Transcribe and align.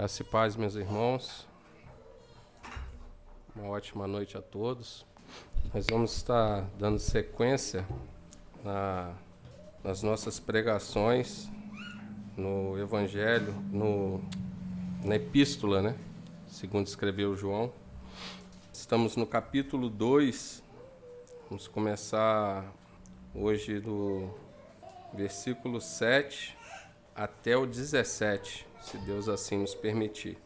Graça 0.00 0.22
e 0.22 0.24
paz, 0.24 0.56
meus 0.56 0.76
irmãos. 0.76 1.46
Uma 3.54 3.68
ótima 3.68 4.06
noite 4.06 4.34
a 4.34 4.40
todos. 4.40 5.04
Nós 5.74 5.86
vamos 5.90 6.16
estar 6.16 6.62
dando 6.78 6.98
sequência 6.98 7.86
na, 8.64 9.12
nas 9.84 10.02
nossas 10.02 10.40
pregações 10.40 11.50
no 12.34 12.78
Evangelho, 12.78 13.52
no, 13.70 14.22
na 15.04 15.16
Epístola, 15.16 15.82
né? 15.82 15.98
Segundo 16.46 16.86
escreveu 16.86 17.36
João. 17.36 17.70
Estamos 18.72 19.16
no 19.16 19.26
capítulo 19.26 19.90
2. 19.90 20.62
Vamos 21.50 21.68
começar 21.68 22.64
hoje 23.34 23.78
do 23.78 24.30
versículo 25.12 25.78
7 25.78 26.56
até 27.14 27.54
o 27.54 27.66
17, 27.66 28.69
se 28.80 28.96
Deus 28.98 29.28
assim 29.28 29.58
nos 29.58 29.74
permitir. 29.74 30.38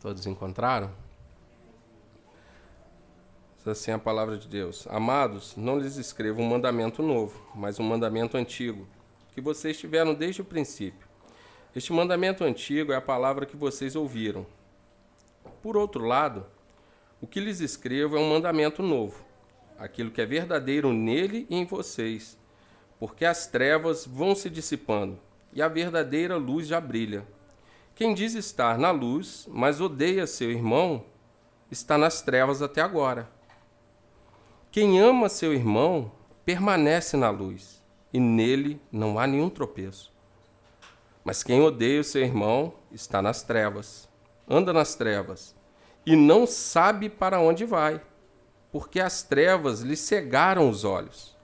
Todos 0.00 0.26
encontraram? 0.26 0.90
Diz 3.58 3.68
assim 3.68 3.92
a 3.92 3.98
palavra 3.98 4.36
de 4.36 4.48
Deus: 4.48 4.86
Amados, 4.88 5.54
não 5.56 5.78
lhes 5.78 5.96
escrevo 5.96 6.40
um 6.40 6.48
mandamento 6.48 7.02
novo, 7.02 7.40
mas 7.54 7.78
um 7.78 7.84
mandamento 7.84 8.36
antigo, 8.36 8.88
que 9.34 9.40
vocês 9.40 9.78
tiveram 9.78 10.14
desde 10.14 10.40
o 10.40 10.44
princípio. 10.44 11.06
Este 11.74 11.92
mandamento 11.92 12.44
antigo 12.44 12.92
é 12.92 12.96
a 12.96 13.00
palavra 13.00 13.46
que 13.46 13.56
vocês 13.56 13.94
ouviram. 13.94 14.44
Por 15.62 15.76
outro 15.76 16.04
lado, 16.04 16.44
o 17.20 17.26
que 17.26 17.40
lhes 17.40 17.60
escrevo 17.60 18.16
é 18.16 18.20
um 18.20 18.28
mandamento 18.28 18.82
novo, 18.82 19.24
aquilo 19.78 20.10
que 20.10 20.20
é 20.20 20.26
verdadeiro 20.26 20.92
nele 20.92 21.46
e 21.48 21.56
em 21.56 21.64
vocês, 21.64 22.36
porque 22.98 23.24
as 23.24 23.46
trevas 23.46 24.04
vão 24.04 24.34
se 24.34 24.50
dissipando 24.50 25.18
e 25.52 25.60
a 25.60 25.68
verdadeira 25.68 26.36
luz 26.36 26.66
já 26.66 26.80
brilha. 26.80 27.26
Quem 27.94 28.14
diz 28.14 28.34
estar 28.34 28.78
na 28.78 28.90
luz, 28.90 29.46
mas 29.50 29.80
odeia 29.80 30.26
seu 30.26 30.50
irmão, 30.50 31.04
está 31.70 31.98
nas 31.98 32.22
trevas 32.22 32.62
até 32.62 32.80
agora. 32.80 33.28
Quem 34.70 35.00
ama 35.00 35.28
seu 35.28 35.52
irmão 35.52 36.10
permanece 36.44 37.16
na 37.16 37.30
luz, 37.30 37.82
e 38.12 38.18
nele 38.18 38.80
não 38.90 39.18
há 39.18 39.26
nenhum 39.26 39.50
tropeço. 39.50 40.10
Mas 41.22 41.42
quem 41.42 41.60
odeia 41.60 42.00
o 42.00 42.04
seu 42.04 42.22
irmão 42.22 42.74
está 42.90 43.22
nas 43.22 43.42
trevas, 43.42 44.08
anda 44.48 44.72
nas 44.72 44.94
trevas, 44.94 45.54
e 46.04 46.16
não 46.16 46.46
sabe 46.46 47.08
para 47.08 47.40
onde 47.40 47.64
vai, 47.64 48.00
porque 48.72 48.98
as 48.98 49.22
trevas 49.22 49.80
lhe 49.80 49.96
cegaram 49.96 50.68
os 50.68 50.84
olhos. 50.84 51.36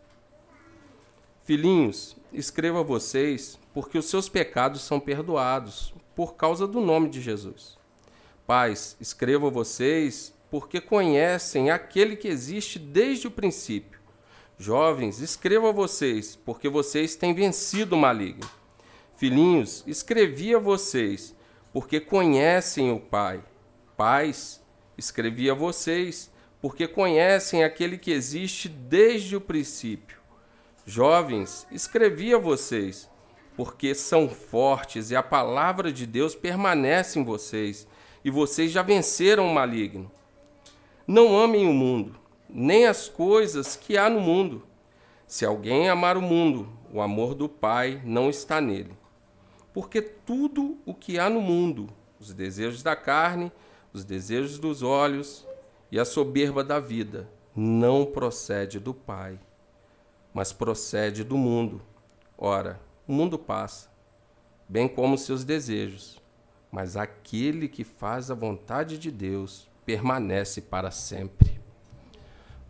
Filhinhos, 1.44 2.16
escrevo 2.32 2.78
a 2.78 2.82
vocês 2.82 3.58
porque 3.78 3.96
os 3.96 4.06
seus 4.06 4.28
pecados 4.28 4.82
são 4.82 4.98
perdoados 4.98 5.94
por 6.12 6.34
causa 6.34 6.66
do 6.66 6.80
nome 6.80 7.08
de 7.08 7.20
Jesus. 7.20 7.78
Pais, 8.44 8.96
escrevo 9.00 9.46
a 9.46 9.50
vocês 9.50 10.34
porque 10.50 10.80
conhecem 10.80 11.70
aquele 11.70 12.16
que 12.16 12.26
existe 12.26 12.76
desde 12.76 13.28
o 13.28 13.30
princípio. 13.30 14.00
Jovens, 14.58 15.20
escrevo 15.20 15.68
a 15.68 15.70
vocês 15.70 16.34
porque 16.34 16.68
vocês 16.68 17.14
têm 17.14 17.32
vencido 17.32 17.94
o 17.94 17.98
maligno. 18.00 18.50
Filhinhos, 19.16 19.84
escrevi 19.86 20.52
a 20.56 20.58
vocês 20.58 21.32
porque 21.72 22.00
conhecem 22.00 22.90
o 22.90 22.98
Pai. 22.98 23.40
Pais, 23.96 24.60
escrevi 24.96 25.48
a 25.48 25.54
vocês 25.54 26.32
porque 26.60 26.88
conhecem 26.88 27.62
aquele 27.62 27.96
que 27.96 28.10
existe 28.10 28.68
desde 28.68 29.36
o 29.36 29.40
princípio. 29.40 30.18
Jovens, 30.84 31.64
escrevi 31.70 32.34
a 32.34 32.38
vocês 32.38 33.08
porque 33.58 33.92
são 33.92 34.28
fortes 34.28 35.10
e 35.10 35.16
a 35.16 35.22
palavra 35.22 35.92
de 35.92 36.06
Deus 36.06 36.32
permanece 36.32 37.18
em 37.18 37.24
vocês, 37.24 37.88
e 38.24 38.30
vocês 38.30 38.70
já 38.70 38.82
venceram 38.82 39.48
o 39.48 39.52
maligno. 39.52 40.08
Não 41.04 41.36
amem 41.36 41.66
o 41.66 41.72
mundo, 41.72 42.14
nem 42.48 42.86
as 42.86 43.08
coisas 43.08 43.74
que 43.74 43.98
há 43.98 44.08
no 44.08 44.20
mundo. 44.20 44.62
Se 45.26 45.44
alguém 45.44 45.88
amar 45.88 46.16
o 46.16 46.22
mundo, 46.22 46.68
o 46.94 47.02
amor 47.02 47.34
do 47.34 47.48
Pai 47.48 48.00
não 48.04 48.30
está 48.30 48.60
nele. 48.60 48.96
Porque 49.74 50.00
tudo 50.00 50.78
o 50.86 50.94
que 50.94 51.18
há 51.18 51.28
no 51.28 51.40
mundo, 51.40 51.88
os 52.20 52.32
desejos 52.32 52.80
da 52.80 52.94
carne, 52.94 53.50
os 53.92 54.04
desejos 54.04 54.60
dos 54.60 54.84
olhos 54.84 55.44
e 55.90 55.98
a 55.98 56.04
soberba 56.04 56.62
da 56.62 56.78
vida, 56.78 57.28
não 57.56 58.06
procede 58.06 58.78
do 58.78 58.94
Pai, 58.94 59.36
mas 60.32 60.52
procede 60.52 61.24
do 61.24 61.36
mundo. 61.36 61.82
Ora, 62.40 62.86
o 63.08 63.12
mundo 63.12 63.38
passa, 63.38 63.88
bem 64.68 64.86
como 64.86 65.16
seus 65.16 65.42
desejos, 65.42 66.20
mas 66.70 66.94
aquele 66.94 67.66
que 67.66 67.82
faz 67.82 68.30
a 68.30 68.34
vontade 68.34 68.98
de 68.98 69.10
Deus 69.10 69.66
permanece 69.86 70.60
para 70.60 70.90
sempre. 70.90 71.58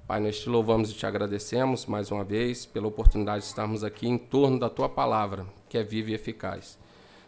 Pai, 0.06 0.20
nós 0.20 0.38
te 0.38 0.48
louvamos 0.48 0.92
e 0.92 0.94
te 0.94 1.04
agradecemos 1.04 1.86
mais 1.86 2.12
uma 2.12 2.22
vez 2.22 2.64
pela 2.64 2.86
oportunidade 2.86 3.40
de 3.40 3.48
estarmos 3.48 3.82
aqui 3.82 4.06
em 4.06 4.16
torno 4.16 4.60
da 4.60 4.70
tua 4.70 4.88
palavra, 4.88 5.44
que 5.68 5.76
é 5.76 5.82
viva 5.82 6.12
e 6.12 6.14
eficaz. 6.14 6.78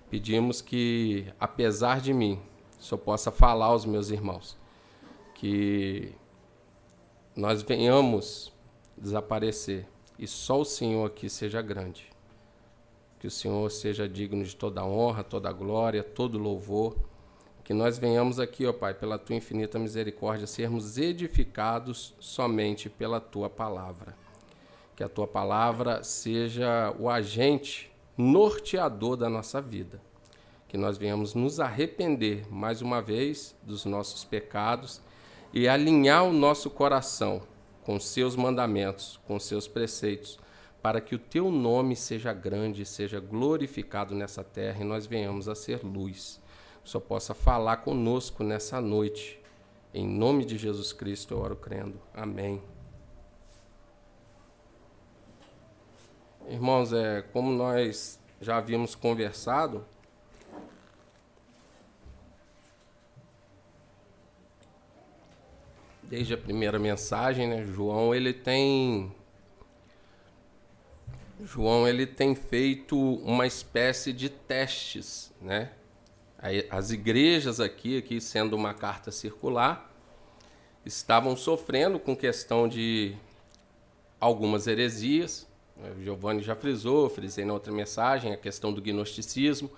Pedimos 0.08 0.62
que, 0.62 1.26
apesar 1.38 2.00
de 2.00 2.14
mim, 2.14 2.40
Senhor 2.78 2.98
possa 2.98 3.32
falar 3.32 3.66
aos 3.66 3.84
meus 3.84 4.10
irmãos, 4.10 4.56
que 5.34 6.14
nós 7.34 7.60
venhamos 7.60 8.52
desaparecer 8.96 9.84
e 10.16 10.28
só 10.28 10.60
o 10.60 10.64
Senhor 10.64 11.04
aqui 11.04 11.28
seja 11.28 11.60
grande 11.60 12.09
que 13.20 13.26
o 13.26 13.30
Senhor 13.30 13.70
seja 13.70 14.08
digno 14.08 14.42
de 14.42 14.56
toda 14.56 14.82
honra, 14.82 15.22
toda 15.22 15.52
glória, 15.52 16.02
todo 16.02 16.38
louvor. 16.38 16.96
Que 17.62 17.74
nós 17.74 17.98
venhamos 17.98 18.40
aqui, 18.40 18.66
ó 18.66 18.72
Pai, 18.72 18.94
pela 18.94 19.18
tua 19.18 19.36
infinita 19.36 19.78
misericórdia, 19.78 20.46
sermos 20.46 20.96
edificados 20.96 22.14
somente 22.18 22.88
pela 22.88 23.20
tua 23.20 23.50
palavra. 23.50 24.16
Que 24.96 25.04
a 25.04 25.08
tua 25.08 25.26
palavra 25.26 26.02
seja 26.02 26.94
o 26.98 27.10
agente 27.10 27.92
norteador 28.16 29.18
da 29.18 29.28
nossa 29.28 29.60
vida. 29.60 30.00
Que 30.66 30.78
nós 30.78 30.96
venhamos 30.96 31.34
nos 31.34 31.60
arrepender 31.60 32.50
mais 32.50 32.80
uma 32.80 33.02
vez 33.02 33.54
dos 33.62 33.84
nossos 33.84 34.24
pecados 34.24 35.02
e 35.52 35.68
alinhar 35.68 36.24
o 36.24 36.32
nosso 36.32 36.70
coração 36.70 37.42
com 37.82 38.00
seus 38.00 38.34
mandamentos, 38.34 39.20
com 39.26 39.38
seus 39.38 39.68
preceitos 39.68 40.38
para 40.82 41.00
que 41.00 41.14
o 41.14 41.18
teu 41.18 41.50
nome 41.50 41.94
seja 41.94 42.32
grande, 42.32 42.86
seja 42.86 43.20
glorificado 43.20 44.14
nessa 44.14 44.42
terra 44.42 44.80
e 44.80 44.84
nós 44.84 45.06
venhamos 45.06 45.48
a 45.48 45.54
ser 45.54 45.84
luz. 45.84 46.40
Só 46.82 46.98
possa 46.98 47.34
falar 47.34 47.78
conosco 47.78 48.42
nessa 48.42 48.80
noite. 48.80 49.38
Em 49.92 50.06
nome 50.06 50.44
de 50.44 50.56
Jesus 50.56 50.92
Cristo 50.92 51.34
eu 51.34 51.40
oro 51.40 51.56
crendo. 51.56 52.00
Amém. 52.14 52.62
Irmãos, 56.48 56.92
é, 56.92 57.22
como 57.32 57.52
nós 57.52 58.18
já 58.40 58.56
havíamos 58.56 58.94
conversado, 58.94 59.84
desde 66.02 66.34
a 66.34 66.38
primeira 66.38 66.78
mensagem, 66.78 67.46
né, 67.46 67.64
João 67.64 68.14
ele 68.14 68.32
tem 68.32 69.14
João 71.44 71.88
ele 71.88 72.06
tem 72.06 72.34
feito 72.34 72.96
uma 73.24 73.46
espécie 73.46 74.12
de 74.12 74.28
testes, 74.28 75.32
né? 75.40 75.70
As 76.70 76.90
igrejas 76.90 77.60
aqui, 77.60 77.98
aqui 77.98 78.20
sendo 78.20 78.56
uma 78.56 78.72
carta 78.72 79.10
circular, 79.10 79.90
estavam 80.84 81.36
sofrendo 81.36 81.98
com 81.98 82.16
questão 82.16 82.66
de 82.66 83.14
algumas 84.18 84.66
heresias. 84.66 85.46
O 85.76 86.02
Giovanni 86.02 86.42
já 86.42 86.54
frisou, 86.54 87.08
frisei 87.08 87.44
na 87.44 87.52
outra 87.52 87.72
mensagem, 87.72 88.32
a 88.32 88.36
questão 88.36 88.72
do 88.72 88.80
gnosticismo, 88.80 89.70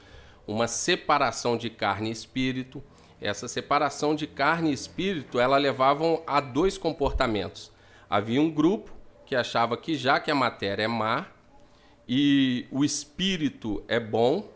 uma 0.47 0.69
separação 0.69 1.57
de 1.57 1.69
carne 1.69 2.09
e 2.09 2.13
espírito. 2.13 2.83
Essa 3.21 3.47
separação 3.47 4.15
de 4.15 4.27
carne 4.27 4.71
e 4.71 4.75
espírito, 4.75 5.39
ela 5.39 5.57
levavam 5.57 6.23
a 6.27 6.41
dois 6.41 6.79
comportamentos. 6.79 7.71
Havia 8.09 8.41
um 8.41 8.51
grupo 8.51 8.93
que 9.27 9.35
achava 9.35 9.77
que 9.77 9.95
já 9.97 10.21
que 10.21 10.31
a 10.31 10.35
matéria 10.35 10.85
é 10.85 10.89
má, 10.89 11.27
e 12.09 12.67
o 12.71 12.85
espírito 12.85 13.83
é 13.89 14.01
bom, 14.01 14.51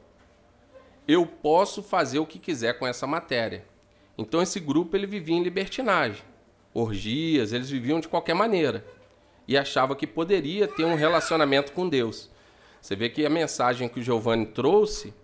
eu 1.06 1.26
posso 1.26 1.82
fazer 1.82 2.18
o 2.18 2.26
que 2.26 2.38
quiser 2.38 2.78
com 2.78 2.86
essa 2.86 3.06
matéria. 3.06 3.64
Então 4.18 4.42
esse 4.42 4.58
grupo 4.58 4.96
ele 4.96 5.06
vivia 5.06 5.36
em 5.36 5.42
libertinagem, 5.42 6.22
orgias, 6.74 7.52
eles 7.52 7.70
viviam 7.70 8.00
de 8.00 8.08
qualquer 8.08 8.34
maneira 8.34 8.84
e 9.46 9.56
achava 9.56 9.94
que 9.94 10.06
poderia 10.06 10.66
ter 10.66 10.84
um 10.84 10.96
relacionamento 10.96 11.72
com 11.72 11.88
Deus. 11.88 12.30
Você 12.80 12.96
vê 12.96 13.08
que 13.08 13.24
a 13.24 13.30
mensagem 13.30 13.88
que 13.88 14.00
o 14.00 14.02
Giovanni 14.02 14.46
trouxe, 14.46 15.14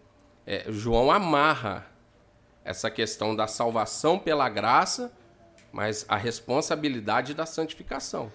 é, 0.46 0.64
João 0.68 1.10
amarra 1.10 1.86
essa 2.64 2.90
questão 2.90 3.34
da 3.34 3.46
salvação 3.46 4.18
pela 4.18 4.48
graça, 4.48 5.12
mas 5.72 6.04
a 6.08 6.16
responsabilidade 6.16 7.34
da 7.34 7.46
santificação. 7.46 8.30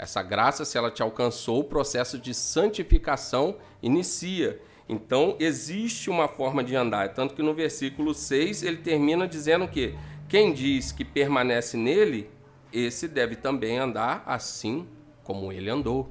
Essa 0.00 0.22
graça, 0.22 0.64
se 0.64 0.78
ela 0.78 0.90
te 0.90 1.02
alcançou, 1.02 1.60
o 1.60 1.64
processo 1.64 2.18
de 2.18 2.32
santificação 2.32 3.56
inicia. 3.82 4.58
Então, 4.88 5.36
existe 5.38 6.08
uma 6.08 6.26
forma 6.26 6.64
de 6.64 6.74
andar. 6.74 7.12
Tanto 7.12 7.34
que 7.34 7.42
no 7.42 7.52
versículo 7.52 8.14
6 8.14 8.62
ele 8.62 8.78
termina 8.78 9.28
dizendo 9.28 9.68
que 9.68 9.94
quem 10.26 10.54
diz 10.54 10.90
que 10.90 11.04
permanece 11.04 11.76
nele, 11.76 12.30
esse 12.72 13.06
deve 13.06 13.36
também 13.36 13.76
andar 13.76 14.22
assim 14.24 14.88
como 15.22 15.52
ele 15.52 15.68
andou. 15.68 16.08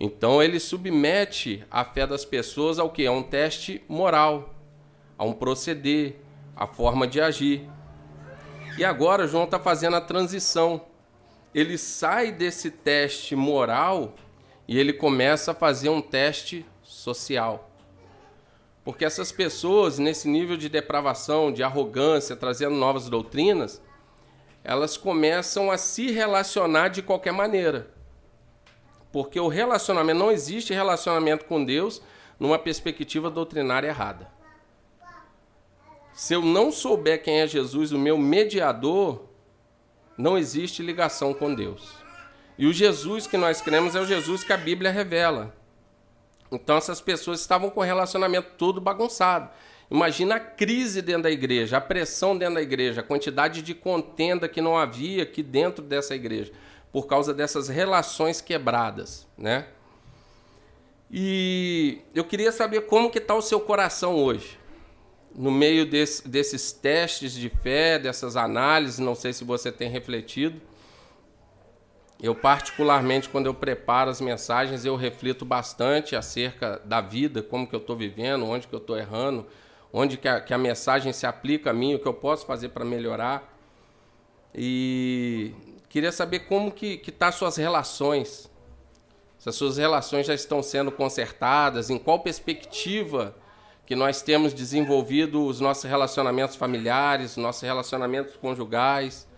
Então, 0.00 0.42
ele 0.42 0.58
submete 0.58 1.62
a 1.70 1.84
fé 1.84 2.06
das 2.06 2.24
pessoas 2.24 2.78
ao 2.78 2.88
que? 2.88 3.06
A 3.06 3.12
um 3.12 3.22
teste 3.22 3.84
moral, 3.86 4.54
a 5.18 5.24
um 5.24 5.34
proceder, 5.34 6.16
a 6.56 6.66
forma 6.66 7.06
de 7.06 7.20
agir. 7.20 7.68
E 8.78 8.84
agora 8.84 9.28
João 9.28 9.44
está 9.44 9.60
fazendo 9.60 9.94
a 9.94 10.00
transição. 10.00 10.93
Ele 11.54 11.78
sai 11.78 12.32
desse 12.32 12.70
teste 12.70 13.36
moral 13.36 14.14
e 14.66 14.78
ele 14.78 14.92
começa 14.92 15.52
a 15.52 15.54
fazer 15.54 15.88
um 15.88 16.00
teste 16.02 16.66
social. 16.82 17.70
Porque 18.84 19.04
essas 19.04 19.32
pessoas, 19.32 19.98
nesse 19.98 20.28
nível 20.28 20.56
de 20.56 20.68
depravação, 20.68 21.52
de 21.52 21.62
arrogância, 21.62 22.36
trazendo 22.36 22.74
novas 22.74 23.08
doutrinas, 23.08 23.80
elas 24.62 24.96
começam 24.96 25.70
a 25.70 25.78
se 25.78 26.10
relacionar 26.10 26.88
de 26.88 27.02
qualquer 27.02 27.32
maneira. 27.32 27.90
Porque 29.12 29.38
o 29.38 29.48
relacionamento, 29.48 30.18
não 30.18 30.32
existe 30.32 30.74
relacionamento 30.74 31.44
com 31.44 31.64
Deus 31.64 32.02
numa 32.38 32.58
perspectiva 32.58 33.30
doutrinária 33.30 33.88
errada. 33.88 34.30
Se 36.12 36.34
eu 36.34 36.42
não 36.42 36.70
souber 36.70 37.22
quem 37.22 37.40
é 37.40 37.46
Jesus, 37.46 37.92
o 37.92 37.98
meu 37.98 38.18
mediador, 38.18 39.28
não 40.16 40.38
existe 40.38 40.82
ligação 40.82 41.34
com 41.34 41.54
Deus. 41.54 41.94
E 42.58 42.66
o 42.66 42.72
Jesus 42.72 43.26
que 43.26 43.36
nós 43.36 43.60
cremos 43.60 43.94
é 43.94 44.00
o 44.00 44.06
Jesus 44.06 44.44
que 44.44 44.52
a 44.52 44.56
Bíblia 44.56 44.90
revela. 44.90 45.54
Então 46.50 46.76
essas 46.76 47.00
pessoas 47.00 47.40
estavam 47.40 47.70
com 47.70 47.80
o 47.80 47.84
relacionamento 47.84 48.52
todo 48.56 48.80
bagunçado. 48.80 49.50
Imagina 49.90 50.36
a 50.36 50.40
crise 50.40 51.02
dentro 51.02 51.24
da 51.24 51.30
igreja, 51.30 51.76
a 51.76 51.80
pressão 51.80 52.36
dentro 52.36 52.54
da 52.54 52.62
igreja, 52.62 53.00
a 53.00 53.04
quantidade 53.04 53.60
de 53.62 53.74
contenda 53.74 54.48
que 54.48 54.60
não 54.60 54.76
havia 54.76 55.24
aqui 55.24 55.42
dentro 55.42 55.84
dessa 55.84 56.14
igreja, 56.14 56.52
por 56.90 57.06
causa 57.06 57.34
dessas 57.34 57.68
relações 57.68 58.40
quebradas, 58.40 59.26
né? 59.36 59.66
E 61.10 61.98
eu 62.14 62.24
queria 62.24 62.50
saber 62.50 62.82
como 62.82 63.10
que 63.10 63.18
está 63.18 63.34
o 63.34 63.42
seu 63.42 63.60
coração 63.60 64.16
hoje, 64.16 64.58
no 65.34 65.50
meio 65.50 65.84
desse, 65.84 66.26
desses 66.26 66.72
testes 66.72 67.32
de 67.32 67.48
fé, 67.48 67.98
dessas 67.98 68.36
análises, 68.36 68.98
não 68.98 69.14
sei 69.14 69.32
se 69.32 69.44
você 69.44 69.72
tem 69.72 69.90
refletido. 69.90 70.60
Eu, 72.22 72.34
particularmente, 72.34 73.28
quando 73.28 73.46
eu 73.46 73.54
preparo 73.54 74.10
as 74.10 74.20
mensagens, 74.20 74.84
eu 74.84 74.94
reflito 74.94 75.44
bastante 75.44 76.14
acerca 76.14 76.80
da 76.84 77.00
vida, 77.00 77.42
como 77.42 77.66
que 77.66 77.74
eu 77.74 77.80
estou 77.80 77.96
vivendo, 77.96 78.46
onde 78.46 78.68
que 78.68 78.74
eu 78.74 78.78
estou 78.78 78.96
errando, 78.96 79.44
onde 79.92 80.16
que 80.16 80.28
a, 80.28 80.40
que 80.40 80.54
a 80.54 80.58
mensagem 80.58 81.12
se 81.12 81.26
aplica 81.26 81.70
a 81.70 81.72
mim, 81.72 81.94
o 81.94 81.98
que 81.98 82.06
eu 82.06 82.14
posso 82.14 82.46
fazer 82.46 82.68
para 82.68 82.84
melhorar. 82.84 83.52
E 84.54 85.52
queria 85.88 86.12
saber 86.12 86.40
como 86.40 86.70
que 86.70 86.94
estão 86.94 87.18
tá 87.18 87.28
as 87.28 87.34
suas 87.34 87.56
relações, 87.56 88.48
se 89.36 89.48
as 89.48 89.56
suas 89.56 89.76
relações 89.76 90.26
já 90.26 90.34
estão 90.34 90.62
sendo 90.62 90.92
consertadas, 90.92 91.90
em 91.90 91.98
qual 91.98 92.20
perspectiva 92.20 93.36
que 93.86 93.94
nós 93.94 94.22
temos 94.22 94.54
desenvolvido 94.54 95.44
os 95.44 95.60
nossos 95.60 95.84
relacionamentos 95.84 96.56
familiares, 96.56 97.36
nossos 97.36 97.62
relacionamentos 97.62 98.34
conjugais, 98.36 99.28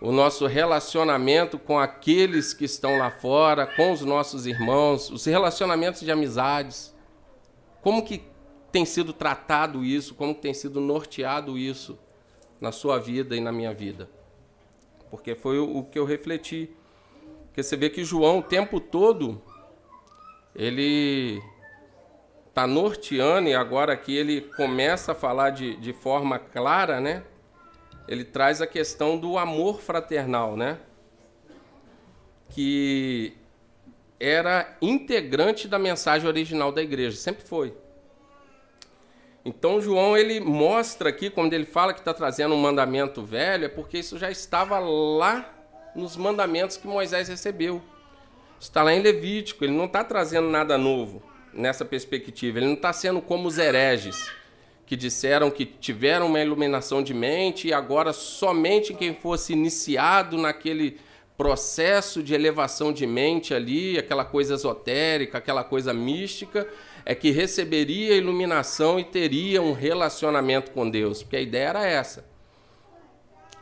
o 0.00 0.12
nosso 0.12 0.46
relacionamento 0.46 1.58
com 1.58 1.78
aqueles 1.78 2.52
que 2.52 2.64
estão 2.64 2.98
lá 2.98 3.10
fora, 3.10 3.66
com 3.66 3.92
os 3.92 4.02
nossos 4.02 4.46
irmãos, 4.46 5.10
os 5.10 5.24
relacionamentos 5.24 6.02
de 6.02 6.10
amizades. 6.12 6.94
Como 7.82 8.04
que 8.04 8.22
tem 8.70 8.84
sido 8.84 9.12
tratado 9.12 9.84
isso, 9.84 10.14
como 10.14 10.34
tem 10.34 10.52
sido 10.52 10.80
norteado 10.80 11.58
isso 11.58 11.98
na 12.60 12.70
sua 12.70 12.98
vida 12.98 13.34
e 13.34 13.40
na 13.40 13.50
minha 13.50 13.72
vida? 13.72 14.08
Porque 15.10 15.34
foi 15.34 15.58
o 15.58 15.82
que 15.84 15.98
eu 15.98 16.04
refleti. 16.04 16.70
Porque 17.46 17.62
você 17.62 17.76
vê 17.76 17.88
que 17.88 18.04
João 18.04 18.38
o 18.38 18.42
tempo 18.42 18.80
todo 18.80 19.40
ele 20.54 21.42
está 22.54 22.66
norteando 22.66 23.48
e 23.48 23.54
agora 23.54 23.96
que 23.96 24.16
ele 24.16 24.40
começa 24.40 25.10
a 25.10 25.14
falar 25.14 25.50
de, 25.50 25.74
de 25.76 25.92
forma 25.92 26.38
clara, 26.38 27.00
né? 27.00 27.24
ele 28.06 28.24
traz 28.24 28.60
a 28.60 28.66
questão 28.66 29.18
do 29.18 29.38
amor 29.38 29.80
fraternal, 29.80 30.56
né? 30.56 30.78
Que 32.50 33.34
era 34.20 34.76
integrante 34.80 35.66
da 35.66 35.78
mensagem 35.78 36.28
original 36.28 36.70
da 36.70 36.82
igreja, 36.82 37.16
sempre 37.16 37.44
foi. 37.44 37.74
Então 39.44 39.80
João 39.80 40.16
ele 40.16 40.40
mostra 40.40 41.08
aqui, 41.08 41.28
quando 41.28 41.52
ele 41.52 41.66
fala 41.66 41.92
que 41.92 42.00
está 42.00 42.14
trazendo 42.14 42.54
um 42.54 42.60
mandamento 42.60 43.22
velho, 43.22 43.64
é 43.64 43.68
porque 43.68 43.98
isso 43.98 44.18
já 44.18 44.30
estava 44.30 44.78
lá 44.78 45.52
nos 45.94 46.16
mandamentos 46.16 46.76
que 46.76 46.86
Moisés 46.86 47.28
recebeu. 47.28 47.82
Está 48.60 48.82
lá 48.82 48.94
em 48.94 49.02
Levítico, 49.02 49.64
ele 49.64 49.76
não 49.76 49.84
está 49.86 50.04
trazendo 50.04 50.48
nada 50.48 50.78
novo 50.78 51.33
nessa 51.56 51.84
perspectiva, 51.84 52.58
ele 52.58 52.66
não 52.66 52.74
está 52.74 52.92
sendo 52.92 53.20
como 53.20 53.48
os 53.48 53.58
hereges 53.58 54.30
que 54.86 54.96
disseram 54.96 55.50
que 55.50 55.64
tiveram 55.64 56.26
uma 56.26 56.40
iluminação 56.40 57.02
de 57.02 57.14
mente 57.14 57.68
e 57.68 57.72
agora 57.72 58.12
somente 58.12 58.92
quem 58.92 59.14
fosse 59.14 59.52
iniciado 59.52 60.36
naquele 60.36 60.98
processo 61.36 62.22
de 62.22 62.34
elevação 62.34 62.92
de 62.92 63.06
mente 63.06 63.54
ali, 63.54 63.98
aquela 63.98 64.24
coisa 64.24 64.54
esotérica, 64.54 65.38
aquela 65.38 65.64
coisa 65.64 65.92
mística, 65.92 66.68
é 67.04 67.14
que 67.14 67.30
receberia 67.30 68.14
iluminação 68.14 69.00
e 69.00 69.04
teria 69.04 69.60
um 69.60 69.72
relacionamento 69.72 70.70
com 70.70 70.88
Deus, 70.88 71.22
porque 71.22 71.36
a 71.36 71.40
ideia 71.40 71.68
era 71.68 71.86
essa. 71.86 72.24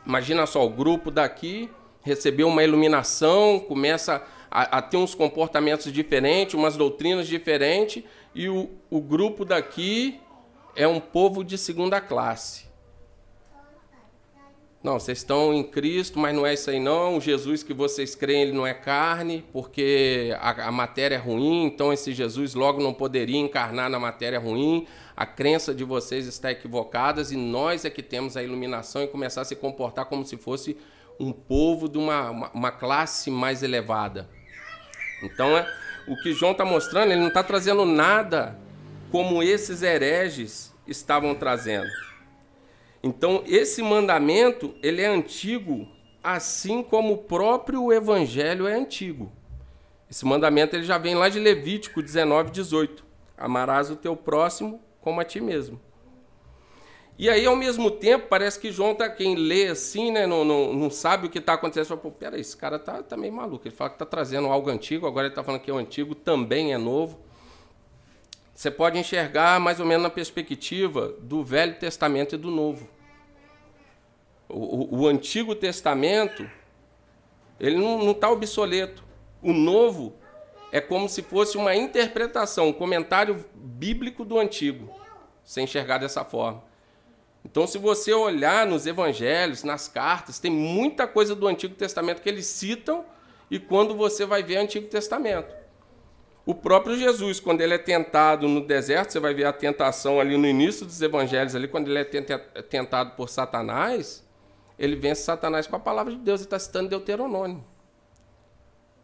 Imagina 0.05 0.45
só, 0.45 0.65
o 0.65 0.69
grupo 0.69 1.09
daqui 1.09 1.69
recebeu 2.03 2.47
uma 2.47 2.63
iluminação, 2.63 3.59
começa 3.59 4.15
a, 4.15 4.21
a 4.61 4.81
ter 4.83 4.97
uns 4.97 5.15
comportamentos 5.15 5.91
diferentes, 5.91 6.53
umas 6.53 6.77
doutrinas 6.77 7.27
diferentes, 7.27 8.03
e 8.35 8.47
o, 8.47 8.69
o 8.89 9.01
grupo 9.01 9.43
daqui 9.43 10.19
é 10.75 10.87
um 10.87 10.99
povo 10.99 11.43
de 11.43 11.57
segunda 11.57 11.99
classe. 11.99 12.71
Não, 14.83 14.99
vocês 14.99 15.19
estão 15.19 15.53
em 15.53 15.63
Cristo, 15.63 16.19
mas 16.19 16.35
não 16.35 16.45
é 16.45 16.53
isso 16.53 16.69
aí 16.69 16.79
não. 16.79 17.17
O 17.17 17.21
Jesus 17.21 17.63
que 17.63 17.73
vocês 17.73 18.15
creem, 18.15 18.43
ele 18.43 18.51
não 18.51 18.67
é 18.67 18.73
carne, 18.73 19.43
porque 19.53 20.35
a, 20.39 20.67
a, 20.67 20.71
matéria 20.71 21.15
é 21.15 21.17
ruim, 21.17 21.63
então 21.63 21.93
esse 21.93 22.11
Jesus 22.11 22.53
logo 22.53 22.83
não 22.83 22.93
poderia 22.93 23.39
encarnar 23.39 23.89
na 23.89 23.97
matéria 23.97 24.37
ruim. 24.37 24.85
A 25.15 25.25
crença 25.25 25.73
de 25.73 25.85
vocês 25.85 26.27
está 26.27 26.51
equivocada 26.51 27.21
e 27.21 27.37
nós 27.37 27.85
é 27.85 27.89
que 27.89 28.03
temos 28.03 28.35
a 28.35 28.43
iluminação 28.43 29.01
e 29.01 29.07
começar 29.07 29.41
a 29.41 29.45
se 29.45 29.55
comportar 29.55 30.05
como 30.05 30.25
se 30.25 30.35
fosse 30.35 30.77
um 31.17 31.31
povo 31.31 31.87
de 31.87 31.97
uma, 31.97 32.29
uma, 32.29 32.51
uma 32.51 32.71
classe 32.71 33.31
mais 33.31 33.63
elevada. 33.63 34.29
Então, 35.23 35.57
é, 35.57 35.67
o 36.07 36.15
que 36.17 36.33
João 36.33 36.51
está 36.51 36.65
mostrando, 36.65 37.11
ele 37.11 37.21
não 37.21 37.29
está 37.29 37.41
trazendo 37.41 37.85
nada 37.85 38.59
como 39.09 39.41
esses 39.41 39.81
hereges 39.81 40.73
estavam 40.85 41.33
trazendo. 41.33 41.89
Então, 43.01 43.43
esse 43.45 43.81
mandamento, 43.81 44.75
ele 44.83 45.01
é 45.01 45.07
antigo, 45.07 45.87
assim 46.23 46.83
como 46.83 47.13
o 47.13 47.17
próprio 47.17 47.91
evangelho 47.91 48.67
é 48.67 48.73
antigo. 48.73 49.31
Esse 50.09 50.25
mandamento 50.25 50.75
ele 50.75 50.83
já 50.83 50.97
vem 50.97 51.15
lá 51.15 51.27
de 51.29 51.39
Levítico 51.39 52.01
19, 52.01 52.51
18. 52.51 53.03
Amarás 53.37 53.89
o 53.89 53.95
teu 53.95 54.15
próximo 54.15 54.81
como 55.01 55.19
a 55.19 55.25
ti 55.25 55.41
mesmo. 55.41 55.79
E 57.17 57.29
aí, 57.29 57.45
ao 57.45 57.55
mesmo 57.55 57.91
tempo, 57.91 58.27
parece 58.27 58.59
que 58.59 58.71
João 58.71 58.95
tá 58.95 59.07
quem 59.07 59.35
lê 59.35 59.67
assim, 59.67 60.11
né, 60.11 60.25
não, 60.25 60.43
não, 60.43 60.73
não 60.73 60.89
sabe 60.89 61.27
o 61.27 61.29
que 61.29 61.37
está 61.37 61.53
acontecendo. 61.53 61.85
Fala, 61.85 62.01
Pô, 62.01 62.11
peraí, 62.11 62.41
esse 62.41 62.57
cara 62.57 62.79
tá, 62.79 63.03
tá 63.03 63.15
meio 63.15 63.33
maluco. 63.33 63.67
Ele 63.67 63.75
fala 63.75 63.91
que 63.91 63.95
está 63.95 64.05
trazendo 64.05 64.47
algo 64.47 64.69
antigo, 64.69 65.05
agora 65.05 65.27
ele 65.27 65.31
está 65.31 65.43
falando 65.43 65.61
que 65.61 65.71
o 65.71 65.77
antigo 65.77 66.15
também 66.15 66.73
é 66.73 66.77
novo. 66.77 67.19
Você 68.55 68.69
pode 68.69 68.97
enxergar 68.97 69.59
mais 69.59 69.79
ou 69.79 69.85
menos 69.85 70.03
na 70.03 70.09
perspectiva 70.09 71.09
do 71.19 71.43
Velho 71.43 71.77
Testamento 71.79 72.35
e 72.35 72.37
do 72.37 72.51
Novo. 72.51 72.87
O, 74.47 74.95
o, 74.95 75.01
o 75.01 75.07
Antigo 75.07 75.55
Testamento, 75.55 76.47
ele 77.59 77.77
não 77.77 78.11
está 78.11 78.29
obsoleto. 78.29 79.03
O 79.41 79.51
Novo 79.51 80.15
é 80.71 80.79
como 80.79 81.09
se 81.09 81.23
fosse 81.23 81.57
uma 81.57 81.75
interpretação, 81.75 82.67
um 82.67 82.73
comentário 82.73 83.43
bíblico 83.55 84.23
do 84.23 84.39
Antigo. 84.39 84.93
Você 85.43 85.61
enxergar 85.61 85.97
dessa 85.97 86.23
forma. 86.23 86.63
Então, 87.45 87.67
se 87.67 87.77
você 87.77 88.13
olhar 88.13 88.65
nos 88.65 88.87
evangelhos, 88.87 89.63
nas 89.63 89.87
cartas, 89.87 90.39
tem 90.39 90.51
muita 90.51 91.05
coisa 91.07 91.35
do 91.35 91.47
Antigo 91.47 91.75
Testamento 91.75 92.21
que 92.21 92.29
eles 92.29 92.45
citam, 92.45 93.05
e 93.51 93.59
quando 93.59 93.95
você 93.95 94.25
vai 94.25 94.41
ver 94.41 94.57
o 94.57 94.61
Antigo 94.61 94.87
Testamento. 94.87 95.53
O 96.45 96.53
próprio 96.53 96.97
Jesus, 96.97 97.39
quando 97.39 97.61
ele 97.61 97.73
é 97.73 97.77
tentado 97.77 98.47
no 98.47 98.65
deserto, 98.65 99.11
você 99.11 99.19
vai 99.19 99.33
ver 99.33 99.45
a 99.45 99.53
tentação 99.53 100.19
ali 100.19 100.37
no 100.37 100.45
início 100.45 100.85
dos 100.85 101.01
evangelhos, 101.01 101.55
ali, 101.55 101.67
quando 101.67 101.87
ele 101.89 101.99
é 101.99 102.03
tentado 102.03 103.15
por 103.15 103.29
Satanás, 103.29 104.25
ele 104.77 104.95
vence 104.95 105.23
Satanás 105.23 105.67
com 105.67 105.75
a 105.75 105.79
palavra 105.79 106.11
de 106.11 106.19
Deus, 106.19 106.41
ele 106.41 106.47
está 106.47 106.59
citando 106.59 106.89
Deuteronômio. 106.89 107.63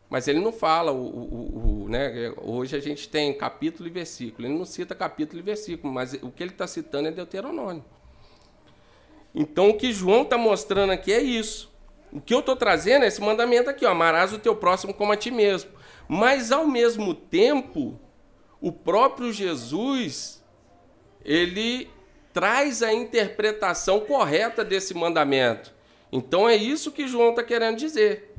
Mas 0.09 0.27
ele 0.27 0.39
não 0.39 0.51
fala, 0.51 0.91
o, 0.91 1.05
o, 1.05 1.83
o, 1.83 1.89
né? 1.89 2.33
hoje 2.41 2.75
a 2.75 2.79
gente 2.79 3.07
tem 3.07 3.31
capítulo 3.37 3.87
e 3.87 3.91
versículo. 3.91 4.47
Ele 4.47 4.57
não 4.57 4.65
cita 4.65 4.95
capítulo 4.95 5.39
e 5.39 5.43
versículo, 5.43 5.93
mas 5.93 6.13
o 6.13 6.31
que 6.31 6.41
ele 6.41 6.51
está 6.51 6.65
citando 6.65 7.07
é 7.07 7.11
Deuteronômio. 7.11 7.85
Então 9.33 9.69
o 9.69 9.77
que 9.77 9.91
João 9.91 10.23
está 10.23 10.37
mostrando 10.37 10.91
aqui 10.91 11.11
é 11.13 11.21
isso. 11.21 11.69
O 12.11 12.19
que 12.19 12.33
eu 12.33 12.39
estou 12.39 12.55
trazendo 12.55 13.05
é 13.05 13.07
esse 13.07 13.21
mandamento 13.21 13.69
aqui, 13.69 13.85
ó, 13.85 13.91
amarás 13.91 14.33
o 14.33 14.39
teu 14.39 14.55
próximo 14.55 14.93
como 14.93 15.11
a 15.11 15.17
ti 15.17 15.29
mesmo. 15.29 15.71
Mas 16.07 16.51
ao 16.51 16.65
mesmo 16.65 17.13
tempo, 17.13 17.99
o 18.59 18.71
próprio 18.71 19.31
Jesus, 19.31 20.43
ele 21.23 21.87
traz 22.33 22.81
a 22.81 22.91
interpretação 22.91 23.99
correta 23.99 24.65
desse 24.65 24.93
mandamento. 24.93 25.73
Então 26.11 26.49
é 26.49 26.55
isso 26.55 26.91
que 26.91 27.07
João 27.07 27.29
está 27.29 27.43
querendo 27.43 27.77
dizer. 27.77 28.33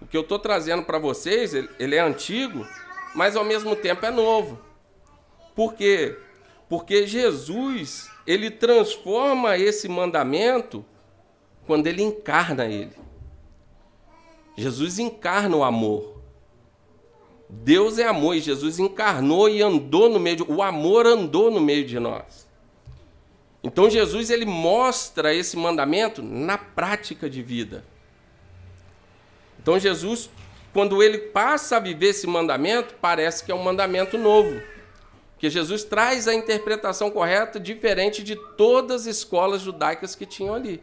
O 0.00 0.06
que 0.06 0.16
eu 0.16 0.20
estou 0.20 0.38
trazendo 0.38 0.84
para 0.84 0.98
vocês, 0.98 1.52
ele, 1.54 1.96
é 1.96 2.00
antigo, 2.00 2.64
mas 3.14 3.34
ao 3.34 3.44
mesmo 3.44 3.74
tempo 3.74 4.06
é 4.06 4.10
novo. 4.10 4.60
Por 5.56 5.74
quê? 5.74 6.16
Porque 6.68 7.06
Jesus, 7.06 8.10
ele 8.26 8.50
transforma 8.50 9.56
esse 9.56 9.88
mandamento 9.88 10.84
quando 11.66 11.86
ele 11.86 12.02
encarna 12.02 12.66
ele. 12.66 12.92
Jesus 14.56 14.98
encarna 14.98 15.56
o 15.56 15.64
amor. 15.64 16.18
Deus 17.48 17.98
é 17.98 18.04
amor 18.04 18.34
e 18.34 18.40
Jesus 18.40 18.78
encarnou 18.78 19.48
e 19.48 19.62
andou 19.62 20.10
no 20.10 20.18
meio 20.18 20.36
de, 20.36 20.42
o 20.42 20.62
amor 20.62 21.06
andou 21.06 21.50
no 21.50 21.60
meio 21.60 21.86
de 21.86 21.98
nós. 21.98 22.46
Então 23.62 23.88
Jesus 23.88 24.30
ele 24.30 24.44
mostra 24.44 25.34
esse 25.34 25.56
mandamento 25.56 26.22
na 26.22 26.58
prática 26.58 27.28
de 27.30 27.42
vida. 27.42 27.84
Então 29.60 29.78
Jesus, 29.78 30.28
quando 30.72 31.02
ele 31.02 31.18
passa 31.18 31.76
a 31.76 31.80
viver 31.80 32.08
esse 32.08 32.26
mandamento, 32.26 32.94
parece 33.00 33.44
que 33.44 33.50
é 33.50 33.54
um 33.54 33.62
mandamento 33.62 34.18
novo. 34.18 34.60
Porque 35.38 35.50
Jesus 35.50 35.84
traz 35.84 36.26
a 36.26 36.34
interpretação 36.34 37.12
correta 37.12 37.60
diferente 37.60 38.24
de 38.24 38.34
todas 38.56 39.02
as 39.02 39.18
escolas 39.18 39.60
judaicas 39.60 40.16
que 40.16 40.26
tinham 40.26 40.52
ali. 40.52 40.82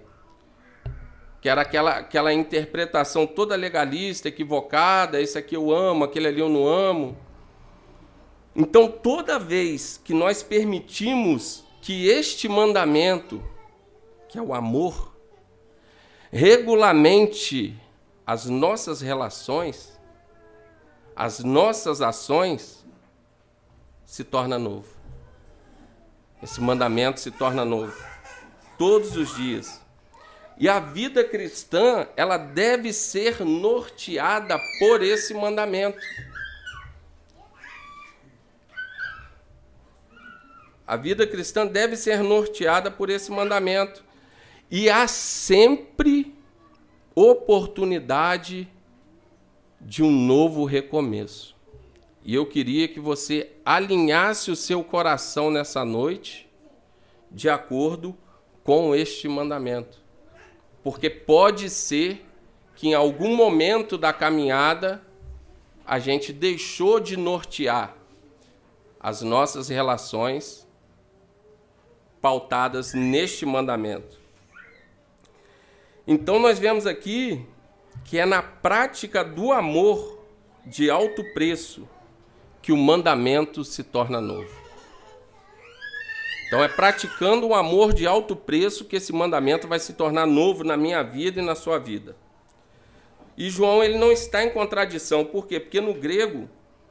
Que 1.42 1.50
era 1.50 1.60
aquela, 1.60 1.98
aquela 1.98 2.32
interpretação 2.32 3.28
toda 3.28 3.54
legalista, 3.58 4.30
equivocada, 4.30 5.22
esse 5.22 5.38
aqui 5.38 5.58
eu 5.58 5.76
amo, 5.76 6.06
aquele 6.06 6.30
ali 6.30 6.40
eu 6.40 6.48
não 6.48 6.66
amo. 6.66 7.18
Então, 8.56 8.88
toda 8.88 9.38
vez 9.38 10.00
que 10.02 10.14
nós 10.14 10.42
permitimos 10.42 11.66
que 11.82 12.08
este 12.08 12.48
mandamento, 12.48 13.44
que 14.30 14.40
é 14.40 14.42
o 14.42 14.54
amor, 14.54 15.18
regulamente 16.32 17.78
as 18.26 18.46
nossas 18.46 19.02
relações, 19.02 20.00
as 21.14 21.44
nossas 21.44 22.02
ações, 22.02 22.85
se 24.16 24.24
torna 24.24 24.58
novo. 24.58 24.88
Esse 26.42 26.62
mandamento 26.62 27.20
se 27.20 27.32
torna 27.32 27.66
novo 27.66 27.94
todos 28.78 29.18
os 29.18 29.36
dias. 29.36 29.82
E 30.58 30.70
a 30.70 30.80
vida 30.80 31.22
cristã, 31.22 32.08
ela 32.16 32.38
deve 32.38 32.94
ser 32.94 33.44
norteada 33.44 34.58
por 34.80 35.04
esse 35.04 35.34
mandamento. 35.34 36.00
A 40.88 40.96
vida 40.96 41.28
cristã 41.28 41.68
deve 41.68 41.98
ser 41.98 42.24
norteada 42.24 42.90
por 42.90 43.10
esse 43.10 43.30
mandamento. 43.30 44.02
E 44.72 44.90
há 44.90 45.10
sempre 45.10 46.34
oportunidade 47.14 48.66
de 49.82 50.02
um 50.02 50.10
novo 50.10 50.64
recomeço. 50.64 51.55
E 52.26 52.34
eu 52.34 52.44
queria 52.44 52.88
que 52.88 53.00
você 53.00 53.52
alinhasse 53.64 54.50
o 54.50 54.56
seu 54.56 54.84
coração 54.84 55.52
nessa 55.52 55.86
noite 55.86 56.50
de 57.30 57.48
acordo 57.48 58.18
com 58.64 58.96
este 58.96 59.28
mandamento. 59.28 60.02
Porque 60.84 61.08
pode 61.08 61.70
ser 61.70 62.26
que 62.76 62.88
em 62.88 62.94
algum 62.96 63.36
momento 63.36 63.96
da 63.96 64.12
caminhada 64.12 65.04
a 65.86 66.00
gente 66.00 66.34
deixou 66.34 67.00
de 67.00 67.16
nortear 67.16 67.96
as 69.00 69.22
nossas 69.22 69.70
relações 69.70 70.68
pautadas 72.20 72.96
neste 72.96 73.46
mandamento. 73.46 74.20
Então 76.08 76.40
nós 76.40 76.58
vemos 76.58 76.88
aqui 76.88 77.46
que 78.04 78.18
é 78.18 78.26
na 78.26 78.42
prática 78.42 79.24
do 79.24 79.52
amor 79.52 80.26
de 80.66 80.90
alto 80.90 81.24
preço 81.36 81.88
que 82.66 82.72
o 82.72 82.78
mandamento 82.78 83.64
se 83.64 83.84
torna 83.84 84.20
novo. 84.20 84.50
Então 86.48 86.64
é 86.64 86.68
praticando 86.68 87.46
um 87.46 87.54
amor 87.54 87.94
de 87.94 88.08
alto 88.08 88.36
preço 88.36 88.86
que 88.86 88.96
esse 88.96 89.14
mandamento 89.14 89.68
vai 89.68 89.78
se 89.78 89.94
tornar 89.94 90.26
novo 90.26 90.64
na 90.64 90.76
minha 90.76 91.04
vida 91.04 91.40
e 91.40 91.46
na 91.46 91.54
sua 91.54 91.78
vida. 91.78 92.16
E 93.38 93.52
João 93.52 93.84
ele 93.84 94.00
não 94.00 94.12
está 94.12 94.44
em 94.44 94.50
contradição, 94.50 95.24
por 95.24 95.46
quê? 95.46 95.60
Porque 95.60 95.80
no 95.80 95.94
grego 95.94 96.50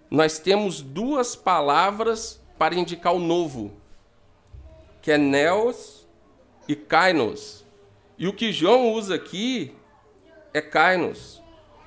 nós 0.09 0.38
temos 0.38 0.81
duas 0.81 1.35
palavras 1.35 2.40
para 2.57 2.76
indicar 2.76 3.12
o 3.12 3.19
novo, 3.19 3.73
que 5.02 5.11
é 5.11 5.19
neos 5.19 6.07
e 6.69 6.76
kainos. 6.76 7.64
E 8.16 8.28
o 8.28 8.33
que 8.33 8.52
João 8.52 8.93
usa 8.93 9.16
aqui 9.16 9.75
é 10.52 10.61
kainos. 10.61 11.43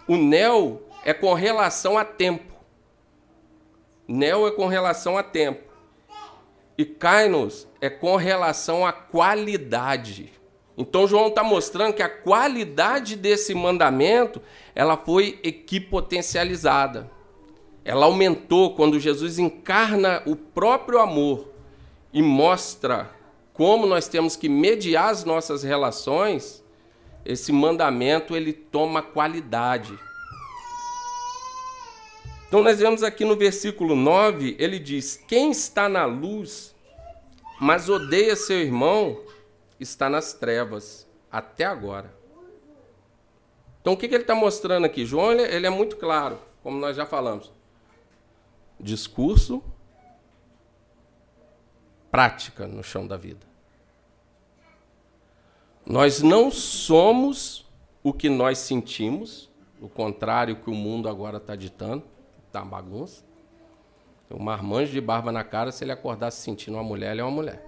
O 0.06 0.17
neo 0.17 0.82
é 1.06 1.13
com 1.13 1.34
relação 1.34 1.98
a 1.98 2.03
tempo. 2.03 2.56
Neo 4.07 4.47
é 4.47 4.51
com 4.51 4.67
relação 4.67 5.17
a 5.17 5.23
tempo. 5.23 5.63
E 6.77 6.85
kainos 6.85 7.67
é 7.81 7.89
com 7.89 8.15
relação 8.15 8.85
à 8.85 8.93
qualidade. 8.93 10.31
Então 10.77 11.07
João 11.07 11.27
está 11.27 11.43
mostrando 11.43 11.93
que 11.93 12.03
a 12.03 12.09
qualidade 12.09 13.15
desse 13.15 13.53
mandamento 13.55 14.41
ela 14.75 14.95
foi 14.95 15.39
equipotencializada. 15.43 17.09
Ela 17.83 18.05
aumentou 18.05 18.75
quando 18.75 18.99
Jesus 18.99 19.39
encarna 19.39 20.21
o 20.25 20.35
próprio 20.35 20.99
amor 20.99 21.49
e 22.13 22.21
mostra 22.21 23.09
como 23.57 23.87
nós 23.87 24.07
temos 24.07 24.35
que 24.35 24.47
mediar 24.47 25.09
as 25.09 25.23
nossas 25.23 25.63
relações, 25.63 26.63
esse 27.25 27.51
mandamento 27.51 28.35
ele 28.35 28.53
toma 28.53 29.01
qualidade. 29.01 29.97
Então 32.48 32.63
nós 32.63 32.80
vemos 32.80 33.04
aqui 33.04 33.25
no 33.25 33.36
versículo 33.36 33.96
9, 33.96 34.56
ele 34.58 34.80
diz: 34.80 35.22
Quem 35.27 35.51
está 35.51 35.89
na 35.89 36.06
luz, 36.06 36.74
mas 37.60 37.89
odeia 37.89 38.36
seu 38.36 38.60
irmão, 38.62 39.22
está 39.80 40.10
nas 40.10 40.34
trevas, 40.34 41.06
até 41.30 41.66
agora. 41.66 42.16
Então 43.82 43.94
o 43.94 43.98
que, 43.98 44.08
que 44.08 44.16
ele 44.16 44.24
está 44.24 44.34
mostrando 44.36 44.86
aqui? 44.86 45.06
João 45.06 45.34
ele, 45.34 45.44
ele 45.44 45.68
é 45.68 45.70
muito 45.70 45.98
claro, 45.98 46.39
como 46.63 46.80
nós 46.80 46.96
já 46.96 47.06
falamos. 47.06 47.51
Discurso, 48.80 49.62
prática 52.10 52.66
no 52.66 52.84
chão 52.84 53.06
da 53.06 53.18
vida. 53.18 53.46
Nós 55.86 56.22
não 56.22 56.50
somos 56.50 57.66
o 58.04 58.13
que 58.13 58.30
nós 58.30 58.58
sentimos, 58.60 59.50
o 59.82 59.89
contrário 59.89 60.58
que 60.58 60.70
o 60.70 60.74
mundo 60.74 61.10
agora 61.10 61.38
está 61.38 61.56
ditando, 61.56 62.04
está 62.57 62.63
uma 62.63 62.65
bagunça. 62.65 63.23
Um 64.29 64.43
marmanjo 64.43 64.91
de 64.91 64.99
barba 64.99 65.31
na 65.31 65.43
cara, 65.43 65.71
se 65.71 65.83
ele 65.83 65.91
acordasse 65.91 66.41
sentindo 66.41 66.73
uma 66.75 66.83
mulher, 66.83 67.11
ele 67.11 67.21
é 67.21 67.23
uma 67.23 67.31
mulher. 67.31 67.63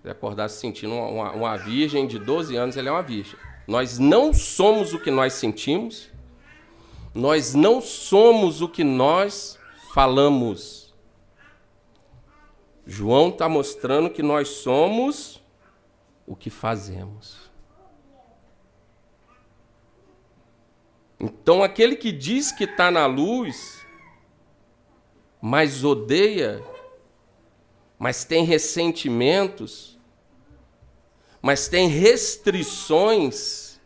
Se 0.00 0.06
ele 0.06 0.12
acordasse 0.12 0.58
sentindo 0.58 0.94
uma, 0.94 1.06
uma, 1.06 1.32
uma 1.32 1.56
virgem 1.56 2.06
de 2.06 2.18
12 2.18 2.56
anos, 2.56 2.76
ele 2.76 2.88
é 2.88 2.92
uma 2.92 3.02
virgem. 3.02 3.38
Nós 3.68 3.98
não 3.98 4.32
somos 4.32 4.92
o 4.92 4.98
que 4.98 5.10
nós 5.10 5.34
sentimos, 5.34 6.10
nós 7.14 7.54
não 7.54 7.80
somos 7.80 8.62
o 8.62 8.68
que 8.68 8.82
nós 8.82 9.58
falamos. 9.94 10.92
João 12.84 13.28
está 13.28 13.48
mostrando 13.48 14.10
que 14.10 14.22
nós 14.22 14.48
somos 14.48 15.40
o 16.26 16.34
que 16.34 16.50
fazemos. 16.50 17.39
Então, 21.20 21.62
aquele 21.62 21.96
que 21.96 22.10
diz 22.10 22.50
que 22.50 22.64
está 22.64 22.90
na 22.90 23.04
luz, 23.04 23.84
mas 25.38 25.84
odeia, 25.84 26.64
mas 27.98 28.24
tem 28.24 28.42
ressentimentos, 28.42 29.98
mas 31.42 31.68
tem 31.68 31.88
restrições, 31.88 33.78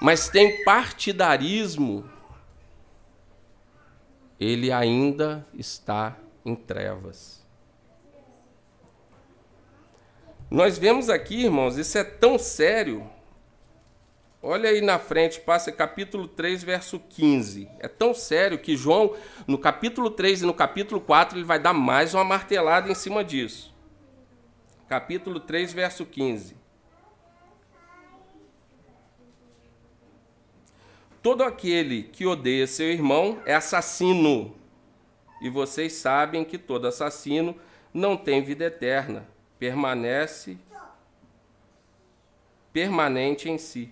mas 0.00 0.28
tem 0.28 0.62
partidarismo, 0.62 2.08
ele 4.38 4.70
ainda 4.70 5.44
está 5.54 6.16
em 6.44 6.54
trevas. 6.54 7.44
Nós 10.48 10.78
vemos 10.78 11.10
aqui, 11.10 11.46
irmãos, 11.46 11.76
isso 11.76 11.98
é 11.98 12.04
tão 12.04 12.38
sério 12.38 13.10
Olha 14.46 14.68
aí 14.68 14.82
na 14.82 14.98
frente, 14.98 15.40
passa 15.40 15.72
capítulo 15.72 16.28
3, 16.28 16.62
verso 16.62 17.00
15. 17.00 17.66
É 17.78 17.88
tão 17.88 18.12
sério 18.12 18.58
que 18.58 18.76
João, 18.76 19.16
no 19.46 19.56
capítulo 19.56 20.10
3 20.10 20.42
e 20.42 20.44
no 20.44 20.52
capítulo 20.52 21.00
4, 21.00 21.38
ele 21.38 21.46
vai 21.46 21.58
dar 21.58 21.72
mais 21.72 22.12
uma 22.12 22.24
martelada 22.24 22.90
em 22.90 22.94
cima 22.94 23.24
disso. 23.24 23.74
Capítulo 24.86 25.40
3, 25.40 25.72
verso 25.72 26.04
15. 26.04 26.58
Todo 31.22 31.42
aquele 31.42 32.02
que 32.02 32.26
odeia 32.26 32.66
seu 32.66 32.92
irmão 32.92 33.40
é 33.46 33.54
assassino. 33.54 34.54
E 35.40 35.48
vocês 35.48 35.94
sabem 35.94 36.44
que 36.44 36.58
todo 36.58 36.86
assassino 36.86 37.56
não 37.94 38.14
tem 38.14 38.42
vida 38.42 38.66
eterna, 38.66 39.26
permanece 39.58 40.58
permanente 42.74 43.48
em 43.48 43.56
si. 43.56 43.90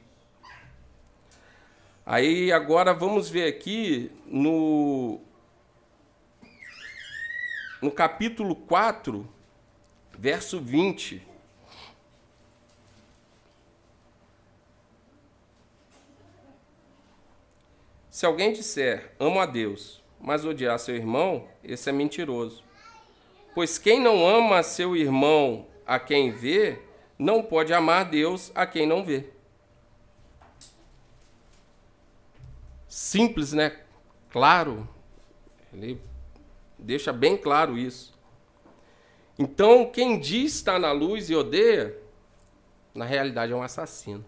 Aí 2.04 2.50
agora 2.50 2.92
vamos 2.92 3.30
ver 3.30 3.46
aqui 3.46 4.10
no, 4.26 5.20
no 7.80 7.92
capítulo 7.92 8.56
4, 8.56 9.28
verso 10.18 10.60
20. 10.60 11.22
Se 18.10 18.26
alguém 18.26 18.52
disser, 18.52 19.12
amo 19.18 19.40
a 19.40 19.46
Deus, 19.46 20.02
mas 20.20 20.44
odiar 20.44 20.78
seu 20.80 20.96
irmão, 20.96 21.46
esse 21.62 21.88
é 21.88 21.92
mentiroso. 21.92 22.64
Pois 23.54 23.78
quem 23.78 24.00
não 24.00 24.26
ama 24.26 24.62
seu 24.64 24.96
irmão 24.96 25.66
a 25.86 26.00
quem 26.00 26.32
vê, 26.32 26.80
não 27.16 27.44
pode 27.44 27.72
amar 27.72 28.04
Deus 28.10 28.50
a 28.56 28.66
quem 28.66 28.86
não 28.86 29.04
vê. 29.04 29.30
Simples, 32.92 33.54
né? 33.54 33.80
Claro. 34.28 34.86
Ele 35.72 35.98
deixa 36.78 37.10
bem 37.10 37.38
claro 37.38 37.78
isso. 37.78 38.12
Então, 39.38 39.90
quem 39.90 40.20
diz 40.20 40.56
estar 40.56 40.78
na 40.78 40.92
luz 40.92 41.30
e 41.30 41.34
odeia, 41.34 41.98
na 42.94 43.06
realidade 43.06 43.50
é 43.50 43.56
um 43.56 43.62
assassino. 43.62 44.22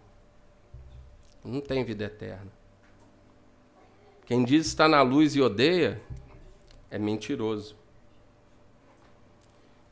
Não 1.44 1.60
tem 1.60 1.84
vida 1.84 2.04
eterna. 2.04 2.50
Quem 4.24 4.42
diz 4.42 4.66
estar 4.66 4.88
na 4.88 5.02
luz 5.02 5.36
e 5.36 5.42
odeia 5.42 6.00
é 6.90 6.98
mentiroso. 6.98 7.76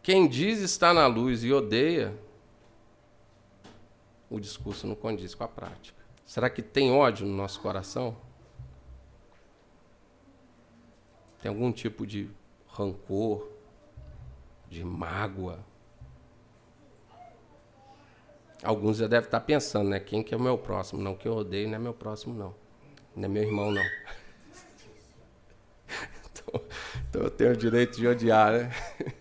Quem 0.03 0.27
diz 0.27 0.61
estar 0.61 0.95
na 0.95 1.07
luz 1.07 1.45
e 1.45 1.53
odeia, 1.53 2.19
o 4.31 4.41
discurso 4.41 4.87
não 4.87 4.95
condiz 4.95 5.35
com 5.35 5.45
a 5.45 5.49
prática. 5.49 6.03
Será 6.25 6.49
que 6.49 6.63
tem 6.63 6.91
ódio 6.91 7.27
no 7.27 7.37
nosso 7.37 7.61
coração? 7.61 8.17
Tem 11.43 11.49
algum 11.49 11.73
tipo 11.73 12.07
de 12.07 12.31
rancor, 12.69 13.49
de 14.71 14.85
mágoa. 14.85 15.59
Alguns 18.63 18.99
já 18.99 19.09
devem 19.09 19.27
estar 19.27 19.41
pensando, 19.41 19.91
né? 19.91 19.99
Quem 19.99 20.23
que 20.23 20.33
é 20.33 20.37
o 20.37 20.41
meu 20.41 20.57
próximo? 20.57 21.03
Não, 21.03 21.17
quem 21.17 21.31
eu 21.31 21.37
odeio 21.37 21.69
não 21.69 21.75
é 21.75 21.79
meu 21.81 21.93
próximo, 21.93 22.33
não. 22.33 22.55
Não 23.17 23.25
é 23.25 23.29
meu 23.29 23.43
irmão, 23.43 23.73
não. 23.73 23.83
então, 26.31 26.63
então 27.09 27.23
eu 27.23 27.31
tenho 27.31 27.51
o 27.51 27.57
direito 27.57 27.99
de 27.99 28.07
odiar, 28.07 28.53
né? 28.53 28.73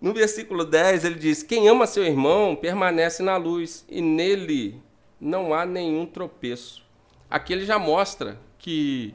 No 0.00 0.14
versículo 0.14 0.64
10 0.64 1.04
ele 1.04 1.16
diz: 1.16 1.42
Quem 1.42 1.68
ama 1.68 1.86
seu 1.86 2.02
irmão 2.02 2.56
permanece 2.56 3.22
na 3.22 3.36
luz, 3.36 3.84
e 3.86 4.00
nele 4.00 4.80
não 5.20 5.52
há 5.52 5.66
nenhum 5.66 6.06
tropeço. 6.06 6.82
Aqui 7.28 7.52
ele 7.52 7.66
já 7.66 7.78
mostra 7.78 8.40
que 8.58 9.14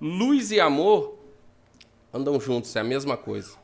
Luz 0.00 0.50
e 0.50 0.60
amor 0.60 1.18
andam 2.12 2.38
juntos, 2.40 2.74
é 2.76 2.80
a 2.80 2.84
mesma 2.84 3.16
coisa. 3.16 3.56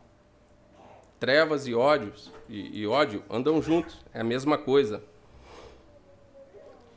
Trevas 1.20 1.66
e 1.66 1.74
ódios 1.74 2.30
e, 2.48 2.80
e 2.80 2.86
ódio 2.86 3.22
andam 3.30 3.60
juntos, 3.60 3.98
é 4.14 4.20
a 4.20 4.24
mesma 4.24 4.56
coisa. 4.56 5.02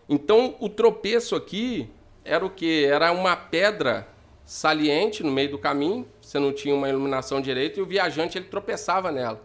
Então, 0.08 0.56
o 0.60 0.70
tropeço 0.70 1.36
aqui 1.36 1.90
era 2.24 2.46
o 2.46 2.50
que? 2.50 2.86
Era 2.86 3.12
uma 3.12 3.36
pedra 3.36 4.08
saliente 4.46 5.24
no 5.24 5.32
meio 5.32 5.52
do 5.52 5.58
caminho, 5.58 6.08
você 6.22 6.40
não 6.40 6.54
tinha 6.54 6.74
uma 6.74 6.88
iluminação 6.88 7.42
direita 7.42 7.80
e 7.80 7.84
o 7.84 7.86
viajante 7.86 8.38
ele 8.38 8.46
tropeçava 8.46 9.12
nela. 9.12 9.42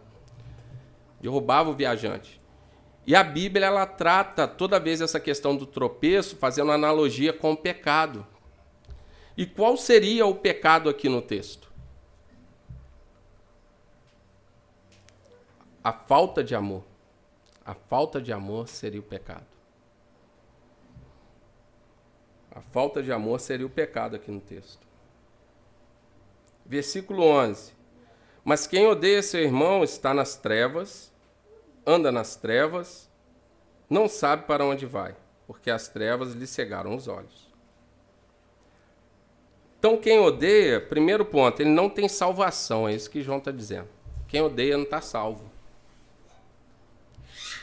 Derrubava 1.20 1.70
o 1.70 1.74
viajante. 1.74 2.40
E 3.06 3.14
a 3.14 3.24
Bíblia 3.24 3.66
ela 3.66 3.86
trata 3.86 4.46
toda 4.46 4.78
vez 4.78 5.00
essa 5.00 5.18
questão 5.18 5.56
do 5.56 5.66
tropeço 5.66 6.36
fazendo 6.36 6.70
analogia 6.70 7.32
com 7.32 7.52
o 7.52 7.56
pecado. 7.56 8.26
E 9.36 9.46
qual 9.46 9.76
seria 9.76 10.26
o 10.26 10.34
pecado 10.34 10.88
aqui 10.88 11.08
no 11.08 11.22
texto? 11.22 11.70
A 15.82 15.92
falta 15.92 16.44
de 16.44 16.54
amor. 16.54 16.84
A 17.64 17.74
falta 17.74 18.20
de 18.20 18.32
amor 18.32 18.68
seria 18.68 19.00
o 19.00 19.02
pecado. 19.02 19.46
A 22.50 22.60
falta 22.60 23.02
de 23.02 23.12
amor 23.12 23.40
seria 23.40 23.66
o 23.66 23.70
pecado 23.70 24.16
aqui 24.16 24.30
no 24.30 24.40
texto. 24.40 24.86
Versículo 26.66 27.22
11. 27.22 27.72
Mas 28.44 28.66
quem 28.66 28.86
odeia 28.86 29.22
seu 29.22 29.40
irmão 29.40 29.84
está 29.84 30.12
nas 30.12 30.36
trevas, 30.36 31.12
anda 31.86 32.10
nas 32.10 32.36
trevas, 32.36 33.08
não 33.88 34.08
sabe 34.08 34.46
para 34.46 34.64
onde 34.64 34.86
vai, 34.86 35.16
porque 35.46 35.70
as 35.70 35.88
trevas 35.88 36.32
lhe 36.32 36.46
cegaram 36.46 36.94
os 36.94 37.06
olhos. 37.08 37.49
Então, 39.80 39.96
quem 39.96 40.18
odeia, 40.18 40.78
primeiro 40.78 41.24
ponto, 41.24 41.62
ele 41.62 41.70
não 41.70 41.88
tem 41.88 42.06
salvação, 42.06 42.86
é 42.86 42.94
isso 42.94 43.08
que 43.08 43.22
João 43.22 43.38
está 43.38 43.50
dizendo. 43.50 43.88
Quem 44.28 44.42
odeia 44.42 44.76
não 44.76 44.84
está 44.84 45.00
salvo. 45.00 45.50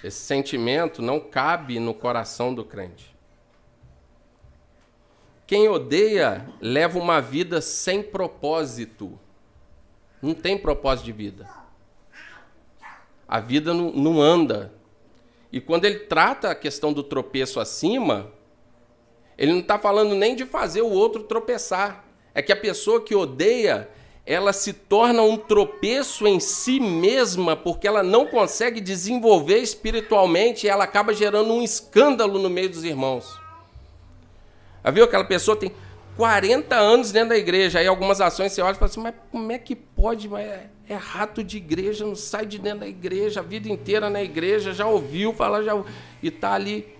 Esse 0.04 0.18
sentimento 0.18 1.00
não 1.00 1.20
cabe 1.20 1.80
no 1.80 1.94
coração 1.94 2.56
do 2.56 2.66
crente. 2.66 3.16
Quem 5.46 5.70
odeia 5.70 6.50
leva 6.60 6.98
uma 6.98 7.22
vida 7.22 7.62
sem 7.62 8.02
propósito. 8.02 9.18
Não 10.20 10.34
tem 10.34 10.58
propósito 10.58 11.06
de 11.06 11.12
vida. 11.12 11.48
A 13.28 13.40
vida 13.40 13.76
não, 13.76 13.92
não 13.92 14.20
anda. 14.20 14.74
E 15.52 15.62
quando 15.62 15.86
ele 15.86 16.00
trata 16.00 16.50
a 16.50 16.56
questão 16.56 16.92
do 16.92 17.04
tropeço 17.04 17.60
acima, 17.60 18.32
ele 19.38 19.52
não 19.52 19.60
está 19.60 19.78
falando 19.78 20.16
nem 20.16 20.36
de 20.36 20.48
fazer 20.48 20.82
o 20.82 20.90
outro 20.90 21.22
tropeçar 21.22 22.07
é 22.38 22.42
que 22.44 22.52
a 22.52 22.56
pessoa 22.56 23.02
que 23.02 23.16
odeia, 23.16 23.90
ela 24.24 24.54
se 24.54 24.72
torna 24.72 25.24
um 25.24 25.36
tropeço 25.36 26.28
em 26.28 26.40
si 26.40 26.80
mesma, 26.80 27.56
porque 27.56 27.88
ela 27.88 28.04
não 28.04 28.28
consegue 28.28 28.80
desenvolver 28.80 29.58
espiritualmente 29.58 30.68
e 30.68 30.70
ela 30.70 30.84
acaba 30.84 31.16
gerando 31.16 31.52
um 31.52 31.64
escândalo 31.64 32.38
no 32.38 32.48
meio 32.48 32.70
dos 32.70 32.84
irmãos. 32.84 33.40
Já 34.86 34.92
viu 34.92 35.04
aquela 35.04 35.24
pessoa 35.24 35.58
tem 35.58 35.72
40 36.16 36.76
anos 36.76 37.12
dentro 37.12 37.30
da 37.30 37.38
igreja, 37.38 37.80
aí 37.80 37.88
algumas 37.88 38.22
ações 38.22 38.52
você 38.52 38.62
olha 38.62 38.74
e 38.74 38.76
fala 38.76 38.92
assim, 38.92 39.02
mas 39.02 39.16
como 39.32 39.52
é 39.52 39.58
que 39.58 39.76
pode? 39.76 40.30
Mas 40.30 40.46
é, 40.46 40.70
é 40.88 40.96
rato 40.96 41.44
de 41.44 41.58
igreja, 41.58 42.06
não 42.06 42.16
sai 42.16 42.46
de 42.46 42.60
dentro 42.60 42.82
da 42.82 42.88
igreja, 42.88 43.40
a 43.40 43.44
vida 43.44 43.68
inteira 43.68 44.12
na 44.12 44.22
igreja, 44.22 44.74
já 44.74 44.86
ouviu 44.86 45.34
falar, 45.34 45.64
já 45.64 45.74
e 46.22 46.28
está 46.28 46.54
ali. 46.54 46.97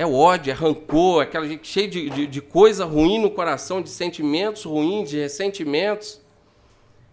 É, 0.00 0.02
é 0.02 0.06
ódio, 0.06 0.50
é 0.50 0.54
rancor, 0.54 1.22
aquela 1.22 1.46
gente 1.46 1.68
cheia 1.68 1.86
de, 1.86 2.08
de, 2.08 2.26
de 2.26 2.40
coisa 2.40 2.86
ruim 2.86 3.20
no 3.20 3.30
coração, 3.30 3.82
de 3.82 3.90
sentimentos 3.90 4.64
ruins, 4.64 5.10
de 5.10 5.18
ressentimentos. 5.18 6.22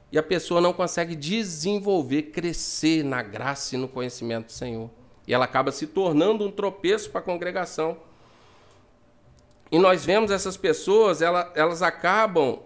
E 0.09 0.17
a 0.17 0.23
pessoa 0.23 0.61
não 0.61 0.71
consegue 0.71 1.13
desenvolver, 1.13 2.23
crescer 2.31 3.03
na 3.03 3.21
graça 3.21 3.75
e 3.75 3.77
no 3.77 3.89
conhecimento 3.89 4.45
do 4.45 4.51
Senhor. 4.53 4.89
E 5.27 5.33
ela 5.33 5.43
acaba 5.43 5.69
se 5.69 5.85
tornando 5.85 6.45
um 6.45 6.51
tropeço 6.51 7.09
para 7.09 7.19
a 7.19 7.23
congregação. 7.23 7.97
E 9.69 9.77
nós 9.77 10.05
vemos 10.05 10.31
essas 10.31 10.55
pessoas, 10.55 11.21
elas, 11.21 11.51
elas 11.55 11.81
acabam 11.81 12.59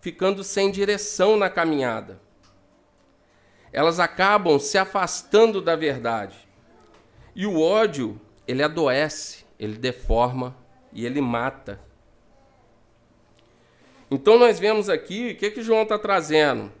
ficando 0.00 0.42
sem 0.42 0.72
direção 0.72 1.36
na 1.36 1.48
caminhada. 1.48 2.20
Elas 3.72 4.00
acabam 4.00 4.58
se 4.58 4.76
afastando 4.76 5.62
da 5.62 5.76
verdade. 5.76 6.36
E 7.32 7.46
o 7.46 7.60
ódio, 7.60 8.20
ele 8.44 8.60
adoece 8.60 9.41
ele 9.62 9.76
deforma 9.76 10.56
e 10.92 11.06
ele 11.06 11.20
mata. 11.20 11.78
Então 14.10 14.38
nós 14.38 14.58
vemos 14.58 14.88
aqui, 14.88 15.30
o 15.30 15.36
que, 15.36 15.52
que 15.52 15.62
João 15.62 15.82
está 15.82 15.98
trazendo? 15.98 16.72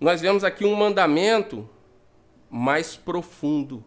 Nós 0.00 0.20
vemos 0.20 0.42
aqui 0.42 0.64
um 0.64 0.74
mandamento 0.74 1.68
mais 2.50 2.96
profundo, 2.96 3.84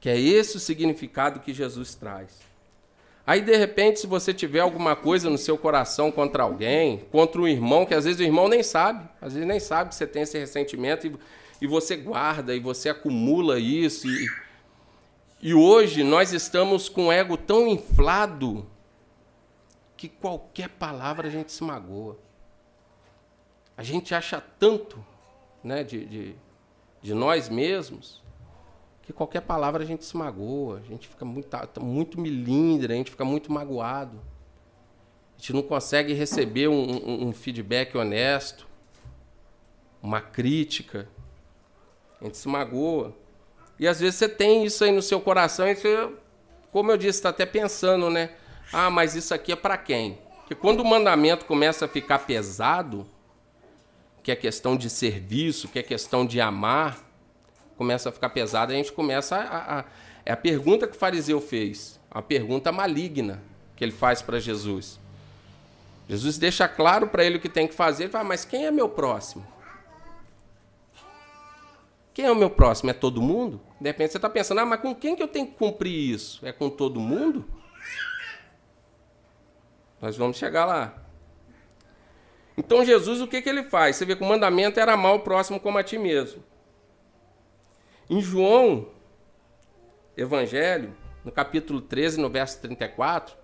que 0.00 0.08
é 0.08 0.18
esse 0.18 0.56
o 0.56 0.60
significado 0.60 1.40
que 1.40 1.52
Jesus 1.52 1.94
traz. 1.94 2.40
Aí, 3.26 3.40
de 3.40 3.56
repente, 3.56 4.00
se 4.00 4.06
você 4.06 4.34
tiver 4.34 4.60
alguma 4.60 4.96
coisa 4.96 5.30
no 5.30 5.38
seu 5.38 5.56
coração 5.56 6.10
contra 6.10 6.42
alguém, 6.42 7.04
contra 7.10 7.40
um 7.40 7.48
irmão, 7.48 7.86
que 7.86 7.94
às 7.94 8.04
vezes 8.04 8.20
o 8.20 8.24
irmão 8.24 8.48
nem 8.48 8.62
sabe, 8.62 9.08
às 9.20 9.32
vezes 9.32 9.48
nem 9.48 9.60
sabe 9.60 9.90
que 9.90 9.94
você 9.94 10.06
tem 10.06 10.22
esse 10.22 10.38
ressentimento, 10.38 11.06
e, 11.06 11.16
e 11.62 11.66
você 11.66 11.96
guarda, 11.96 12.54
e 12.54 12.60
você 12.60 12.90
acumula 12.90 13.58
isso, 13.58 14.06
e, 14.06 14.28
E 15.44 15.52
hoje 15.52 16.02
nós 16.02 16.32
estamos 16.32 16.88
com 16.88 17.08
o 17.08 17.12
ego 17.12 17.36
tão 17.36 17.68
inflado 17.68 18.66
que 19.94 20.08
qualquer 20.08 20.70
palavra 20.70 21.28
a 21.28 21.30
gente 21.30 21.52
se 21.52 21.62
magoa. 21.62 22.16
A 23.76 23.82
gente 23.82 24.14
acha 24.14 24.40
tanto 24.40 25.04
né, 25.62 25.84
de, 25.84 26.06
de, 26.06 26.34
de 27.02 27.12
nós 27.12 27.50
mesmos 27.50 28.22
que 29.02 29.12
qualquer 29.12 29.42
palavra 29.42 29.82
a 29.82 29.86
gente 29.86 30.02
se 30.06 30.16
magoa, 30.16 30.78
a 30.78 30.88
gente 30.88 31.06
fica 31.08 31.26
muito, 31.26 31.46
tá 31.46 31.68
muito 31.78 32.18
milindre, 32.18 32.94
a 32.94 32.96
gente 32.96 33.10
fica 33.10 33.22
muito 33.26 33.52
magoado. 33.52 34.18
A 35.36 35.38
gente 35.38 35.52
não 35.52 35.62
consegue 35.62 36.14
receber 36.14 36.68
um, 36.68 37.06
um, 37.06 37.28
um 37.28 37.32
feedback 37.34 37.94
honesto, 37.98 38.66
uma 40.02 40.22
crítica. 40.22 41.06
A 42.18 42.24
gente 42.24 42.38
se 42.38 42.48
magoa. 42.48 43.14
E 43.78 43.88
às 43.88 44.00
vezes 44.00 44.16
você 44.16 44.28
tem 44.28 44.64
isso 44.64 44.84
aí 44.84 44.92
no 44.92 45.02
seu 45.02 45.20
coração 45.20 45.66
e 45.66 45.74
você, 45.74 46.08
como 46.70 46.90
eu 46.90 46.96
disse, 46.96 47.18
está 47.18 47.30
até 47.30 47.44
pensando, 47.44 48.08
né? 48.10 48.30
Ah, 48.72 48.90
mas 48.90 49.14
isso 49.14 49.34
aqui 49.34 49.52
é 49.52 49.56
para 49.56 49.76
quem? 49.76 50.18
Porque 50.40 50.54
quando 50.54 50.80
o 50.80 50.84
mandamento 50.84 51.44
começa 51.44 51.86
a 51.86 51.88
ficar 51.88 52.20
pesado, 52.20 53.06
que 54.22 54.30
é 54.30 54.36
questão 54.36 54.76
de 54.76 54.88
serviço, 54.88 55.68
que 55.68 55.78
é 55.78 55.82
questão 55.82 56.24
de 56.24 56.40
amar, 56.40 56.98
começa 57.76 58.08
a 58.08 58.12
ficar 58.12 58.30
pesado, 58.30 58.72
a 58.72 58.76
gente 58.76 58.92
começa 58.92 59.36
a, 59.36 59.80
a 59.80 59.84
é 60.26 60.32
a 60.32 60.36
pergunta 60.36 60.86
que 60.86 60.96
o 60.96 60.98
fariseu 60.98 61.40
fez, 61.40 62.00
a 62.10 62.22
pergunta 62.22 62.72
maligna 62.72 63.42
que 63.76 63.84
ele 63.84 63.92
faz 63.92 64.22
para 64.22 64.40
Jesus. 64.40 64.98
Jesus 66.08 66.38
deixa 66.38 66.66
claro 66.66 67.08
para 67.08 67.24
ele 67.24 67.36
o 67.36 67.40
que 67.40 67.48
tem 67.48 67.68
que 67.68 67.74
fazer, 67.74 68.04
ele 68.04 68.12
fala, 68.12 68.24
mas 68.24 68.44
quem 68.44 68.66
é 68.66 68.70
meu 68.70 68.88
próximo? 68.88 69.46
Quem 72.14 72.26
é 72.26 72.30
o 72.30 72.36
meu 72.36 72.48
próximo? 72.48 72.90
É 72.90 72.92
todo 72.92 73.20
mundo? 73.20 73.60
De 73.80 73.88
repente 73.88 74.12
você 74.12 74.18
está 74.18 74.30
pensando, 74.30 74.60
ah, 74.60 74.64
mas 74.64 74.80
com 74.80 74.94
quem 74.94 75.16
que 75.16 75.22
eu 75.22 75.26
tenho 75.26 75.48
que 75.48 75.54
cumprir 75.54 76.14
isso? 76.14 76.46
É 76.46 76.52
com 76.52 76.70
todo 76.70 77.00
mundo? 77.00 77.44
Nós 80.00 80.16
vamos 80.16 80.36
chegar 80.36 80.64
lá. 80.64 81.02
Então 82.56 82.84
Jesus, 82.84 83.20
o 83.20 83.26
que, 83.26 83.42
que 83.42 83.48
ele 83.48 83.64
faz? 83.64 83.96
Você 83.96 84.04
vê 84.04 84.14
que 84.14 84.22
o 84.22 84.26
mandamento 84.26 84.78
era 84.78 84.92
amar 84.92 85.14
o 85.14 85.20
próximo 85.20 85.58
como 85.58 85.76
a 85.76 85.82
ti 85.82 85.98
mesmo. 85.98 86.40
Em 88.08 88.20
João, 88.20 88.88
Evangelho, 90.16 90.94
no 91.24 91.32
capítulo 91.32 91.80
13, 91.80 92.20
no 92.20 92.30
verso 92.30 92.60
34, 92.60 93.34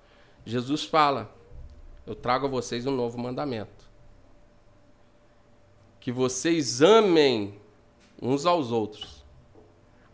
Jesus 0.45 0.85
fala: 0.85 1.35
Eu 2.07 2.15
trago 2.15 2.47
a 2.47 2.49
vocês 2.49 2.87
um 2.87 2.95
novo 2.95 3.19
mandamento. 3.19 3.91
Que 5.99 6.13
vocês 6.13 6.81
amem 6.81 7.60
uns 8.21 8.45
aos 8.45 8.71
outros, 8.71 9.25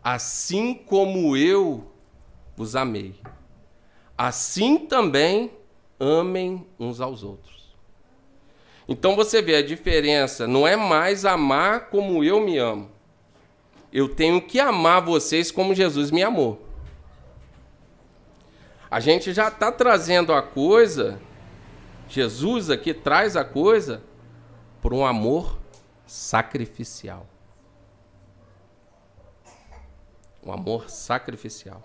assim 0.03 0.73
como 0.73 1.35
eu 1.35 1.91
vos 2.55 2.75
amei. 2.75 3.15
Assim 4.17 4.77
também 4.77 5.51
amem 5.99 6.65
uns 6.79 7.01
aos 7.01 7.23
outros. 7.23 7.75
Então 8.87 9.15
você 9.15 9.41
vê 9.41 9.57
a 9.57 9.65
diferença, 9.65 10.47
não 10.47 10.65
é 10.65 10.75
mais 10.75 11.25
amar 11.25 11.89
como 11.89 12.23
eu 12.23 12.39
me 12.39 12.57
amo. 12.57 12.89
Eu 13.91 14.07
tenho 14.07 14.41
que 14.41 14.59
amar 14.59 15.01
vocês 15.01 15.51
como 15.51 15.75
Jesus 15.75 16.09
me 16.09 16.23
amou. 16.23 16.65
A 18.89 18.99
gente 19.01 19.33
já 19.33 19.49
está 19.49 19.71
trazendo 19.71 20.31
a 20.31 20.41
coisa, 20.41 21.19
Jesus 22.07 22.69
aqui 22.69 22.93
traz 22.93 23.35
a 23.35 23.43
coisa 23.43 24.01
por 24.81 24.93
um 24.93 25.05
amor 25.05 25.57
sacrificial. 26.05 27.27
Um 30.47 30.53
amor 30.53 30.89
sacrificial. 30.89 31.83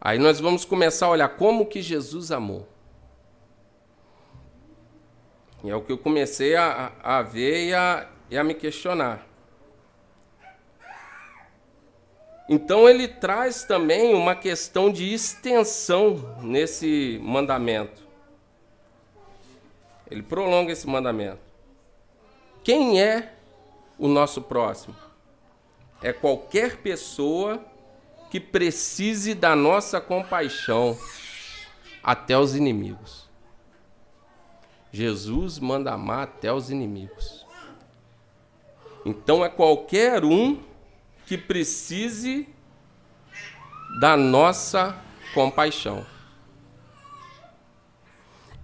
Aí 0.00 0.16
nós 0.16 0.38
vamos 0.38 0.64
começar 0.64 1.06
a 1.06 1.10
olhar 1.10 1.28
como 1.30 1.66
que 1.66 1.82
Jesus 1.82 2.30
amou. 2.30 2.68
E 5.64 5.68
é 5.68 5.74
o 5.74 5.82
que 5.82 5.90
eu 5.90 5.98
comecei 5.98 6.54
a, 6.54 6.92
a 7.02 7.20
ver 7.22 7.66
e 7.66 7.74
a, 7.74 8.08
e 8.30 8.38
a 8.38 8.44
me 8.44 8.54
questionar. 8.54 9.26
Então 12.48 12.88
ele 12.88 13.08
traz 13.08 13.64
também 13.64 14.14
uma 14.14 14.36
questão 14.36 14.92
de 14.92 15.12
extensão 15.12 16.36
nesse 16.42 17.18
mandamento. 17.20 18.06
Ele 20.08 20.22
prolonga 20.22 20.70
esse 20.70 20.86
mandamento. 20.86 21.40
Quem 22.62 23.02
é 23.02 23.34
o 23.98 24.06
nosso 24.06 24.42
próximo? 24.42 25.05
É 26.02 26.12
qualquer 26.12 26.78
pessoa 26.78 27.64
que 28.30 28.40
precise 28.40 29.34
da 29.34 29.56
nossa 29.56 30.00
compaixão 30.00 30.98
até 32.02 32.38
os 32.38 32.54
inimigos. 32.54 33.28
Jesus 34.92 35.58
manda 35.58 35.92
amar 35.92 36.24
até 36.24 36.52
os 36.52 36.70
inimigos. 36.70 37.46
Então 39.04 39.44
é 39.44 39.48
qualquer 39.48 40.24
um 40.24 40.62
que 41.26 41.36
precise 41.36 42.48
da 44.00 44.16
nossa 44.16 44.96
compaixão. 45.34 46.06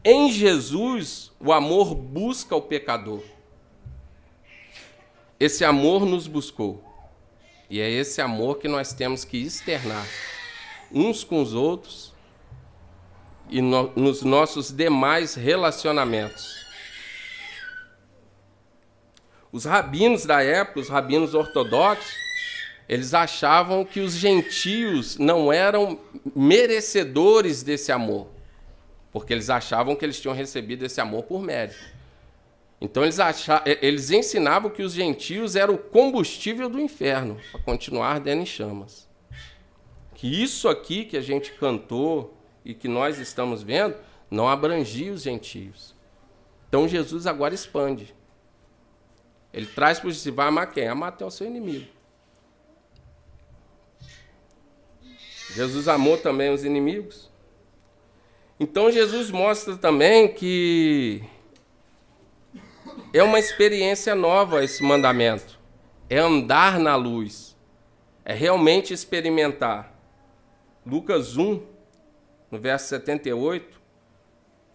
Em 0.04 0.32
Jesus, 0.32 1.30
o 1.38 1.52
amor 1.52 1.94
busca 1.94 2.56
o 2.56 2.62
pecador. 2.62 3.22
Esse 5.38 5.64
amor 5.64 6.04
nos 6.04 6.26
buscou. 6.26 6.91
E 7.72 7.80
é 7.80 7.90
esse 7.90 8.20
amor 8.20 8.58
que 8.58 8.68
nós 8.68 8.92
temos 8.92 9.24
que 9.24 9.38
externar 9.38 10.06
uns 10.92 11.24
com 11.24 11.40
os 11.40 11.54
outros 11.54 12.12
e 13.48 13.62
no, 13.62 13.90
nos 13.96 14.20
nossos 14.20 14.70
demais 14.70 15.35
relacionamentos. 15.35 16.66
Os 19.50 19.64
rabinos 19.64 20.26
da 20.26 20.42
época, 20.42 20.80
os 20.80 20.90
rabinos 20.90 21.32
ortodoxos, 21.32 22.12
eles 22.87 23.14
achavam 23.14 23.87
que 23.87 24.00
os 24.00 24.12
gentios 24.12 25.16
não 25.16 25.50
eram 25.50 25.98
merecedores 26.37 27.62
desse 27.62 27.90
amor, 27.90 28.28
porque 29.11 29.32
eles 29.32 29.48
achavam 29.48 29.96
que 29.96 30.04
eles 30.04 30.20
tinham 30.20 30.35
recebido 30.35 30.85
esse 30.85 31.00
amor 31.00 31.22
por 31.22 31.40
mérito. 31.40 32.01
Então 32.82 33.04
eles, 33.04 33.20
achavam, 33.20 33.62
eles 33.80 34.10
ensinavam 34.10 34.68
que 34.68 34.82
os 34.82 34.92
gentios 34.92 35.54
eram 35.54 35.74
o 35.74 35.78
combustível 35.78 36.68
do 36.68 36.80
inferno 36.80 37.38
para 37.52 37.60
continuar 37.60 38.18
dando 38.18 38.42
em 38.42 38.46
chamas. 38.46 39.08
Que 40.16 40.42
isso 40.42 40.68
aqui 40.68 41.04
que 41.04 41.16
a 41.16 41.20
gente 41.20 41.52
cantou, 41.52 42.36
e 42.64 42.74
que 42.74 42.88
nós 42.88 43.18
estamos 43.18 43.62
vendo 43.62 43.96
não 44.28 44.48
abrangia 44.48 45.12
os 45.12 45.22
gentios. 45.22 45.94
Então 46.68 46.88
Jesus 46.88 47.26
agora 47.26 47.54
expande. 47.54 48.14
Ele 49.52 49.66
traz 49.66 50.00
para 50.00 50.08
os 50.08 50.24
vai 50.26 50.48
amar 50.48 50.72
quem? 50.72 50.88
Amar 50.88 51.10
até 51.10 51.24
o 51.24 51.30
seu 51.30 51.46
inimigo. 51.46 51.86
Jesus 55.54 55.86
amou 55.86 56.18
também 56.18 56.52
os 56.52 56.64
inimigos. 56.64 57.30
Então 58.58 58.90
Jesus 58.90 59.30
mostra 59.30 59.76
também 59.76 60.32
que 60.32 61.22
é 63.12 63.22
uma 63.22 63.38
experiência 63.38 64.14
nova 64.14 64.64
esse 64.64 64.83
mandamento. 64.83 65.59
É 66.09 66.18
andar 66.18 66.78
na 66.78 66.96
luz. 66.96 67.57
É 68.24 68.33
realmente 68.33 68.92
experimentar. 68.92 69.92
Lucas 70.85 71.37
1, 71.37 71.62
no 72.50 72.59
verso 72.59 72.88
78, 72.88 73.81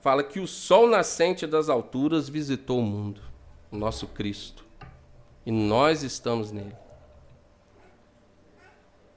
fala 0.02 0.24
que 0.24 0.40
o 0.40 0.48
sol 0.48 0.88
nascente 0.88 1.46
das 1.46 1.70
alturas 1.70 2.30
visitou 2.30 2.80
o 2.80 2.84
mundo, 2.84 3.22
o 3.72 3.78
nosso 3.78 4.08
Cristo. 4.08 4.66
E 5.46 5.52
nós 5.52 6.04
estamos 6.04 6.52
nele. 6.52 6.76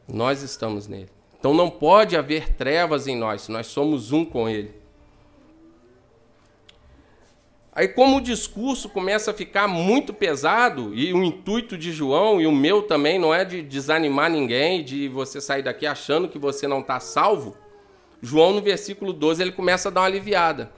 Nós 0.08 0.42
estamos 0.42 0.86
nele. 0.86 1.10
Então 1.38 1.54
não 1.54 1.70
pode 1.70 2.16
haver 2.16 2.54
trevas 2.54 3.06
em 3.06 3.16
nós, 3.16 3.48
nós 3.48 3.66
somos 3.68 4.12
um 4.12 4.24
com 4.24 4.48
ele. 4.48 4.79
Aí, 7.72 7.86
como 7.86 8.16
o 8.16 8.20
discurso 8.20 8.88
começa 8.88 9.30
a 9.30 9.34
ficar 9.34 9.68
muito 9.68 10.12
pesado, 10.12 10.92
e 10.92 11.12
o 11.12 11.22
intuito 11.22 11.78
de 11.78 11.92
João 11.92 12.40
e 12.40 12.46
o 12.46 12.52
meu 12.52 12.82
também 12.82 13.18
não 13.18 13.32
é 13.32 13.44
de 13.44 13.62
desanimar 13.62 14.28
ninguém, 14.28 14.82
de 14.82 15.08
você 15.08 15.40
sair 15.40 15.62
daqui 15.62 15.86
achando 15.86 16.28
que 16.28 16.38
você 16.38 16.66
não 16.66 16.80
está 16.80 16.98
salvo, 16.98 17.56
João, 18.20 18.52
no 18.52 18.60
versículo 18.60 19.12
12, 19.12 19.40
ele 19.40 19.52
começa 19.52 19.88
a 19.88 19.92
dar 19.92 20.00
uma 20.00 20.06
aliviada. 20.06 20.72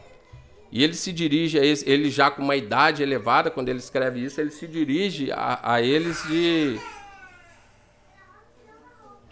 E 0.70 0.82
ele 0.82 0.94
se 0.94 1.12
dirige 1.12 1.58
a 1.58 1.64
eles, 1.64 1.84
ele 1.86 2.10
já 2.10 2.30
com 2.30 2.42
uma 2.42 2.56
idade 2.56 3.02
elevada, 3.02 3.50
quando 3.50 3.68
ele 3.68 3.78
escreve 3.78 4.24
isso, 4.24 4.40
ele 4.40 4.50
se 4.50 4.66
dirige 4.66 5.30
a, 5.32 5.74
a 5.74 5.82
eles 5.82 6.22
de 6.28 6.78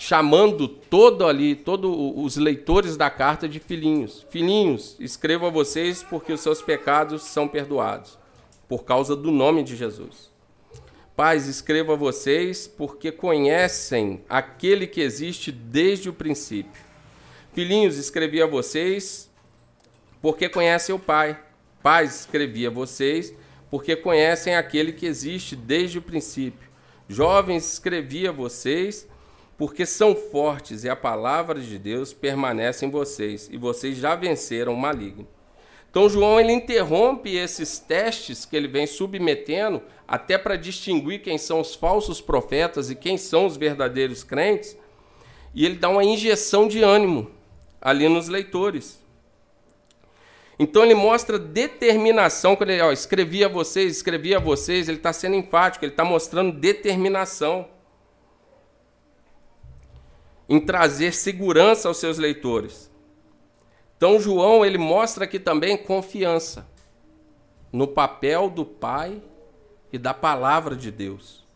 chamando 0.00 0.66
todo 0.66 1.26
ali, 1.26 1.54
todos 1.54 1.94
os 2.16 2.38
leitores 2.38 2.96
da 2.96 3.10
carta 3.10 3.46
de 3.46 3.60
filhinhos. 3.60 4.26
Filhinhos, 4.30 4.96
escrevo 4.98 5.44
a 5.44 5.50
vocês 5.50 6.02
porque 6.02 6.32
os 6.32 6.40
seus 6.40 6.62
pecados 6.62 7.24
são 7.24 7.46
perdoados, 7.46 8.18
por 8.66 8.82
causa 8.82 9.14
do 9.14 9.30
nome 9.30 9.62
de 9.62 9.76
Jesus. 9.76 10.30
Pais, 11.14 11.46
escrevo 11.46 11.92
a 11.92 11.96
vocês 11.96 12.66
porque 12.66 13.12
conhecem 13.12 14.24
aquele 14.26 14.86
que 14.86 15.02
existe 15.02 15.52
desde 15.52 16.08
o 16.08 16.14
princípio. 16.14 16.82
Filhinhos, 17.52 17.98
escrevi 17.98 18.40
a 18.40 18.46
vocês 18.46 19.30
porque 20.22 20.48
conhecem 20.48 20.94
o 20.94 20.98
Pai. 20.98 21.38
Pais, 21.82 22.20
escrevi 22.20 22.66
a 22.66 22.70
vocês 22.70 23.34
porque 23.70 23.94
conhecem 23.94 24.56
aquele 24.56 24.94
que 24.94 25.04
existe 25.04 25.54
desde 25.54 25.98
o 25.98 26.02
princípio. 26.02 26.70
Jovens, 27.06 27.70
escrevi 27.70 28.26
a 28.26 28.32
vocês 28.32 29.06
porque 29.60 29.84
são 29.84 30.16
fortes 30.16 30.84
e 30.84 30.88
a 30.88 30.96
palavra 30.96 31.60
de 31.60 31.78
Deus 31.78 32.14
permanece 32.14 32.86
em 32.86 32.90
vocês 32.90 33.46
e 33.52 33.58
vocês 33.58 33.98
já 33.98 34.14
venceram 34.14 34.72
o 34.72 34.76
maligno. 34.78 35.28
Então 35.90 36.08
João 36.08 36.40
ele 36.40 36.50
interrompe 36.50 37.36
esses 37.36 37.78
testes 37.78 38.46
que 38.46 38.56
ele 38.56 38.66
vem 38.66 38.86
submetendo 38.86 39.82
até 40.08 40.38
para 40.38 40.56
distinguir 40.56 41.20
quem 41.20 41.36
são 41.36 41.60
os 41.60 41.74
falsos 41.74 42.22
profetas 42.22 42.88
e 42.88 42.94
quem 42.94 43.18
são 43.18 43.44
os 43.44 43.58
verdadeiros 43.58 44.24
crentes, 44.24 44.78
e 45.54 45.66
ele 45.66 45.74
dá 45.74 45.90
uma 45.90 46.04
injeção 46.04 46.66
de 46.66 46.82
ânimo 46.82 47.30
ali 47.82 48.08
nos 48.08 48.28
leitores. 48.28 48.98
Então 50.58 50.82
ele 50.82 50.94
mostra 50.94 51.38
determinação, 51.38 52.56
quando 52.56 52.70
ele 52.70 52.80
ó, 52.80 52.92
escrevia 52.92 53.44
a 53.44 53.50
vocês, 53.50 53.96
escrevia 53.96 54.38
a 54.38 54.40
vocês, 54.40 54.88
ele 54.88 54.96
está 54.96 55.12
sendo 55.12 55.36
enfático, 55.36 55.84
ele 55.84 55.92
está 55.92 56.02
mostrando 56.02 56.58
determinação 56.58 57.68
em 60.50 60.58
trazer 60.58 61.14
segurança 61.14 61.86
aos 61.86 61.98
seus 61.98 62.18
leitores. 62.18 62.90
Então 63.96 64.18
João 64.18 64.66
ele 64.66 64.78
mostra 64.78 65.24
aqui 65.24 65.38
também 65.38 65.76
confiança 65.76 66.66
no 67.72 67.86
papel 67.86 68.50
do 68.50 68.64
Pai 68.64 69.22
e 69.92 69.96
da 69.96 70.12
palavra 70.12 70.74
de 70.74 70.90
Deus. 70.90 71.46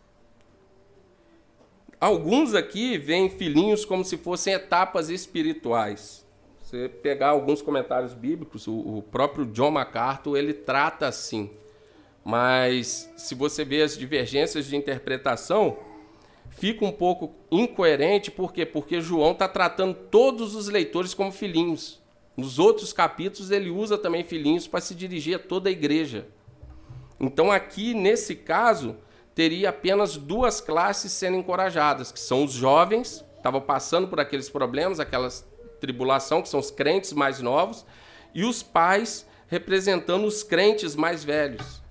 Alguns 2.00 2.54
aqui 2.54 2.96
veem 2.96 3.28
filhinhos 3.28 3.84
como 3.84 4.04
se 4.04 4.16
fossem 4.16 4.52
etapas 4.52 5.08
espirituais. 5.08 6.24
Você 6.62 6.88
pegar 6.88 7.30
alguns 7.30 7.60
comentários 7.60 8.14
bíblicos, 8.14 8.68
o, 8.68 9.02
próprio 9.10 9.46
John 9.46 9.72
MacArthur 9.72 10.36
ele 10.36 10.52
trata 10.52 11.08
assim. 11.08 11.50
Mas 12.24 13.10
se 13.16 13.34
você 13.34 13.64
vê 13.64 13.82
as 13.82 13.98
divergências 13.98 14.66
de 14.66 14.76
interpretação, 14.76 15.78
fica 16.56 16.84
um 16.84 16.92
pouco 16.92 17.34
incoerente, 17.50 18.30
por 18.30 18.52
quê? 18.52 18.64
Porque 18.64 19.00
João 19.00 19.32
está 19.32 19.48
tratando 19.48 19.94
todos 19.94 20.54
os 20.54 20.68
leitores 20.68 21.14
como 21.14 21.32
filhinhos. 21.32 22.02
Nos 22.36 22.58
outros 22.58 22.92
capítulos, 22.92 23.50
ele 23.50 23.70
usa 23.70 23.96
também 23.96 24.24
filhinhos 24.24 24.66
para 24.66 24.80
se 24.80 24.94
dirigir 24.94 25.36
a 25.36 25.38
toda 25.38 25.68
a 25.68 25.72
igreja. 25.72 26.26
Então, 27.20 27.52
aqui, 27.52 27.94
nesse 27.94 28.34
caso, 28.34 28.96
teria 29.34 29.70
apenas 29.70 30.16
duas 30.16 30.60
classes 30.60 31.12
sendo 31.12 31.36
encorajadas, 31.36 32.10
que 32.10 32.18
são 32.18 32.44
os 32.44 32.52
jovens, 32.52 33.24
estavam 33.36 33.60
passando 33.60 34.08
por 34.08 34.18
aqueles 34.18 34.48
problemas, 34.48 34.98
aquela 34.98 35.28
tribulação, 35.80 36.42
que 36.42 36.48
são 36.48 36.58
os 36.58 36.70
crentes 36.70 37.12
mais 37.12 37.40
novos, 37.40 37.84
e 38.34 38.44
os 38.44 38.62
pais 38.62 39.26
representando 39.46 40.24
os 40.24 40.42
crentes 40.42 40.96
mais 40.96 41.22
velhos. 41.22 41.83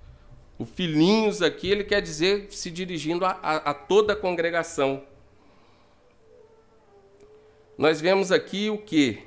O 0.64 0.66
filhinhos 0.66 1.42
aqui, 1.42 1.70
ele 1.70 1.84
quer 1.84 2.02
dizer 2.02 2.48
se 2.50 2.72
dirigindo 2.72 3.26
a, 3.26 3.32
a, 3.44 3.56
a 3.58 3.74
toda 3.74 4.14
a 4.14 4.16
congregação. 4.16 5.04
Nós 7.78 8.00
vemos 8.00 8.32
aqui 8.32 8.70
o 8.70 8.78
que? 8.78 9.24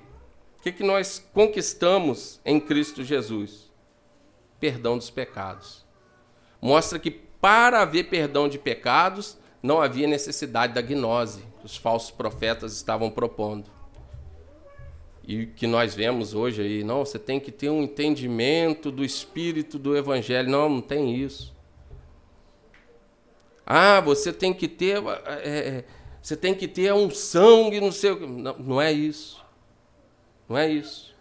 que, 0.66 0.72
que 0.72 0.83
nós 0.83 1.25
conquistamos 1.33 2.40
em 2.44 2.59
Cristo 2.59 3.05
Jesus? 3.05 3.70
Perdão 4.59 4.96
dos 4.96 5.11
pecados. 5.11 5.85
Mostra 6.61 6.99
que 6.99 7.11
para 7.11 7.83
haver 7.83 8.09
perdão 8.09 8.49
de 8.49 8.59
pecados, 8.59 9.38
não 9.62 9.81
havia 9.81 10.09
necessidade 10.09 10.72
da 10.72 10.81
gnose 10.81 11.44
que 11.61 11.66
os 11.66 11.77
falsos 11.77 12.11
profetas 12.11 12.72
estavam 12.72 13.11
propondo. 13.11 13.70
E 15.26 15.46
que 15.46 15.66
nós 15.66 15.94
vemos 15.94 16.34
hoje 16.34 16.62
aí, 16.62 16.84
não, 16.84 17.04
você 17.04 17.18
tem 17.18 17.40
que 17.40 17.50
ter 17.50 17.68
um 17.68 17.82
entendimento 17.82 18.92
do 18.92 19.04
espírito 19.04 19.78
do 19.78 19.96
evangelho. 19.96 20.48
Não, 20.48 20.68
não 20.68 20.80
tem 20.80 21.16
isso. 21.16 21.54
Ah, 23.66 24.00
você 24.00 24.32
tem 24.32 24.54
que 24.54 24.68
ter, 24.68 25.02
é, 25.42 25.84
você 26.22 26.36
tem 26.36 26.54
que 26.54 26.68
ter 26.68 26.92
um 26.94 27.10
sangue, 27.10 27.80
não 27.80 27.90
sei 27.90 28.14
Não, 28.14 28.56
não 28.58 28.80
é 28.80 28.92
isso. 28.92 29.44
Não 30.48 30.56
é 30.56 30.70
isso. 30.70 31.14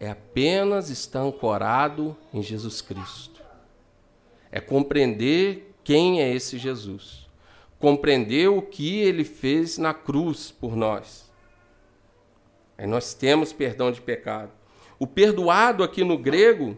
É 0.00 0.10
apenas 0.10 0.90
estar 0.90 1.20
ancorado 1.20 2.16
em 2.34 2.42
Jesus 2.42 2.80
Cristo. 2.80 3.40
É 4.50 4.60
compreender 4.60 5.74
quem 5.84 6.20
é 6.20 6.34
esse 6.34 6.58
Jesus. 6.58 7.28
Compreender 7.78 8.48
o 8.48 8.60
que 8.60 8.98
ele 8.98 9.22
fez 9.22 9.78
na 9.78 9.94
cruz 9.94 10.50
por 10.50 10.74
nós. 10.74 11.25
Aí 12.78 12.86
nós 12.86 13.14
temos 13.14 13.52
perdão 13.52 13.90
de 13.90 14.00
pecado. 14.00 14.50
O 14.98 15.06
perdoado 15.06 15.82
aqui 15.82 16.02
no 16.04 16.18
grego, 16.18 16.76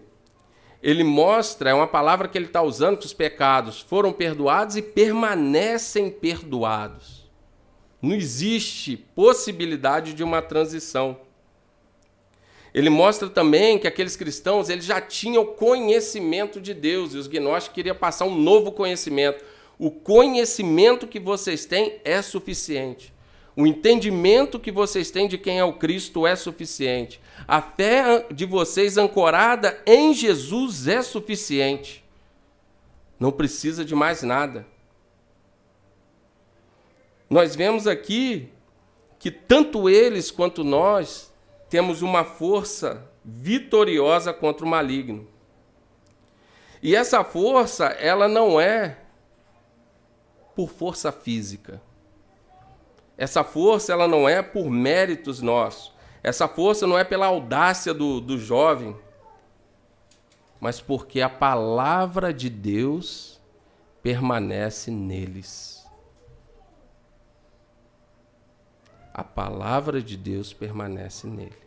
ele 0.83 1.05
mostra, 1.05 1.71
é 1.71 1.75
uma 1.75 1.87
palavra 1.87 2.29
que 2.29 2.39
ele 2.39 2.47
está 2.47 2.63
usando, 2.63 2.99
que 2.99 3.07
os 3.07 3.13
pecados 3.13 3.81
foram 3.81 4.13
perdoados 4.13 4.77
e 4.77 4.83
permanecem 4.83 6.11
perdoados. 6.11 7.29
Não 8.01 8.15
existe 8.15 8.97
possibilidade 8.97 10.15
de 10.15 10.23
uma 10.23 10.41
transição. 10.41 11.19
Ele 12.73 12.91
mostra 12.91 13.29
também 13.29 13.79
que 13.79 13.89
aqueles 13.89 14.15
cristãos 14.15 14.69
eles 14.69 14.85
já 14.85 15.01
tinham 15.01 15.45
conhecimento 15.45 16.61
de 16.61 16.75
Deus 16.75 17.15
e 17.15 17.17
os 17.17 17.27
gnósticos 17.27 17.75
queriam 17.75 17.97
passar 17.97 18.27
um 18.27 18.39
novo 18.39 18.71
conhecimento. 18.71 19.45
O 19.79 19.91
conhecimento 19.91 21.07
que 21.07 21.19
vocês 21.19 21.65
têm 21.65 22.01
é 22.05 22.21
suficiente. 22.21 23.13
O 23.59 23.67
entendimento 23.67 24.61
que 24.61 24.71
vocês 24.71 25.11
têm 25.11 25.27
de 25.27 25.37
quem 25.37 25.59
é 25.59 25.65
o 25.65 25.73
Cristo 25.73 26.27
é 26.27 26.37
suficiente. 26.37 27.21
A 27.47 27.61
fé 27.61 28.27
de 28.31 28.47
vocês 28.47 28.97
ancorada 28.97 29.83
em 29.85 30.15
Jesus 30.15 30.87
é 30.87 31.03
suficiente. 31.03 32.05
Não 33.19 33.33
precisa 33.33 33.85
de 33.85 33.95
mais 33.95 34.23
nada 34.23 34.65
nós 37.29 37.55
vemos 37.55 37.87
aqui 37.87 38.49
que 39.19 39.31
tanto 39.31 39.89
eles 39.91 40.31
quanto 40.31 40.65
nós 40.65 41.33
temos 41.69 42.01
uma 42.01 42.25
força 42.25 43.07
vitoriosa 43.23 44.33
contra 44.33 44.65
o 44.65 44.69
maligno. 44.69 45.29
E 46.83 46.97
essa 46.97 47.23
força, 47.25 47.87
ela 47.87 48.29
não 48.29 48.61
é 48.61 48.99
por 50.55 50.71
força 50.71 51.13
física. 51.13 51.83
Essa 53.19 53.45
força, 53.45 53.93
ela 53.93 54.09
não 54.09 54.27
é 54.27 54.41
por 54.41 54.71
méritos 54.71 55.43
nossos. 55.43 55.93
Essa 56.23 56.49
força 56.49 56.87
não 56.87 56.97
é 56.97 57.05
pela 57.05 57.27
audácia 57.27 57.93
do, 57.93 58.21
do 58.21 58.39
jovem, 58.39 58.97
mas 60.59 60.81
porque 60.81 61.21
a 61.21 61.29
palavra 61.29 62.33
de 62.33 62.49
Deus 62.49 63.39
permanece 64.03 64.91
neles. 64.91 65.79
a 69.19 69.25
palavra 69.25 70.01
de 70.01 70.17
Deus 70.17 70.53
permanece 70.53 71.27
nele. 71.27 71.59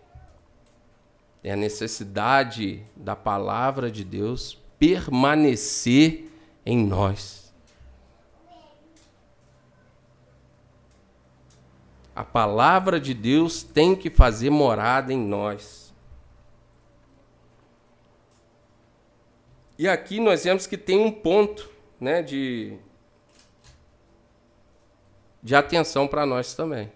É 1.43 1.51
a 1.51 1.55
necessidade 1.57 2.81
da 2.95 3.13
palavra 3.13 3.91
de 3.91 4.05
Deus 4.05 4.57
permanecer 4.79 6.31
em 6.65 6.77
nós. 6.77 7.40
A 12.15 12.23
palavra 12.23 12.99
de 12.99 13.13
Deus 13.13 13.63
tem 13.63 13.95
que 13.95 14.09
fazer 14.09 14.49
morada 14.49 15.13
em 15.13 15.17
nós. 15.17 15.93
E 19.77 19.87
aqui 19.87 20.19
nós 20.19 20.43
vemos 20.43 20.67
que 20.67 20.77
tem 20.77 20.99
um 20.99 21.11
ponto 21.11 21.69
né, 21.99 22.21
de, 22.21 22.77
de 25.41 25.55
atenção 25.55 26.07
para 26.07 26.25
nós 26.25 26.53
também. 26.53 26.91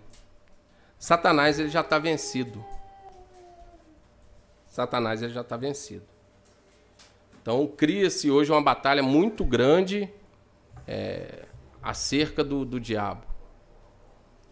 Satanás 0.99 1.59
ele 1.59 1.69
já 1.69 1.81
está 1.81 1.97
vencido. 1.97 2.63
Satanás 4.67 5.21
ele 5.21 5.33
já 5.33 5.41
está 5.41 5.55
vencido. 5.55 6.05
Então 7.41 7.65
cria-se 7.65 8.29
hoje 8.29 8.51
uma 8.51 8.61
batalha 8.61 9.01
muito 9.01 9.45
grande 9.45 10.11
é, 10.87 11.45
acerca 11.81 12.43
do, 12.43 12.65
do 12.65 12.79
diabo. 12.79 13.34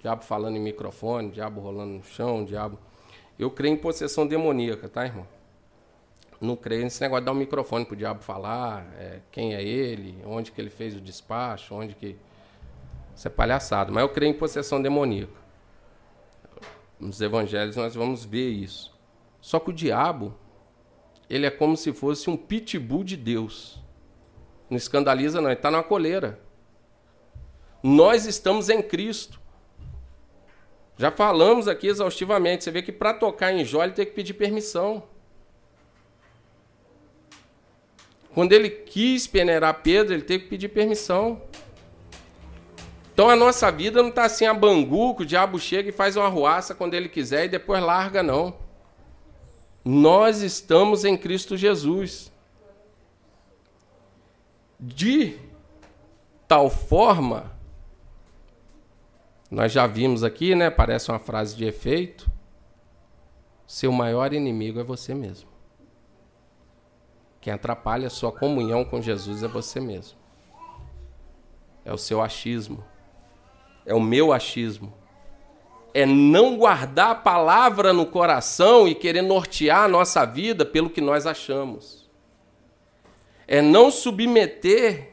Diabo 0.04 0.24
falando 0.24 0.56
em 0.56 0.60
microfone, 0.60 1.32
diabo 1.32 1.60
rolando 1.60 1.94
no 1.94 2.04
chão, 2.04 2.46
diabo. 2.46 2.78
Eu 3.40 3.50
creio 3.50 3.74
em 3.74 3.78
possessão 3.78 4.28
demoníaca, 4.28 4.88
tá, 4.88 5.04
irmão? 5.04 5.28
Não 6.40 6.56
creio 6.56 6.84
nesse 6.84 7.02
negócio 7.02 7.22
de 7.22 7.26
dar 7.26 7.32
um 7.32 7.36
microfone 7.36 7.86
pro 7.86 7.96
diabo 7.96 8.22
falar, 8.22 8.86
é, 9.00 9.22
quem 9.32 9.56
é 9.56 9.64
ele, 9.64 10.22
onde 10.26 10.52
que 10.52 10.62
ele 10.62 10.70
fez 10.70 10.96
o 10.96 11.02
despacho, 11.02 11.74
onde 11.74 11.96
que. 11.96 12.16
Isso 13.16 13.28
é 13.28 13.32
palhaçado. 13.32 13.92
Mas 13.92 14.04
eu 14.04 14.10
creio 14.10 14.30
em 14.32 14.38
possessão 14.38 14.80
demoníaca 14.80 15.44
nos 17.04 17.22
evangelhos 17.22 17.76
nós 17.76 17.94
vamos 17.94 18.24
ver 18.26 18.50
isso. 18.50 18.94
Só 19.42 19.60
que 19.60 19.70
o 19.70 19.74
diabo, 19.74 20.34
ele 21.30 21.46
é 21.46 21.52
como 21.52 21.76
se 21.76 21.92
fosse 21.94 22.30
um 22.30 22.38
pitbull 22.38 23.04
de 23.04 23.18
Deus. 23.18 23.80
Não 24.70 24.78
escandaliza, 24.78 25.42
não. 25.42 25.50
Ele 25.50 25.58
está 25.58 25.70
numa 25.70 25.84
coleira. 25.84 26.40
Nós 27.82 28.26
estamos 28.26 28.70
em 28.70 28.82
Cristo. 28.82 29.42
Já 30.98 31.12
falamos 31.12 31.68
aqui 31.68 31.88
exaustivamente. 31.88 32.64
Você 32.64 32.72
vê 32.72 32.82
que 32.82 32.92
para 32.92 33.14
tocar 33.14 33.52
em 33.52 33.66
Jó, 33.66 33.84
ele 33.84 33.94
tem 33.94 34.06
que 34.06 34.12
pedir 34.12 34.34
permissão. 34.34 35.04
Quando 38.34 38.52
ele 38.54 38.70
quis 38.70 39.28
peneirar 39.28 39.82
Pedro, 39.82 40.14
ele 40.14 40.24
teve 40.24 40.46
que 40.46 40.50
pedir 40.50 40.70
permissão. 40.70 41.42
Então 43.14 43.30
a 43.30 43.36
nossa 43.36 43.72
vida 43.72 44.02
não 44.02 44.10
está 44.10 44.26
assim 44.26 44.46
a 44.46 44.54
bangu, 44.54 45.16
que 45.16 45.22
o 45.22 45.26
diabo 45.26 45.60
chega 45.60 45.90
e 45.90 45.92
faz 45.92 46.18
uma 46.18 46.28
ruaça 46.28 46.74
quando 46.74 46.96
ele 46.96 47.08
quiser 47.08 47.46
e 47.46 47.50
depois 47.50 47.82
larga, 47.82 48.24
não. 48.24 48.56
Nós 49.86 50.42
estamos 50.42 51.06
em 51.06 51.16
Cristo 51.16 51.56
Jesus. 51.56 52.32
De 54.80 55.38
tal 56.48 56.70
forma, 56.72 57.52
nós 59.54 59.72
já 59.72 59.86
vimos 59.86 60.24
aqui, 60.24 60.56
né? 60.56 60.72
Parece 60.72 61.12
uma 61.12 61.20
frase 61.20 61.56
de 61.56 61.64
efeito. 61.64 62.28
Seu 63.68 63.92
maior 63.92 64.34
inimigo 64.34 64.80
é 64.80 64.84
você 64.84 65.14
mesmo. 65.14 65.48
Quem 67.40 67.54
atrapalha 67.54 68.08
a 68.08 68.10
sua 68.10 68.32
comunhão 68.32 68.84
com 68.84 69.00
Jesus 69.00 69.44
é 69.44 69.48
você 69.48 69.80
mesmo. 69.80 70.18
É 71.86 71.94
o 71.94 72.00
seu 72.00 72.20
achismo. 72.20 72.84
É 73.86 73.94
o 73.94 74.02
meu 74.02 74.34
achismo. 74.34 74.92
É 75.94 76.04
não 76.04 76.58
guardar 76.58 77.12
a 77.12 77.16
palavra 77.16 77.94
no 77.94 78.08
coração 78.08 78.88
e 78.88 78.96
querer 78.96 79.22
nortear 79.22 79.84
a 79.84 79.88
nossa 79.88 80.26
vida 80.26 80.66
pelo 80.66 80.90
que 80.90 81.00
nós 81.00 81.28
achamos. 81.28 82.10
É 83.48 83.62
não 83.62 83.92
submeter 83.92 85.13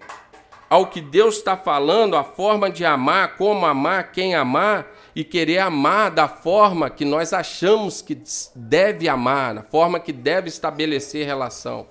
ao 0.71 0.87
que 0.87 1.01
Deus 1.01 1.39
está 1.39 1.57
falando, 1.57 2.17
a 2.17 2.23
forma 2.23 2.71
de 2.71 2.85
amar, 2.85 3.37
como 3.37 3.67
amar, 3.67 4.13
quem 4.13 4.37
amar, 4.37 4.87
e 5.17 5.25
querer 5.25 5.59
amar 5.59 6.13
da 6.13 6.29
forma 6.29 6.89
que 6.89 7.05
nós 7.05 7.33
achamos 7.33 8.01
que 8.01 8.17
deve 8.55 9.09
amar, 9.09 9.57
da 9.57 9.63
forma 9.65 9.99
que 9.99 10.13
deve 10.13 10.49
estabelecer 10.49 11.27
relação. 11.27 11.89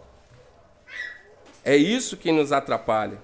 É 1.65 1.75
isso 1.75 2.15
que 2.15 2.31
nos 2.31 2.53
atrapalha. 2.53 3.19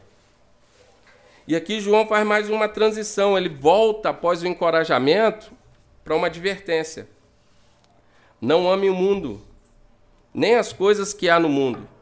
E 1.47 1.55
aqui 1.55 1.79
João 1.79 2.05
faz 2.05 2.27
mais 2.27 2.49
uma 2.49 2.67
transição, 2.67 3.37
ele 3.37 3.47
volta 3.47 4.09
após 4.09 4.43
o 4.43 4.47
encorajamento 4.47 5.53
para 6.03 6.15
uma 6.15 6.27
advertência. 6.27 7.07
Não 8.41 8.69
ame 8.69 8.89
o 8.89 8.93
mundo, 8.93 9.41
nem 10.33 10.55
as 10.55 10.73
coisas 10.73 11.13
que 11.13 11.29
há 11.29 11.39
no 11.39 11.47
mundo. 11.47 11.94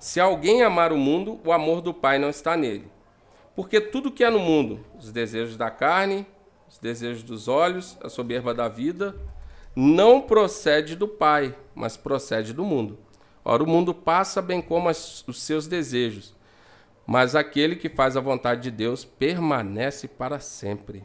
Se 0.00 0.18
alguém 0.18 0.62
amar 0.62 0.94
o 0.94 0.96
mundo, 0.96 1.38
o 1.44 1.52
amor 1.52 1.82
do 1.82 1.92
Pai 1.92 2.18
não 2.18 2.30
está 2.30 2.56
nele. 2.56 2.90
Porque 3.54 3.78
tudo 3.78 4.10
que 4.10 4.24
há 4.24 4.30
no 4.30 4.38
mundo, 4.38 4.80
os 4.98 5.12
desejos 5.12 5.58
da 5.58 5.70
carne, 5.70 6.26
os 6.66 6.78
desejos 6.78 7.22
dos 7.22 7.48
olhos, 7.48 7.98
a 8.02 8.08
soberba 8.08 8.54
da 8.54 8.66
vida, 8.66 9.14
não 9.76 10.22
procede 10.22 10.96
do 10.96 11.06
Pai, 11.06 11.54
mas 11.74 11.98
procede 11.98 12.54
do 12.54 12.64
mundo. 12.64 12.98
Ora, 13.44 13.62
o 13.62 13.66
mundo 13.66 13.92
passa 13.92 14.40
bem 14.40 14.62
como 14.62 14.88
as, 14.88 15.22
os 15.28 15.42
seus 15.42 15.66
desejos, 15.66 16.34
mas 17.06 17.34
aquele 17.34 17.76
que 17.76 17.90
faz 17.90 18.16
a 18.16 18.20
vontade 18.22 18.62
de 18.62 18.70
Deus 18.70 19.04
permanece 19.04 20.08
para 20.08 20.40
sempre. 20.40 21.04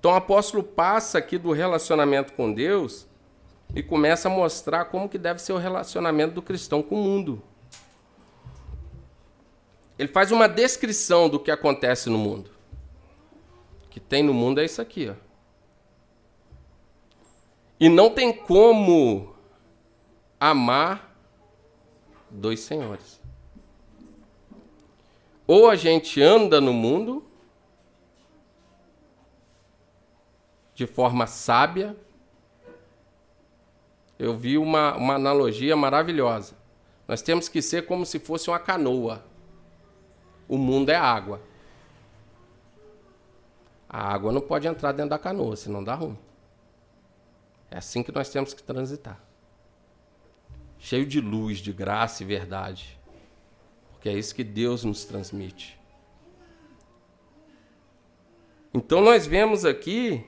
Então 0.00 0.12
o 0.12 0.16
apóstolo 0.16 0.62
passa 0.62 1.18
aqui 1.18 1.36
do 1.36 1.52
relacionamento 1.52 2.32
com 2.32 2.50
Deus 2.50 3.06
e 3.72 3.82
começa 3.82 4.28
a 4.28 4.30
mostrar 4.30 4.86
como 4.86 5.08
que 5.08 5.18
deve 5.18 5.40
ser 5.40 5.52
o 5.52 5.58
relacionamento 5.58 6.34
do 6.34 6.42
cristão 6.42 6.82
com 6.82 6.96
o 6.96 7.04
mundo. 7.04 7.42
Ele 9.98 10.08
faz 10.08 10.32
uma 10.32 10.48
descrição 10.48 11.28
do 11.28 11.38
que 11.38 11.50
acontece 11.50 12.10
no 12.10 12.18
mundo. 12.18 12.50
O 13.84 13.88
que 13.88 14.00
tem 14.00 14.22
no 14.22 14.34
mundo 14.34 14.60
é 14.60 14.64
isso 14.64 14.82
aqui, 14.82 15.08
ó. 15.08 15.14
E 17.78 17.88
não 17.88 18.10
tem 18.10 18.32
como 18.32 19.34
amar 20.40 21.16
dois 22.30 22.60
senhores. 22.60 23.20
Ou 25.46 25.68
a 25.68 25.76
gente 25.76 26.22
anda 26.22 26.60
no 26.60 26.72
mundo 26.72 27.24
de 30.74 30.86
forma 30.86 31.26
sábia. 31.26 31.96
Eu 34.18 34.36
vi 34.36 34.56
uma, 34.58 34.94
uma 34.96 35.14
analogia 35.14 35.76
maravilhosa. 35.76 36.56
Nós 37.06 37.22
temos 37.22 37.48
que 37.48 37.60
ser 37.60 37.86
como 37.86 38.06
se 38.06 38.18
fosse 38.18 38.48
uma 38.48 38.58
canoa. 38.58 39.24
O 40.48 40.56
mundo 40.56 40.90
é 40.90 40.96
água. 40.96 41.40
A 43.88 44.12
água 44.12 44.32
não 44.32 44.40
pode 44.40 44.66
entrar 44.66 44.92
dentro 44.92 45.10
da 45.10 45.18
canoa, 45.18 45.56
senão 45.56 45.82
dá 45.82 45.94
ruim. 45.94 46.18
É 47.70 47.78
assim 47.78 48.02
que 48.02 48.12
nós 48.12 48.28
temos 48.28 48.54
que 48.54 48.62
transitar 48.62 49.20
cheio 50.84 51.06
de 51.06 51.18
luz, 51.18 51.60
de 51.60 51.72
graça 51.72 52.22
e 52.22 52.26
verdade. 52.26 53.00
Porque 53.92 54.06
é 54.06 54.12
isso 54.12 54.34
que 54.34 54.44
Deus 54.44 54.84
nos 54.84 55.06
transmite. 55.06 55.80
Então 58.74 59.00
nós 59.00 59.26
vemos 59.26 59.64
aqui, 59.64 60.22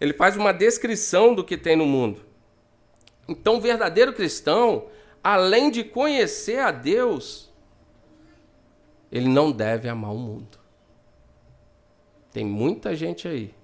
ele 0.00 0.14
faz 0.14 0.34
uma 0.34 0.50
descrição 0.50 1.34
do 1.34 1.44
que 1.44 1.58
tem 1.58 1.76
no 1.76 1.84
mundo. 1.84 2.24
Então 3.28 3.56
o 3.56 3.60
verdadeiro 3.60 4.12
cristão, 4.12 4.86
além 5.22 5.70
de 5.70 5.82
conhecer 5.82 6.60
a 6.60 6.70
Deus, 6.70 7.52
ele 9.10 9.28
não 9.28 9.50
deve 9.50 9.88
amar 9.88 10.12
o 10.12 10.18
mundo. 10.18 10.58
Tem 12.32 12.44
muita 12.44 12.94
gente 12.94 13.26
aí 13.26 13.54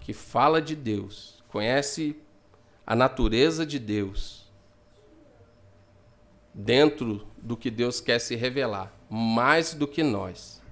que 0.00 0.12
fala 0.12 0.60
de 0.60 0.76
Deus, 0.76 1.42
conhece 1.48 2.14
a 2.86 2.94
natureza 2.94 3.64
de 3.64 3.78
Deus, 3.78 4.44
dentro 6.52 7.26
do 7.38 7.56
que 7.56 7.70
Deus 7.70 8.00
quer 8.00 8.18
se 8.18 8.36
revelar, 8.36 8.92
mais 9.08 9.72
do 9.72 9.88
que 9.88 10.02
nós. 10.02 10.62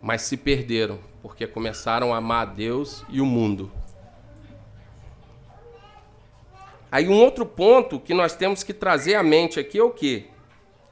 Mas 0.00 0.22
se 0.22 0.36
perderam, 0.36 1.00
porque 1.20 1.46
começaram 1.46 2.14
a 2.14 2.18
amar 2.18 2.46
a 2.46 2.50
Deus 2.52 3.04
e 3.08 3.20
o 3.20 3.26
mundo. 3.26 3.72
Aí 6.90 7.08
um 7.08 7.20
outro 7.20 7.44
ponto 7.44 7.98
que 7.98 8.14
nós 8.14 8.36
temos 8.36 8.62
que 8.62 8.72
trazer 8.72 9.14
à 9.14 9.22
mente 9.22 9.58
aqui 9.58 9.78
é 9.78 9.82
o 9.82 9.90
quê? 9.90 10.26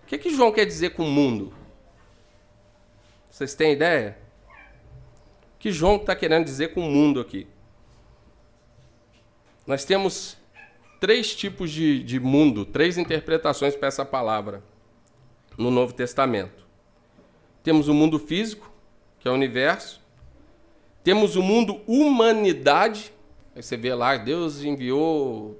O 0.02 0.06
que, 0.06 0.18
que 0.18 0.30
João 0.30 0.52
quer 0.52 0.66
dizer 0.66 0.90
com 0.90 1.04
o 1.04 1.10
mundo? 1.10 1.52
Vocês 3.30 3.54
têm 3.54 3.72
ideia? 3.72 4.18
O 5.54 5.58
que 5.58 5.72
João 5.72 5.96
está 5.96 6.14
querendo 6.14 6.44
dizer 6.44 6.74
com 6.74 6.80
o 6.80 6.90
mundo 6.90 7.20
aqui? 7.20 7.46
Nós 9.66 9.84
temos 9.84 10.36
três 11.00 11.34
tipos 11.34 11.70
de, 11.70 12.02
de 12.02 12.20
mundo, 12.20 12.66
três 12.66 12.98
interpretações 12.98 13.74
para 13.74 13.88
essa 13.88 14.04
palavra 14.04 14.62
no 15.56 15.70
Novo 15.70 15.94
Testamento. 15.94 16.64
Temos 17.62 17.88
o 17.88 17.94
mundo 17.94 18.18
físico, 18.18 18.70
que 19.18 19.26
é 19.26 19.30
o 19.30 19.34
universo. 19.34 20.02
Temos 21.02 21.34
o 21.34 21.42
mundo 21.42 21.80
humanidade. 21.86 23.12
Aí 23.56 23.62
você 23.62 23.76
vê 23.76 23.94
lá, 23.94 24.18
Deus 24.18 24.62
enviou 24.62 25.58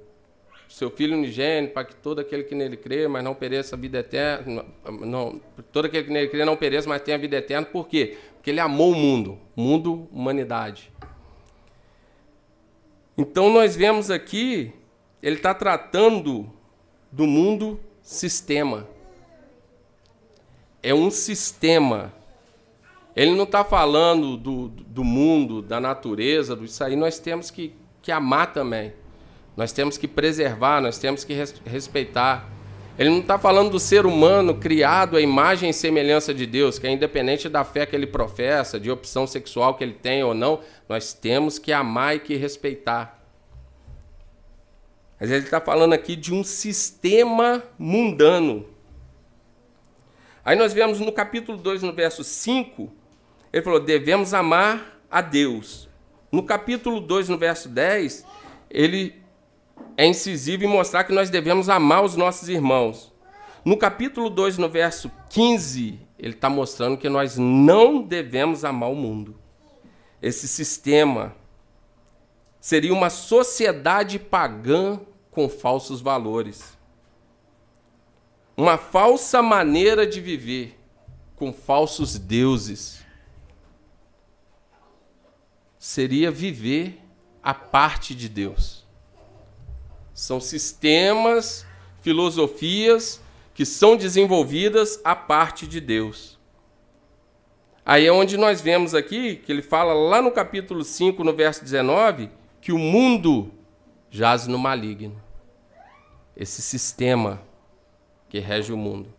seu 0.75 0.91
Filho 0.91 1.15
unigênito 1.15 1.73
para 1.73 1.85
que 1.85 1.95
todo 1.95 2.19
aquele 2.19 2.43
que 2.43 2.53
nele 2.53 2.75
crê, 2.75 3.07
mas 3.07 3.23
não 3.23 3.33
pereça 3.33 3.77
a 3.77 3.79
vida 3.79 3.99
eterna. 3.99 4.65
Não, 4.99 5.39
todo 5.71 5.85
aquele 5.85 6.03
que 6.03 6.11
nele 6.11 6.27
crê 6.27 6.43
não 6.43 6.57
pereça, 6.57 6.89
mas 6.89 7.01
tenha 7.01 7.15
a 7.15 7.19
vida 7.19 7.37
eterna. 7.37 7.65
Por 7.65 7.87
quê? 7.87 8.17
Porque 8.33 8.49
ele 8.49 8.59
amou 8.59 8.91
o 8.91 8.95
mundo. 8.95 9.39
Mundo, 9.55 10.05
humanidade. 10.11 10.91
Então 13.17 13.49
nós 13.49 13.73
vemos 13.73 14.11
aqui 14.11 14.73
ele 15.23 15.37
está 15.37 15.53
tratando 15.53 16.51
do 17.09 17.25
mundo 17.25 17.79
sistema. 18.01 18.85
É 20.83 20.93
um 20.93 21.09
sistema. 21.09 22.13
Ele 23.15 23.31
não 23.31 23.45
está 23.45 23.63
falando 23.63 24.35
do, 24.35 24.67
do 24.67 25.05
mundo, 25.05 25.61
da 25.61 25.79
natureza, 25.79 26.53
do 26.53 26.65
isso 26.65 26.83
aí. 26.83 26.97
Nós 26.97 27.17
temos 27.17 27.49
que, 27.49 27.73
que 28.01 28.11
amar 28.11 28.51
também. 28.51 29.04
Nós 29.55 29.71
temos 29.71 29.97
que 29.97 30.07
preservar, 30.07 30.81
nós 30.81 30.97
temos 30.97 31.23
que 31.23 31.33
res, 31.33 31.53
respeitar. 31.65 32.49
Ele 32.97 33.09
não 33.09 33.19
está 33.19 33.37
falando 33.37 33.71
do 33.71 33.79
ser 33.79 34.05
humano 34.05 34.55
criado 34.55 35.17
à 35.17 35.21
imagem 35.21 35.69
e 35.69 35.73
semelhança 35.73 36.33
de 36.33 36.45
Deus, 36.45 36.79
que 36.79 36.87
é 36.87 36.91
independente 36.91 37.49
da 37.49 37.63
fé 37.63 37.85
que 37.85 37.95
ele 37.95 38.07
professa, 38.07 38.79
de 38.79 38.89
opção 38.89 39.27
sexual 39.27 39.75
que 39.75 39.83
ele 39.83 39.93
tem 39.93 40.23
ou 40.23 40.33
não, 40.33 40.61
nós 40.87 41.13
temos 41.13 41.59
que 41.59 41.73
amar 41.73 42.15
e 42.15 42.19
que 42.19 42.35
respeitar. 42.35 43.21
Mas 45.19 45.31
ele 45.31 45.43
está 45.43 45.61
falando 45.61 45.93
aqui 45.93 46.15
de 46.15 46.33
um 46.33 46.43
sistema 46.43 47.63
mundano. 47.77 48.65
Aí 50.43 50.55
nós 50.55 50.73
vemos 50.73 50.99
no 50.99 51.11
capítulo 51.11 51.57
2, 51.57 51.81
no 51.81 51.93
verso 51.93 52.23
5, 52.23 52.91
ele 53.51 53.63
falou: 53.63 53.79
devemos 53.79 54.33
amar 54.33 54.99
a 55.09 55.21
Deus. 55.21 55.89
No 56.31 56.43
capítulo 56.43 56.99
2, 56.99 57.29
no 57.29 57.37
verso 57.37 57.69
10, 57.69 58.25
ele 58.69 59.24
é 59.97 60.05
incisivo 60.05 60.63
em 60.63 60.67
mostrar 60.67 61.03
que 61.03 61.13
nós 61.13 61.29
devemos 61.29 61.69
amar 61.69 62.03
os 62.03 62.15
nossos 62.15 62.49
irmãos. 62.49 63.13
No 63.63 63.77
capítulo 63.77 64.29
2, 64.29 64.57
no 64.57 64.69
verso 64.69 65.11
15, 65.29 65.99
ele 66.19 66.33
está 66.33 66.49
mostrando 66.49 66.97
que 66.97 67.09
nós 67.09 67.37
não 67.37 68.01
devemos 68.01 68.63
amar 68.63 68.91
o 68.91 68.95
mundo. 68.95 69.35
Esse 70.21 70.47
sistema 70.47 71.35
seria 72.59 72.93
uma 72.93 73.09
sociedade 73.09 74.19
pagã 74.19 74.99
com 75.31 75.49
falsos 75.49 76.01
valores. 76.01 76.77
Uma 78.55 78.77
falsa 78.77 79.41
maneira 79.41 80.07
de 80.07 80.21
viver 80.21 80.79
com 81.35 81.51
falsos 81.51 82.17
deuses. 82.17 83.03
Seria 85.77 86.31
viver 86.31 87.01
a 87.43 87.53
parte 87.53 88.15
de 88.15 88.29
Deus. 88.29 88.84
São 90.15 90.39
sistemas, 90.39 91.65
filosofias 92.01 93.21
que 93.53 93.65
são 93.65 93.97
desenvolvidas 93.97 94.99
a 95.03 95.13
parte 95.13 95.67
de 95.67 95.81
Deus. 95.81 96.39
Aí 97.85 98.05
é 98.05 98.11
onde 98.11 98.37
nós 98.37 98.61
vemos 98.61 98.95
aqui, 98.95 99.35
que 99.35 99.51
ele 99.51 99.61
fala 99.61 99.93
lá 99.93 100.21
no 100.21 100.31
capítulo 100.31 100.83
5, 100.83 101.21
no 101.23 101.33
verso 101.33 101.63
19, 101.63 102.31
que 102.61 102.71
o 102.71 102.79
mundo 102.79 103.51
jaz 104.09 104.47
no 104.47 104.57
maligno. 104.57 105.21
Esse 106.35 106.61
sistema 106.61 107.41
que 108.29 108.39
rege 108.39 108.71
o 108.71 108.77
mundo. 108.77 109.13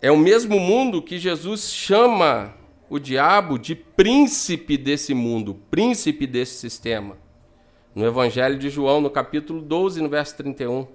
É 0.00 0.12
o 0.12 0.16
mesmo 0.16 0.60
mundo 0.60 1.02
que 1.02 1.18
Jesus 1.18 1.72
chama 1.72 2.54
o 2.88 3.00
diabo 3.00 3.58
de 3.58 3.74
príncipe 3.74 4.78
desse 4.78 5.12
mundo, 5.12 5.60
príncipe 5.70 6.24
desse 6.24 6.54
sistema. 6.54 7.18
No 7.98 8.06
Evangelho 8.06 8.56
de 8.56 8.70
João, 8.70 9.00
no 9.00 9.10
capítulo 9.10 9.60
12, 9.60 10.00
no 10.00 10.08
verso 10.08 10.36
31. 10.36 10.86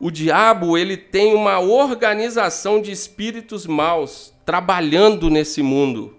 O 0.00 0.10
diabo, 0.10 0.78
ele 0.78 0.96
tem 0.96 1.34
uma 1.34 1.60
organização 1.60 2.80
de 2.80 2.90
espíritos 2.90 3.66
maus 3.66 4.32
trabalhando 4.46 5.28
nesse 5.28 5.60
mundo. 5.60 6.16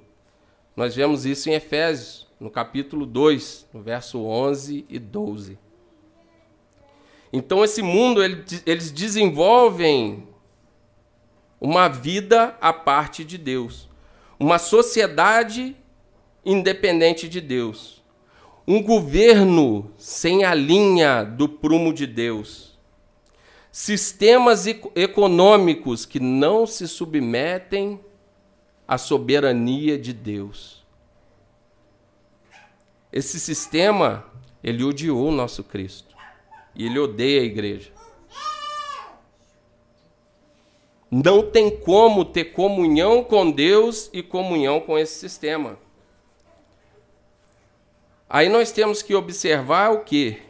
Nós 0.76 0.96
vemos 0.96 1.26
isso 1.26 1.50
em 1.50 1.54
Efésios, 1.54 2.28
no 2.40 2.52
capítulo 2.52 3.08
2, 3.08 3.66
no 3.74 3.82
verso 3.82 4.24
11 4.24 4.86
e 4.88 5.00
12. 5.00 5.58
Então, 7.34 7.64
esse 7.64 7.82
mundo, 7.82 8.22
eles 8.24 8.92
desenvolvem 8.92 10.28
uma 11.60 11.88
vida 11.88 12.56
à 12.62 12.72
parte 12.72 13.26
de 13.26 13.40
Deus, 13.40 13.90
uma 14.40 14.60
sociedade 14.60 15.76
independente 16.46 17.28
de 17.28 17.42
Deus, 17.42 17.97
um 18.68 18.84
governo 18.84 19.92
sem 19.98 20.44
a 20.44 20.54
linha 20.54 21.24
do 21.24 21.48
prumo 21.48 21.94
de 21.94 22.06
Deus 22.06 22.68
sistemas 23.78 24.66
econômicos 24.96 26.04
que 26.04 26.20
não 26.20 26.66
se 26.66 26.88
submetem 26.88 28.00
à 28.88 28.98
soberania 28.98 30.00
de 30.00 30.14
Deus. 30.14 30.84
Esse 33.14 33.40
sistema, 33.40 34.26
ele 34.64 34.84
odiou 34.84 35.28
o 35.28 35.32
nosso 35.32 35.64
Cristo. 35.64 36.16
E 36.74 36.88
ele 36.88 36.98
odeia 36.98 37.42
a 37.42 37.46
igreja. 37.46 37.92
Não 41.12 41.44
tem 41.44 41.70
como 41.70 42.26
ter 42.26 42.46
comunhão 42.46 43.24
com 43.24 43.52
Deus 43.52 44.10
e 44.12 44.24
comunhão 44.24 44.80
com 44.80 44.98
esse 44.98 45.20
sistema. 45.20 45.78
Aí 48.30 48.50
nós 48.50 48.72
temos 48.72 49.02
que 49.02 49.16
observar 49.16 49.92
o 49.92 50.00
que? 50.02 50.42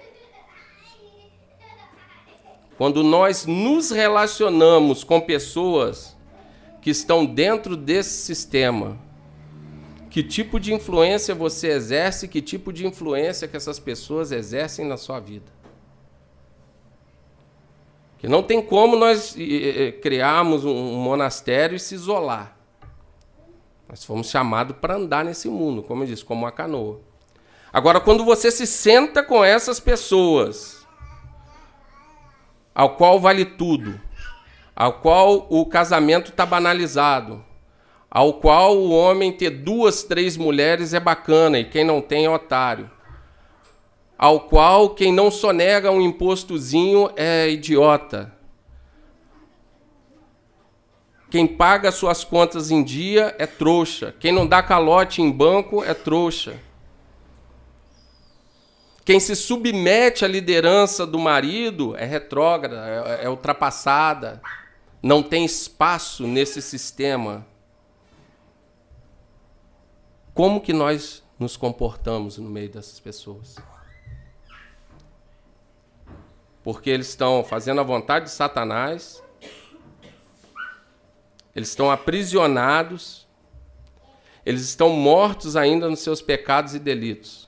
Quando 2.77 3.03
nós 3.03 3.45
nos 3.45 3.91
relacionamos 3.91 5.03
com 5.03 5.19
pessoas 5.21 6.15
que 6.81 6.89
estão 6.89 7.25
dentro 7.25 7.75
desse 7.75 8.25
sistema, 8.25 8.97
que 10.09 10.23
tipo 10.23 10.59
de 10.59 10.73
influência 10.73 11.35
você 11.35 11.69
exerce, 11.69 12.27
que 12.27 12.41
tipo 12.41 12.71
de 12.71 12.85
influência 12.85 13.47
que 13.47 13.57
essas 13.57 13.79
pessoas 13.79 14.31
exercem 14.31 14.85
na 14.85 14.97
sua 14.97 15.19
vida. 15.19 15.51
Que 18.17 18.27
não 18.27 18.41
tem 18.41 18.61
como 18.61 18.95
nós 18.95 19.35
criarmos 20.01 20.65
um 20.65 20.95
monastério 20.95 21.75
e 21.75 21.79
se 21.79 21.93
isolar. 21.93 22.57
Nós 23.87 24.03
fomos 24.03 24.29
chamados 24.29 24.75
para 24.77 24.95
andar 24.95 25.23
nesse 25.23 25.47
mundo, 25.47 25.83
como 25.83 26.03
eu 26.03 26.07
disse, 26.07 26.25
como 26.25 26.41
uma 26.41 26.51
canoa. 26.51 27.06
Agora, 27.71 27.99
quando 27.99 28.23
você 28.23 28.49
se 28.49 28.65
senta 28.65 29.21
com 29.21 29.43
essas 29.43 29.79
pessoas, 29.79 30.85
ao 32.73 32.95
qual 32.95 33.19
vale 33.19 33.43
tudo, 33.43 33.99
ao 34.75 34.93
qual 34.93 35.47
o 35.49 35.65
casamento 35.65 36.31
está 36.31 36.45
banalizado, 36.45 37.43
ao 38.09 38.35
qual 38.35 38.77
o 38.77 38.91
homem 38.91 39.31
ter 39.31 39.49
duas, 39.49 40.03
três 40.03 40.37
mulheres 40.37 40.93
é 40.93 40.99
bacana 40.99 41.59
e 41.59 41.65
quem 41.65 41.83
não 41.83 42.01
tem 42.01 42.25
é 42.25 42.29
otário, 42.29 42.89
ao 44.17 44.41
qual 44.41 44.91
quem 44.91 45.11
não 45.11 45.29
sonega 45.29 45.91
um 45.91 46.01
impostozinho 46.01 47.09
é 47.15 47.49
idiota. 47.49 48.33
Quem 51.29 51.45
paga 51.45 51.91
suas 51.91 52.23
contas 52.23 52.71
em 52.71 52.81
dia 52.81 53.35
é 53.37 53.45
trouxa. 53.45 54.15
Quem 54.17 54.31
não 54.31 54.47
dá 54.47 54.63
calote 54.63 55.21
em 55.21 55.29
banco 55.29 55.83
é 55.83 55.93
trouxa. 55.93 56.57
Quem 59.07 59.21
se 59.21 59.37
submete 59.37 60.25
à 60.25 60.27
liderança 60.27 61.07
do 61.07 61.17
marido 61.17 61.95
é 61.95 62.03
retrógrada, 62.03 62.85
é, 62.85 63.23
é 63.23 63.29
ultrapassada, 63.29 64.41
não 65.01 65.23
tem 65.23 65.45
espaço 65.45 66.27
nesse 66.27 66.61
sistema. 66.61 67.47
Como 70.33 70.59
que 70.59 70.73
nós 70.73 71.23
nos 71.39 71.55
comportamos 71.55 72.37
no 72.37 72.49
meio 72.49 72.69
dessas 72.69 72.99
pessoas? 72.99 73.55
Porque 76.61 76.89
eles 76.89 77.07
estão 77.07 77.45
fazendo 77.45 77.79
a 77.79 77.85
vontade 77.85 78.25
de 78.25 78.31
Satanás, 78.31 79.23
eles 81.55 81.69
estão 81.69 81.89
aprisionados, 81.89 83.25
eles 84.45 84.63
estão 84.63 84.89
mortos 84.89 85.55
ainda 85.55 85.89
nos 85.89 85.99
seus 85.99 86.21
pecados 86.21 86.75
e 86.75 86.79
delitos 86.79 87.46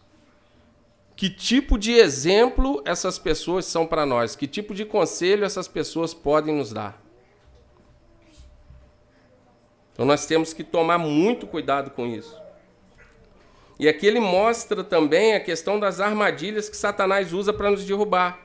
que 1.19 1.29
tipo 1.29 1.77
de 1.77 1.91
exemplo 1.91 2.81
essas 2.85 3.19
pessoas 3.19 3.65
são 3.65 3.85
para 3.85 4.05
nós, 4.05 4.37
que 4.37 4.47
tipo 4.47 4.73
de 4.73 4.85
conselho 4.85 5.43
essas 5.43 5.67
pessoas 5.67 6.13
podem 6.13 6.55
nos 6.55 6.71
dar. 6.71 7.03
Então 9.91 10.05
nós 10.05 10.25
temos 10.25 10.53
que 10.53 10.63
tomar 10.63 10.97
muito 10.97 11.45
cuidado 11.45 11.91
com 11.91 12.07
isso. 12.07 12.41
E 13.77 13.85
aqui 13.89 14.07
ele 14.07 14.21
mostra 14.21 14.81
também 14.81 15.35
a 15.35 15.41
questão 15.41 15.77
das 15.77 15.99
armadilhas 15.99 16.69
que 16.69 16.77
Satanás 16.77 17.33
usa 17.33 17.51
para 17.51 17.69
nos 17.69 17.83
derrubar. 17.83 18.39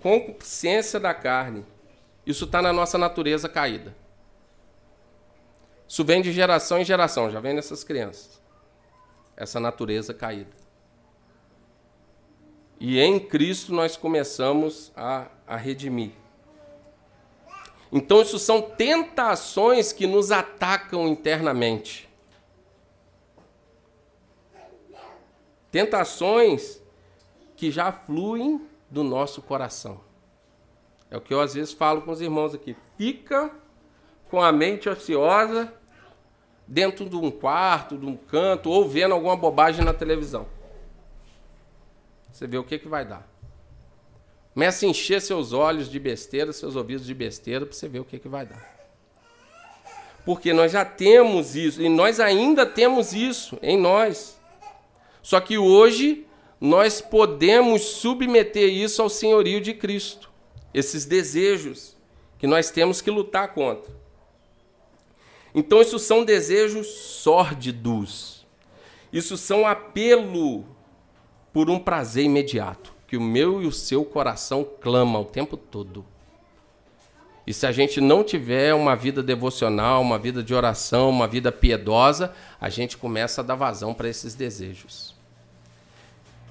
Concupiscência 0.00 0.98
da 0.98 1.12
carne. 1.12 1.62
Isso 2.24 2.46
está 2.46 2.62
na 2.62 2.72
nossa 2.72 2.96
natureza 2.96 3.50
caída. 3.50 3.94
Isso 5.86 6.02
vem 6.02 6.22
de 6.22 6.32
geração 6.32 6.78
em 6.78 6.86
geração, 6.86 7.30
já 7.30 7.38
vem 7.38 7.52
nessas 7.52 7.84
crianças. 7.84 8.40
Essa 9.36 9.60
natureza 9.60 10.14
caída. 10.14 10.64
E 12.78 13.00
em 13.00 13.18
Cristo 13.18 13.72
nós 13.72 13.96
começamos 13.96 14.92
a, 14.94 15.28
a 15.46 15.56
redimir. 15.56 16.12
Então, 17.90 18.20
isso 18.20 18.38
são 18.38 18.60
tentações 18.60 19.92
que 19.92 20.06
nos 20.06 20.30
atacam 20.30 21.06
internamente. 21.08 22.08
Tentações 25.70 26.82
que 27.56 27.70
já 27.70 27.92
fluem 27.92 28.60
do 28.90 29.02
nosso 29.02 29.40
coração. 29.40 30.00
É 31.10 31.16
o 31.16 31.20
que 31.20 31.32
eu 31.32 31.40
às 31.40 31.54
vezes 31.54 31.72
falo 31.72 32.02
com 32.02 32.10
os 32.10 32.20
irmãos 32.20 32.54
aqui. 32.54 32.76
Fica 32.98 33.50
com 34.28 34.42
a 34.42 34.50
mente 34.52 34.88
ociosa 34.88 35.72
dentro 36.66 37.08
de 37.08 37.16
um 37.16 37.30
quarto, 37.30 37.96
de 37.96 38.04
um 38.04 38.16
canto, 38.16 38.68
ou 38.68 38.88
vendo 38.88 39.14
alguma 39.14 39.36
bobagem 39.36 39.84
na 39.84 39.94
televisão. 39.94 40.46
Você 42.36 42.46
vê 42.46 42.58
o 42.58 42.64
que, 42.64 42.78
que 42.78 42.86
vai 42.86 43.02
dar. 43.02 43.26
Começa 44.52 44.84
a 44.84 44.88
encher 44.90 45.22
seus 45.22 45.54
olhos 45.54 45.90
de 45.90 45.98
besteira, 45.98 46.52
seus 46.52 46.76
ouvidos 46.76 47.06
de 47.06 47.14
besteira, 47.14 47.64
para 47.64 47.74
você 47.74 47.88
ver 47.88 48.00
o 48.00 48.04
que, 48.04 48.18
que 48.18 48.28
vai 48.28 48.44
dar. 48.44 48.76
Porque 50.22 50.52
nós 50.52 50.72
já 50.72 50.84
temos 50.84 51.56
isso, 51.56 51.80
e 51.80 51.88
nós 51.88 52.20
ainda 52.20 52.66
temos 52.66 53.14
isso 53.14 53.58
em 53.62 53.78
nós. 53.78 54.38
Só 55.22 55.40
que 55.40 55.56
hoje 55.56 56.26
nós 56.60 57.00
podemos 57.00 57.82
submeter 57.82 58.68
isso 58.68 59.00
ao 59.00 59.08
senhorio 59.08 59.58
de 59.58 59.72
Cristo. 59.72 60.30
Esses 60.74 61.06
desejos 61.06 61.96
que 62.38 62.46
nós 62.46 62.70
temos 62.70 63.00
que 63.00 63.10
lutar 63.10 63.54
contra. 63.54 63.90
Então, 65.54 65.80
isso 65.80 65.98
são 65.98 66.22
desejos 66.22 66.86
sórdidos. 66.86 68.46
Isso 69.10 69.38
são 69.38 69.66
apelo 69.66 70.75
por 71.56 71.70
um 71.70 71.78
prazer 71.78 72.22
imediato. 72.22 72.92
que 73.08 73.16
o 73.16 73.20
meu 73.20 73.62
e 73.62 73.66
o 73.66 73.72
seu 73.72 74.04
coração 74.04 74.62
clama 74.78 75.18
o 75.18 75.24
tempo 75.24 75.56
todo. 75.56 76.04
E 77.46 77.54
se 77.54 77.66
a 77.66 77.72
gente 77.72 77.98
não 77.98 78.22
tiver 78.22 78.74
uma 78.74 78.94
vida 78.94 79.22
devocional, 79.22 80.02
uma 80.02 80.18
vida 80.18 80.42
de 80.42 80.52
oração, 80.52 81.08
uma 81.08 81.26
vida 81.26 81.50
piedosa, 81.50 82.34
a 82.60 82.68
gente 82.68 82.98
começa 82.98 83.40
a 83.40 83.44
dar 83.44 83.54
vazão 83.54 83.94
para 83.94 84.06
esses 84.06 84.34
desejos. 84.34 85.14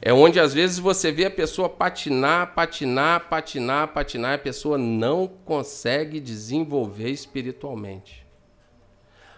É 0.01 0.11
onde 0.11 0.39
às 0.39 0.55
vezes 0.55 0.79
você 0.79 1.11
vê 1.11 1.25
a 1.25 1.31
pessoa 1.31 1.69
patinar, 1.69 2.55
patinar, 2.55 3.29
patinar, 3.29 3.89
patinar, 3.89 4.31
e 4.31 4.35
a 4.35 4.39
pessoa 4.39 4.75
não 4.75 5.27
consegue 5.27 6.19
desenvolver 6.19 7.11
espiritualmente. 7.11 8.24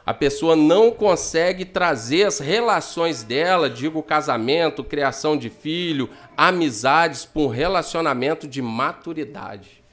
A 0.07 0.13
pessoa 0.13 0.55
não 0.55 0.89
consegue 0.89 1.65
trazer 1.65 2.27
as 2.27 2.39
relações 2.39 3.23
dela, 3.23 3.69
digo 3.69 4.01
casamento, 4.01 4.81
criação 4.81 5.35
de 5.35 5.49
filho, 5.49 6.09
amizades, 6.37 7.25
para 7.25 7.41
um 7.41 7.47
relacionamento 7.47 8.47
de 8.47 8.61
maturidade. 8.61 9.83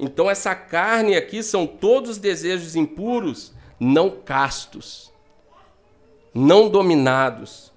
Então, 0.00 0.28
essa 0.28 0.52
carne 0.52 1.14
aqui 1.14 1.44
são 1.44 1.64
todos 1.64 2.18
desejos 2.18 2.74
impuros, 2.74 3.54
não 3.78 4.10
castos, 4.10 5.12
não 6.34 6.68
dominados 6.68 7.72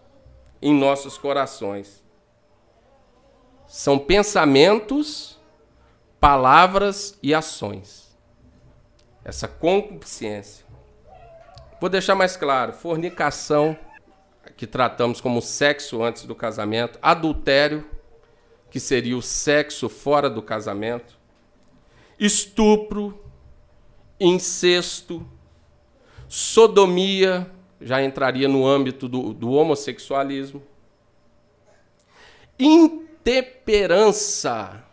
em 0.60 0.74
nossos 0.74 1.20
corações. 1.20 2.04
São 3.68 4.00
pensamentos, 4.00 5.40
palavras 6.20 7.16
e 7.22 7.32
ações. 7.32 8.18
Essa 9.24 9.48
concupiscência. 9.48 10.69
Vou 11.80 11.90
deixar 11.90 12.16
mais 12.16 12.36
claro: 12.36 12.74
fornicação, 12.74 13.78
que 14.58 14.68
tratamos 14.68 15.22
como 15.22 15.42
sexo 15.42 16.04
antes 16.04 16.26
do 16.26 16.36
casamento, 16.36 17.00
adultério, 17.02 17.86
que 18.70 18.78
seria 18.80 19.18
o 19.18 19.22
sexo 19.22 19.88
fora 19.88 20.30
do 20.30 20.42
casamento, 20.42 21.18
estupro, 22.20 23.18
incesto, 24.20 25.26
sodomia, 26.28 27.50
já 27.80 28.04
entraria 28.04 28.50
no 28.50 28.68
âmbito 28.68 29.08
do, 29.08 29.34
do 29.34 29.52
homossexualismo, 29.52 30.62
intemperança. 32.60 34.84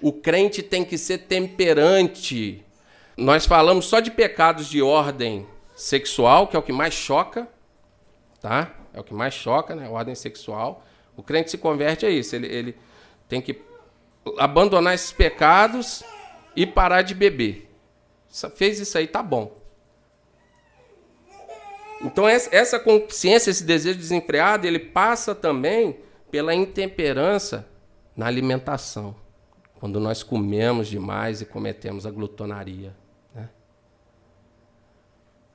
O 0.00 0.12
crente 0.12 0.62
tem 0.62 0.82
que 0.82 0.96
ser 0.96 1.18
temperante. 1.18 2.64
Nós 3.16 3.44
falamos 3.44 3.84
só 3.84 4.00
de 4.00 4.10
pecados 4.10 4.66
de 4.66 4.80
ordem 4.80 5.46
sexual, 5.80 6.46
que 6.46 6.54
é 6.54 6.58
o 6.58 6.62
que 6.62 6.72
mais 6.72 6.92
choca, 6.92 7.48
tá? 8.38 8.70
É 8.92 9.00
o 9.00 9.02
que 9.04 9.14
mais 9.14 9.32
choca, 9.32 9.74
né? 9.74 9.88
Ordem 9.88 10.14
sexual. 10.14 10.84
O 11.16 11.22
crente 11.22 11.50
se 11.50 11.56
converte 11.56 12.04
a 12.04 12.10
isso. 12.10 12.36
Ele, 12.36 12.46
ele 12.46 12.76
tem 13.26 13.40
que 13.40 13.62
abandonar 14.38 14.94
esses 14.94 15.10
pecados 15.10 16.02
e 16.54 16.66
parar 16.66 17.00
de 17.00 17.14
beber. 17.14 17.70
Fez 18.54 18.78
isso 18.78 18.98
aí, 18.98 19.06
tá 19.06 19.22
bom. 19.22 19.58
Então 22.02 22.28
essa 22.28 22.78
consciência, 22.78 23.50
esse 23.50 23.64
desejo 23.64 23.98
desenfreado, 23.98 24.66
ele 24.66 24.78
passa 24.78 25.34
também 25.34 25.98
pela 26.30 26.54
intemperança 26.54 27.66
na 28.14 28.26
alimentação. 28.26 29.16
Quando 29.78 29.98
nós 29.98 30.22
comemos 30.22 30.88
demais 30.88 31.40
e 31.40 31.46
cometemos 31.46 32.06
a 32.06 32.10
glutonaria. 32.10 32.94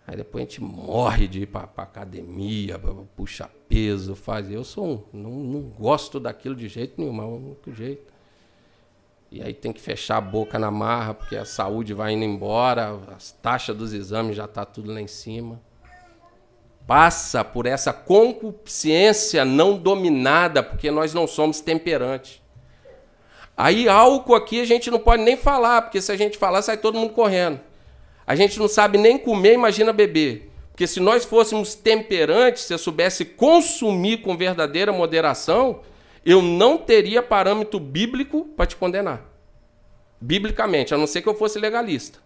Aí 0.07 0.15
depois 0.15 0.43
a 0.43 0.47
gente 0.47 0.61
morre 0.61 1.27
de 1.27 1.41
ir 1.41 1.45
para 1.47 1.67
academia, 1.77 2.79
puxar 3.15 3.49
peso, 3.67 4.15
fazer. 4.15 4.55
Eu 4.55 4.63
sou 4.63 4.85
um, 4.85 5.03
não, 5.11 5.31
não 5.31 5.61
gosto 5.61 6.19
daquilo 6.19 6.55
de 6.55 6.67
jeito 6.67 6.93
nenhum, 6.99 7.21
é 7.21 7.25
único 7.25 7.73
jeito. 7.73 8.13
E 9.31 9.41
aí 9.41 9.53
tem 9.53 9.73
que 9.73 9.81
fechar 9.81 10.17
a 10.17 10.21
boca 10.21 10.59
na 10.59 10.69
marra, 10.69 11.15
porque 11.15 11.35
a 11.35 11.43
saúde 11.43 11.93
vai 11.93 12.13
indo 12.13 12.23
embora, 12.23 12.99
as 13.15 13.31
taxas 13.31 13.75
dos 13.75 13.93
exames 13.93 14.35
já 14.35 14.47
tá 14.47 14.63
tudo 14.63 14.93
lá 14.93 15.01
em 15.01 15.07
cima. 15.07 15.59
Passa 16.85 17.43
por 17.43 17.65
essa 17.65 17.91
concupiscência 17.91 19.43
não 19.43 19.75
dominada, 19.75 20.61
porque 20.61 20.91
nós 20.91 21.15
não 21.15 21.25
somos 21.25 21.59
temperantes. 21.59 22.41
Aí 23.57 23.89
álcool 23.89 24.35
aqui 24.35 24.61
a 24.61 24.65
gente 24.65 24.91
não 24.91 24.99
pode 24.99 25.23
nem 25.23 25.35
falar, 25.35 25.81
porque 25.81 25.99
se 25.99 26.11
a 26.11 26.15
gente 26.15 26.37
falar 26.37 26.61
sai 26.61 26.77
todo 26.77 26.99
mundo 26.99 27.13
correndo. 27.13 27.59
A 28.25 28.35
gente 28.35 28.59
não 28.59 28.67
sabe 28.67 28.97
nem 28.97 29.17
comer, 29.17 29.53
imagina 29.53 29.93
beber. 29.93 30.51
Porque 30.71 30.87
se 30.87 30.99
nós 30.99 31.23
fôssemos 31.23 31.73
temperantes, 31.75 32.63
se 32.63 32.73
eu 32.73 32.77
soubesse 32.77 33.23
consumir 33.23 34.17
com 34.17 34.35
verdadeira 34.35 34.91
moderação, 34.91 35.81
eu 36.25 36.41
não 36.41 36.77
teria 36.77 37.21
parâmetro 37.21 37.79
bíblico 37.79 38.45
para 38.57 38.65
te 38.65 38.75
condenar. 38.75 39.21
Biblicamente, 40.19 40.93
a 40.93 40.97
não 40.97 41.07
ser 41.07 41.21
que 41.21 41.29
eu 41.29 41.35
fosse 41.35 41.59
legalista. 41.59 42.19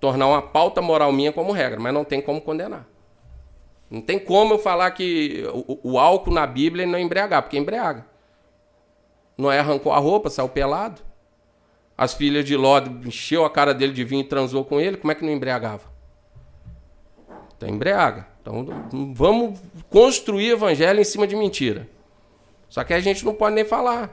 Tornar 0.00 0.26
uma 0.26 0.42
pauta 0.42 0.82
moral 0.82 1.12
minha 1.12 1.32
como 1.32 1.52
regra, 1.52 1.80
mas 1.80 1.94
não 1.94 2.04
tem 2.04 2.20
como 2.20 2.40
condenar. 2.40 2.86
Não 3.90 4.00
tem 4.00 4.18
como 4.18 4.54
eu 4.54 4.58
falar 4.58 4.90
que 4.90 5.44
o, 5.52 5.92
o 5.92 5.98
álcool 5.98 6.32
na 6.32 6.46
Bíblia 6.46 6.84
não 6.84 6.98
é 6.98 7.00
embriagar, 7.00 7.42
porque 7.42 7.56
embriaga. 7.56 8.04
Noé 9.38 9.58
arrancou 9.58 9.92
a 9.92 9.98
roupa, 9.98 10.28
saiu 10.28 10.48
pelado. 10.48 11.00
As 11.96 12.14
filhas 12.14 12.44
de 12.44 12.56
Ló 12.56 12.80
encheu 13.04 13.44
a 13.44 13.50
cara 13.50 13.72
dele 13.72 13.92
de 13.92 14.02
vinho 14.02 14.22
e 14.22 14.24
transou 14.24 14.64
com 14.64 14.80
ele, 14.80 14.96
como 14.96 15.12
é 15.12 15.14
que 15.14 15.24
não 15.24 15.32
embriagava? 15.32 15.94
Então 17.56 17.68
embriaga. 17.68 18.26
Então 18.42 18.66
vamos 19.14 19.58
construir 19.88 20.50
evangelho 20.50 21.00
em 21.00 21.04
cima 21.04 21.26
de 21.26 21.36
mentira. 21.36 21.88
Só 22.68 22.82
que 22.82 22.92
a 22.92 23.00
gente 23.00 23.24
não 23.24 23.32
pode 23.32 23.54
nem 23.54 23.64
falar. 23.64 24.08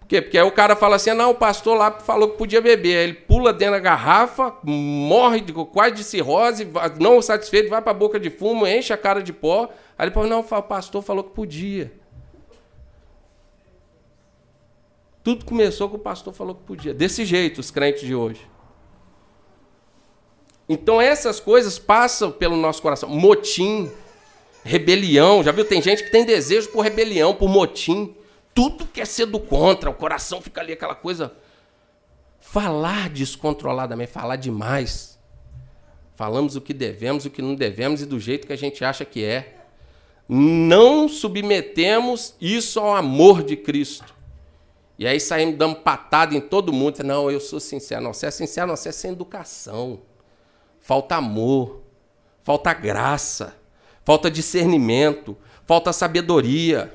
Por 0.00 0.08
quê? 0.08 0.22
Porque 0.22 0.38
aí 0.38 0.44
o 0.44 0.50
cara 0.50 0.74
fala 0.74 0.96
assim: 0.96 1.12
não, 1.12 1.30
o 1.30 1.34
pastor 1.34 1.76
lá 1.76 1.92
falou 1.92 2.30
que 2.30 2.38
podia 2.38 2.60
beber. 2.60 2.96
Aí 2.96 3.04
ele 3.04 3.14
pula 3.14 3.52
dentro 3.52 3.74
da 3.74 3.80
garrafa, 3.80 4.54
morre 4.64 5.40
de, 5.40 5.52
quase 5.52 5.94
de 5.94 6.02
cirrose, 6.02 6.66
não 6.98 7.20
satisfeito, 7.22 7.68
vai 7.68 7.82
para 7.82 7.92
a 7.92 7.94
boca 7.94 8.18
de 8.18 8.30
fumo, 8.30 8.66
enche 8.66 8.92
a 8.92 8.96
cara 8.96 9.22
de 9.22 9.32
pó. 9.32 9.68
Aí 9.96 10.06
ele 10.06 10.14
fala: 10.14 10.26
não, 10.26 10.40
o 10.40 10.62
pastor 10.62 11.02
falou 11.02 11.22
que 11.22 11.34
podia. 11.34 11.92
Tudo 15.22 15.44
começou 15.44 15.88
com 15.88 15.96
o 15.96 16.00
pastor 16.00 16.34
falou 16.34 16.54
que 16.54 16.62
podia. 16.62 16.92
Desse 16.92 17.24
jeito, 17.24 17.60
os 17.60 17.70
crentes 17.70 18.02
de 18.02 18.14
hoje. 18.14 18.40
Então 20.68 21.00
essas 21.00 21.38
coisas 21.38 21.78
passam 21.78 22.30
pelo 22.30 22.56
nosso 22.56 22.82
coração. 22.82 23.08
Motim, 23.08 23.90
rebelião. 24.64 25.42
Já 25.42 25.52
viu? 25.52 25.64
Tem 25.64 25.80
gente 25.80 26.02
que 26.02 26.10
tem 26.10 26.24
desejo 26.24 26.70
por 26.70 26.82
rebelião, 26.82 27.34
por 27.34 27.48
motim. 27.48 28.14
Tudo 28.54 28.86
quer 28.86 29.06
ser 29.06 29.26
do 29.26 29.38
contra. 29.38 29.90
O 29.90 29.94
coração 29.94 30.40
fica 30.40 30.60
ali 30.60 30.72
aquela 30.72 30.94
coisa. 30.94 31.32
Falar 32.40 33.08
descontroladamente, 33.08 34.10
falar 34.10 34.36
demais. 34.36 35.18
Falamos 36.14 36.56
o 36.56 36.60
que 36.60 36.74
devemos, 36.74 37.24
o 37.24 37.30
que 37.30 37.40
não 37.40 37.54
devemos 37.54 38.02
e 38.02 38.06
do 38.06 38.18
jeito 38.18 38.46
que 38.46 38.52
a 38.52 38.56
gente 38.56 38.84
acha 38.84 39.04
que 39.04 39.24
é. 39.24 39.58
Não 40.28 41.08
submetemos 41.08 42.34
isso 42.40 42.80
ao 42.80 42.94
amor 42.94 43.42
de 43.42 43.56
Cristo. 43.56 44.11
E 44.98 45.06
aí 45.06 45.18
saímos 45.18 45.56
dando 45.56 45.76
patada 45.76 46.34
em 46.34 46.40
todo 46.40 46.72
mundo. 46.72 47.02
Não, 47.02 47.30
eu 47.30 47.40
sou 47.40 47.58
sincero. 47.58 48.02
Não, 48.02 48.12
você 48.12 48.26
é 48.26 48.30
sincero, 48.30 48.68
não, 48.68 48.76
você 48.76 48.90
é 48.90 48.92
sem 48.92 49.12
educação. 49.12 50.00
Falta 50.80 51.16
amor, 51.16 51.82
falta 52.42 52.72
graça, 52.72 53.56
falta 54.04 54.30
discernimento, 54.30 55.36
falta 55.64 55.92
sabedoria. 55.92 56.92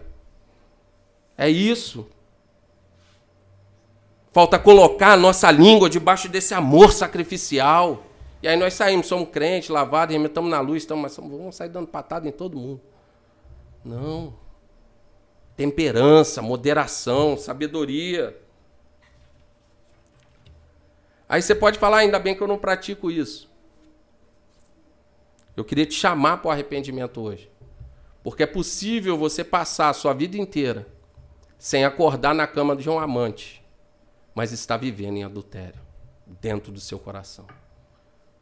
É 1.38 1.50
isso. 1.50 2.08
Falta 4.32 4.60
colocar 4.60 5.14
a 5.14 5.18
nossa 5.18 5.50
língua 5.50 5.90
debaixo 5.90 6.30
desse 6.30 6.54
amor 6.54 6.92
sacrificial. 6.92 8.04
E 8.42 8.48
aí 8.48 8.56
nós 8.56 8.74
saímos, 8.74 9.08
somos 9.08 9.30
crentes, 9.30 9.70
lavados, 9.70 10.16
estamos 10.16 10.52
na 10.52 10.60
luz, 10.60 10.84
estamos, 10.84 11.02
mas 11.02 11.16
vamos 11.16 11.56
sair 11.56 11.70
dando 11.70 11.88
patada 11.88 12.28
em 12.28 12.32
todo 12.32 12.58
mundo. 12.58 12.82
Não 13.84 14.47
temperança, 15.58 16.40
moderação, 16.42 17.36
sabedoria. 17.36 18.40
Aí 21.28 21.42
você 21.42 21.56
pode 21.56 21.80
falar, 21.80 21.98
ainda 21.98 22.20
bem 22.20 22.36
que 22.36 22.42
eu 22.42 22.48
não 22.48 22.60
pratico 22.60 23.10
isso. 23.10 23.50
Eu 25.58 25.66
queria 25.66 25.88
te 25.88 25.96
chamar 25.96 26.38
para 26.38 26.50
o 26.50 26.52
arrependimento 26.52 27.20
hoje. 27.20 27.52
Porque 28.24 28.44
é 28.44 28.48
possível 28.48 29.18
você 29.18 29.44
passar 29.44 29.90
a 29.90 29.94
sua 29.94 30.14
vida 30.14 30.38
inteira 30.38 30.88
sem 31.58 31.84
acordar 31.84 32.36
na 32.36 32.46
cama 32.46 32.76
de 32.76 32.88
um 32.88 33.00
amante, 33.00 33.66
mas 34.36 34.52
está 34.52 34.78
vivendo 34.78 35.18
em 35.18 35.24
adultério 35.24 35.82
dentro 36.40 36.72
do 36.72 36.80
seu 36.80 37.00
coração. 37.00 37.48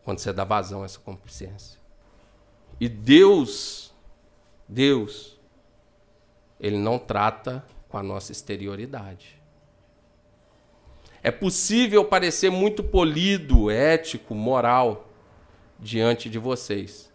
Quando 0.03 0.20
você 0.20 0.34
dá 0.34 0.43
vazão 0.43 0.82
a 0.82 0.86
essa 0.86 0.99
complacência. 0.99 1.80
E 2.80 2.89
Deus, 2.89 3.93
Deus, 4.68 5.35
ele 6.60 6.78
não 6.78 6.97
trata 6.97 7.66
com 7.89 7.97
a 7.97 8.03
nossa 8.03 8.32
exterioridade. 8.32 9.41
É 11.24 11.32
possível 11.32 12.06
parecer 12.06 12.51
muito 12.51 12.84
polido, 12.84 13.72
ético, 13.72 14.36
moral 14.36 15.10
diante 15.80 16.30
de 16.30 16.38
vocês, 16.38 17.12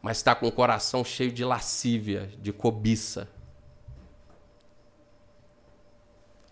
mas 0.00 0.18
está 0.18 0.34
com 0.34 0.46
o 0.46 0.52
coração 0.52 1.04
cheio 1.04 1.32
de 1.32 1.44
lascívia, 1.44 2.30
de 2.38 2.52
cobiça. 2.52 3.28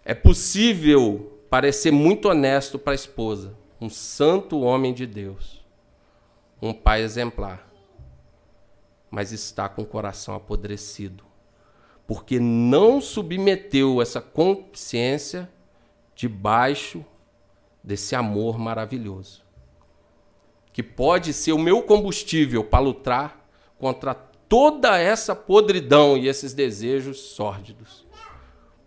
É 0.05 0.13
possível 0.13 1.41
parecer 1.49 1.93
muito 1.93 2.29
honesto 2.29 2.79
para 2.79 2.95
a 2.95 2.97
esposa, 2.97 3.57
um 3.81 3.89
santo 3.89 4.61
homem 4.61 4.93
de 4.93 5.07
Deus, 5.07 5.65
um 6.61 6.73
pai 6.73 7.03
exemplar, 7.03 7.71
mas 9.11 9.31
está 9.31 9.69
com 9.69 9.83
o 9.83 9.87
coração 9.87 10.35
apodrecido, 10.35 11.28
porque 12.09 12.41
não 12.41 13.03
submeteu 13.03 14.01
essa 14.01 14.19
consciência 14.19 15.47
debaixo 16.17 17.05
desse 17.85 18.17
amor 18.17 18.59
maravilhoso, 18.59 19.43
que 20.73 20.83
pode 20.83 21.35
ser 21.35 21.53
o 21.53 21.59
meu 21.59 21.83
combustível 21.83 22.65
para 22.65 22.81
lutar 22.81 23.47
contra 23.79 24.15
toda 24.15 24.97
essa 24.99 25.37
podridão 25.37 26.17
e 26.17 26.29
esses 26.29 26.55
desejos 26.55 27.21
sórdidos. 27.21 28.07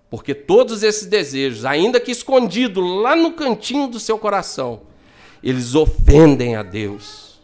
Porque 0.10 0.34
todos 0.34 0.82
esses 0.82 1.06
desejos, 1.06 1.64
ainda 1.64 2.00
que 2.00 2.10
escondidos 2.10 2.84
lá 2.84 3.16
no 3.16 3.34
cantinho 3.34 3.88
do 3.88 4.00
seu 4.00 4.18
coração, 4.18 4.82
eles 5.44 5.76
ofendem 5.76 6.56
a 6.56 6.64
Deus. 6.64 7.40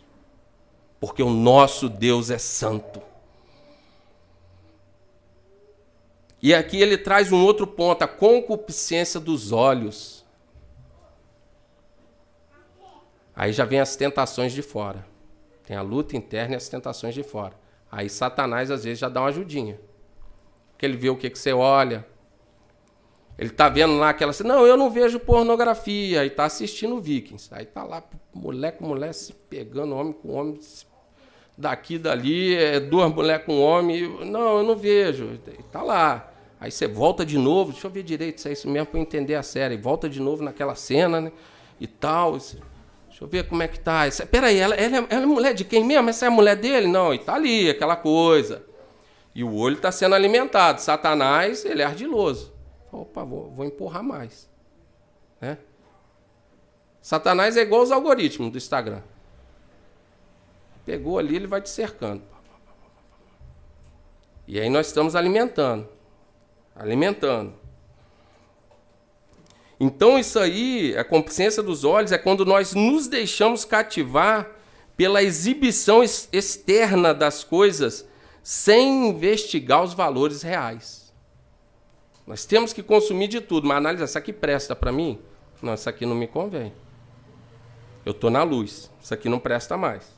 Porque 1.00 1.22
o 1.22 1.30
nosso 1.30 1.88
Deus 1.88 2.32
é 2.32 2.40
santo. 2.40 3.00
E 6.48 6.54
aqui 6.54 6.80
ele 6.80 6.98
traz 6.98 7.30
um 7.30 7.44
outro 7.44 7.68
ponto, 7.68 8.04
a 8.04 8.08
concupiscência 8.08 9.20
dos 9.20 9.52
olhos. 9.52 10.26
Aí 13.36 13.52
já 13.52 13.66
vem 13.66 13.82
as 13.82 13.98
tentações 13.98 14.54
de 14.54 14.62
fora. 14.62 15.06
Tem 15.66 15.76
a 15.76 15.82
luta 15.82 16.16
interna 16.16 16.54
e 16.54 16.56
as 16.56 16.70
tentações 16.70 17.14
de 17.14 17.22
fora. 17.22 17.54
Aí 17.92 18.10
Satanás 18.10 18.72
às 18.72 18.86
vezes 18.86 18.98
já 18.98 19.10
dá 19.10 19.20
uma 19.20 19.28
ajudinha. 19.28 19.78
Porque 20.72 20.86
ele 20.86 20.96
vê 20.96 21.10
o 21.10 21.18
que, 21.18 21.30
que 21.30 21.38
você 21.38 21.52
olha. 21.52 22.08
Ele 23.38 23.50
tá 23.50 23.68
vendo 23.68 23.98
lá 23.98 24.12
aquela 24.12 24.32
Não, 24.46 24.66
eu 24.66 24.78
não 24.78 24.90
vejo 24.90 25.20
pornografia. 25.20 26.24
E 26.24 26.30
tá 26.30 26.46
assistindo 26.46 27.02
Vikings. 27.02 27.50
Aí 27.52 27.66
tá 27.66 27.84
lá, 27.84 28.02
mulher 28.34 28.78
com 28.78 28.88
mulher 28.88 29.14
se 29.14 29.34
pegando, 29.34 29.94
homem 29.94 30.14
com 30.14 30.32
homem, 30.32 30.58
daqui 31.58 31.98
dali, 31.98 32.56
é, 32.56 32.80
duas 32.80 33.14
mulheres 33.14 33.46
com 33.46 33.60
homem. 33.60 34.26
Não, 34.26 34.60
eu 34.60 34.64
não 34.64 34.78
vejo. 34.78 35.38
E 35.46 35.64
tá 35.64 35.84
lá. 35.84 36.36
Aí 36.60 36.72
você 36.72 36.88
volta 36.88 37.26
de 37.26 37.38
novo, 37.38 37.72
deixa 37.72 37.86
eu 37.86 37.92
ver 37.92 38.04
direito 38.04 38.42
se 38.42 38.50
é 38.50 38.52
isso 38.52 38.68
mesmo 38.68 38.88
para 38.88 39.00
entender 39.00 39.36
a 39.36 39.44
série. 39.44 39.78
Volta 39.78 40.10
de 40.10 40.20
novo 40.20 40.44
naquela 40.44 40.74
cena, 40.74 41.22
né? 41.22 41.32
E 41.80 41.86
tal. 41.86 42.32
Deixa 42.32 42.58
eu 43.22 43.28
ver 43.28 43.48
como 43.48 43.62
é 43.62 43.68
que 43.68 43.80
tá. 43.80 44.08
Essa, 44.08 44.26
peraí, 44.26 44.58
ela, 44.58 44.74
ela, 44.76 45.06
ela 45.10 45.24
é 45.24 45.26
mulher 45.26 45.54
de 45.54 45.64
quem 45.64 45.84
mesmo? 45.84 46.10
Essa 46.10 46.26
é 46.26 46.28
a 46.28 46.32
mulher 46.32 46.56
dele? 46.56 46.88
Não, 46.88 47.14
e 47.14 47.20
tá 47.20 47.36
ali, 47.36 47.70
aquela 47.70 47.96
coisa. 47.96 48.64
E 49.36 49.44
o 49.44 49.54
olho 49.54 49.76
está 49.76 49.92
sendo 49.92 50.16
alimentado. 50.16 50.82
Satanás, 50.82 51.64
ele 51.64 51.84
é 51.84 51.86
ardiloso. 51.86 52.52
Opa, 52.92 53.24
vou, 53.24 53.52
vou 53.52 53.66
empurrar 53.66 54.02
mais. 54.02 54.50
Né? 55.40 55.60
Satanás 57.00 57.56
é 57.56 57.62
igual 57.62 57.84
os 57.84 57.92
algoritmos 57.92 58.52
do 58.52 58.58
Instagram. 58.58 59.02
Pegou 60.84 61.20
ali, 61.20 61.36
ele 61.36 61.46
vai 61.46 61.62
te 61.62 61.70
cercando. 61.70 62.24
E 64.48 64.60
aí 64.60 64.70
nós 64.70 64.88
estamos 64.88 65.16
alimentando 65.16 65.97
alimentando. 66.78 67.54
Então, 69.80 70.18
isso 70.18 70.40
aí, 70.40 70.96
a 70.98 71.04
consciência 71.04 71.62
dos 71.62 71.84
olhos, 71.84 72.12
é 72.12 72.18
quando 72.18 72.46
nós 72.46 72.74
nos 72.74 73.08
deixamos 73.08 73.64
cativar 73.64 74.50
pela 74.96 75.22
exibição 75.22 76.04
externa 76.04 77.14
das 77.14 77.44
coisas 77.44 78.08
sem 78.42 79.10
investigar 79.10 79.84
os 79.84 79.94
valores 79.94 80.42
reais. 80.42 81.14
Nós 82.26 82.46
temos 82.46 82.74
que 82.74 82.82
consumir 82.82 83.28
de 83.28 83.40
tudo, 83.40 83.68
mas 83.68 83.78
analisar, 83.78 84.06
isso 84.06 84.18
aqui 84.18 84.34
presta 84.34 84.76
para 84.76 84.92
mim? 84.92 85.20
Não, 85.62 85.74
isso 85.74 85.88
aqui 85.88 86.06
não 86.06 86.16
me 86.16 86.28
convém. 86.28 86.74
Eu 88.06 88.12
estou 88.12 88.30
na 88.30 88.44
luz, 88.44 88.92
isso 89.02 89.14
aqui 89.14 89.30
não 89.30 89.40
presta 89.40 89.78
mais. 89.78 90.18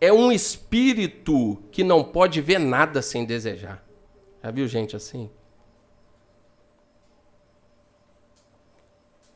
É 0.00 0.12
um 0.12 0.30
espírito 0.30 1.62
que 1.70 1.82
não 1.82 2.04
pode 2.04 2.40
ver 2.40 2.58
nada 2.58 3.02
sem 3.02 3.24
desejar. 3.24 3.83
Já 4.44 4.50
viu 4.50 4.68
gente 4.68 4.94
assim? 4.94 5.30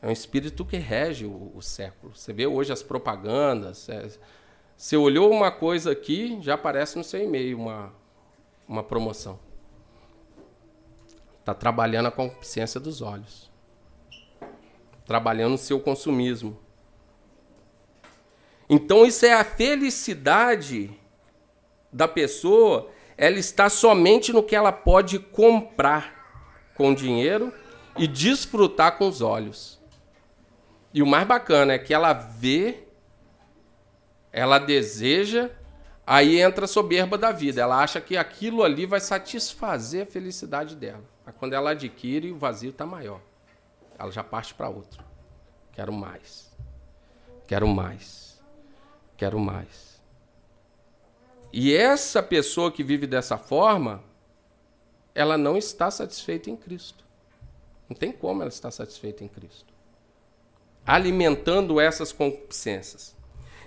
É 0.03 0.07
um 0.07 0.11
espírito 0.11 0.63
que 0.63 0.77
rege 0.77 1.25
o, 1.25 1.51
o 1.55 1.63
século. 1.63 2.15
Você 2.15 2.31
vê 2.31 2.45
hoje 2.45 2.71
as 2.71 2.83
propagandas. 2.83 3.89
É, 3.89 4.07
você 4.77 4.95
olhou 4.95 5.31
uma 5.31 5.49
coisa 5.49 5.91
aqui, 5.91 6.37
já 6.41 6.53
aparece 6.53 6.95
no 6.95 7.03
seu 7.03 7.23
e-mail 7.23 7.57
uma, 7.57 7.91
uma 8.67 8.83
promoção. 8.83 9.39
Está 11.39 11.55
trabalhando 11.55 12.05
a 12.05 12.11
consciência 12.11 12.79
dos 12.79 13.01
olhos. 13.01 13.49
Trabalhando 15.07 15.55
o 15.55 15.57
seu 15.57 15.79
consumismo. 15.79 16.55
Então, 18.69 19.07
isso 19.07 19.25
é 19.25 19.33
a 19.33 19.43
felicidade 19.43 20.91
da 21.91 22.07
pessoa 22.07 22.91
ela 23.21 23.37
está 23.37 23.69
somente 23.69 24.31
no 24.31 24.41
que 24.41 24.55
ela 24.55 24.71
pode 24.71 25.19
comprar 25.19 26.71
com 26.73 26.93
dinheiro 26.93 27.53
e 27.97 28.07
desfrutar 28.07 28.97
com 28.97 29.09
os 29.09 29.19
olhos. 29.19 29.77
E 30.93 31.03
o 31.03 31.05
mais 31.05 31.27
bacana 31.27 31.73
é 31.73 31.77
que 31.77 31.93
ela 31.93 32.13
vê, 32.13 32.87
ela 34.31 34.57
deseja, 34.57 35.51
aí 36.07 36.39
entra 36.39 36.63
a 36.63 36.67
soberba 36.67 37.17
da 37.17 37.33
vida. 37.33 37.59
Ela 37.59 37.83
acha 37.83 37.99
que 37.99 38.15
aquilo 38.15 38.63
ali 38.63 38.85
vai 38.85 39.01
satisfazer 39.01 40.03
a 40.03 40.09
felicidade 40.09 40.73
dela. 40.73 41.03
Mas 41.25 41.35
quando 41.35 41.51
ela 41.51 41.71
adquire, 41.71 42.31
o 42.31 42.37
vazio 42.37 42.69
está 42.69 42.85
maior. 42.85 43.19
Ela 43.97 44.11
já 44.11 44.23
parte 44.23 44.53
para 44.53 44.69
outro. 44.69 45.03
Quero 45.73 45.91
mais. 45.91 46.49
Quero 47.45 47.67
mais. 47.67 48.41
Quero 49.17 49.37
mais. 49.37 49.88
E 51.51 51.75
essa 51.75 52.21
pessoa 52.21 52.71
que 52.71 52.83
vive 52.83 53.07
dessa 53.07 53.37
forma, 53.37 54.03
ela 55.15 55.37
não 55.37 55.57
está 55.57 55.89
satisfeita 55.89 56.49
em 56.49 56.55
Cristo. 56.55 57.03
Não 57.89 57.95
tem 57.95 58.11
como 58.11 58.41
ela 58.41 58.49
estar 58.49 58.69
satisfeita 58.69 59.23
em 59.23 59.27
Cristo. 59.27 59.73
Alimentando 60.85 61.79
essas 61.79 62.11
concupiscências. 62.11 63.15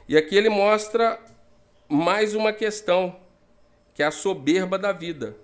E 0.09 0.17
aqui 0.17 0.37
ele 0.37 0.49
mostra 0.49 1.21
mais 1.89 2.35
uma 2.35 2.53
questão, 2.53 3.17
que 3.95 4.03
é 4.03 4.07
a 4.07 4.13
soberba 4.13 4.79
da 4.79 4.93
vida. 4.93 5.37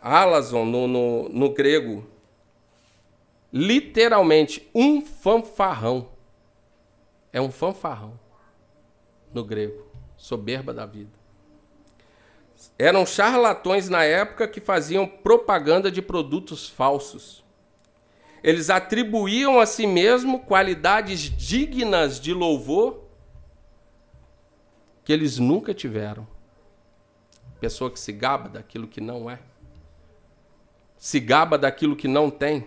Alazon, 0.00 0.64
no, 0.64 0.86
no, 0.86 1.28
no 1.28 1.52
grego, 1.52 2.06
literalmente 3.52 4.68
um 4.72 5.00
fanfarrão. 5.04 6.10
É 7.32 7.40
um 7.40 7.50
fanfarrão 7.50 8.18
no 9.32 9.42
grego 9.42 9.83
soberba 10.24 10.72
da 10.72 10.86
vida. 10.86 11.10
Eram 12.78 13.04
charlatões 13.04 13.90
na 13.90 14.04
época 14.04 14.48
que 14.48 14.58
faziam 14.58 15.06
propaganda 15.06 15.90
de 15.90 16.00
produtos 16.00 16.66
falsos. 16.66 17.44
Eles 18.42 18.70
atribuíam 18.70 19.60
a 19.60 19.66
si 19.66 19.86
mesmo 19.86 20.40
qualidades 20.40 21.20
dignas 21.20 22.18
de 22.18 22.32
louvor 22.32 23.04
que 25.04 25.12
eles 25.12 25.38
nunca 25.38 25.74
tiveram. 25.74 26.26
Pessoa 27.60 27.90
que 27.90 28.00
se 28.00 28.10
gaba 28.10 28.48
daquilo 28.48 28.88
que 28.88 29.02
não 29.02 29.30
é, 29.30 29.38
se 30.96 31.20
gaba 31.20 31.58
daquilo 31.58 31.94
que 31.94 32.08
não 32.08 32.30
tem. 32.30 32.66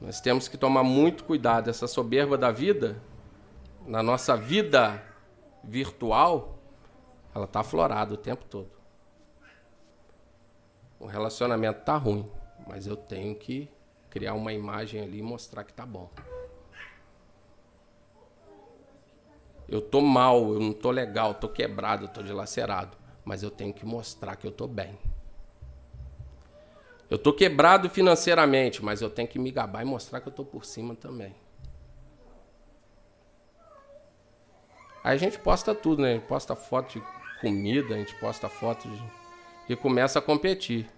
Nós 0.00 0.20
temos 0.20 0.46
que 0.46 0.56
tomar 0.56 0.84
muito 0.84 1.24
cuidado. 1.24 1.70
Essa 1.70 1.88
soberba 1.88 2.38
da 2.38 2.52
vida, 2.52 3.02
na 3.84 4.00
nossa 4.00 4.36
vida 4.36 5.02
virtual, 5.66 6.58
ela 7.34 7.44
está 7.44 7.60
aflorada 7.60 8.14
o 8.14 8.16
tempo 8.16 8.44
todo. 8.44 8.70
O 10.98 11.06
relacionamento 11.06 11.80
está 11.80 11.96
ruim, 11.96 12.30
mas 12.66 12.86
eu 12.86 12.96
tenho 12.96 13.34
que 13.34 13.68
criar 14.08 14.34
uma 14.34 14.52
imagem 14.52 15.02
ali 15.02 15.18
e 15.18 15.22
mostrar 15.22 15.64
que 15.64 15.72
está 15.72 15.84
bom. 15.84 16.08
Eu 19.68 19.80
tô 19.80 20.00
mal, 20.00 20.52
eu 20.52 20.60
não 20.60 20.72
tô 20.72 20.90
legal, 20.90 21.34
tô 21.34 21.48
quebrado, 21.48 22.06
tô 22.08 22.22
dilacerado, 22.22 22.96
mas 23.24 23.42
eu 23.42 23.50
tenho 23.50 23.72
que 23.72 23.84
mostrar 23.84 24.36
que 24.36 24.46
eu 24.46 24.52
tô 24.52 24.66
bem. 24.66 24.98
Eu 27.10 27.18
tô 27.18 27.32
quebrado 27.32 27.88
financeiramente, 27.90 28.84
mas 28.84 29.02
eu 29.02 29.10
tenho 29.10 29.28
que 29.28 29.38
me 29.38 29.50
gabar 29.50 29.82
e 29.82 29.84
mostrar 29.84 30.20
que 30.20 30.28
eu 30.28 30.32
tô 30.32 30.44
por 30.44 30.64
cima 30.64 30.94
também. 30.94 31.34
Aí 35.04 35.16
a 35.16 35.18
gente 35.18 35.38
posta 35.38 35.74
tudo, 35.74 36.00
né? 36.00 36.12
A 36.12 36.14
gente 36.14 36.26
posta 36.26 36.56
foto 36.56 36.98
de 36.98 37.04
comida, 37.42 37.94
a 37.94 37.98
gente 37.98 38.14
posta 38.14 38.48
foto 38.48 38.88
de. 38.88 39.02
e 39.68 39.76
começa 39.76 40.18
a 40.18 40.22
competir. 40.22 40.88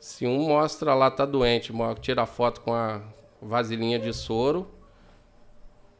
Se 0.00 0.26
um 0.26 0.48
mostra 0.48 0.94
lá, 0.94 1.10
tá 1.10 1.26
doente, 1.26 1.72
tira 2.00 2.24
foto 2.24 2.62
com 2.62 2.72
a 2.74 3.02
vasilhinha 3.40 3.98
de 3.98 4.14
soro, 4.14 4.66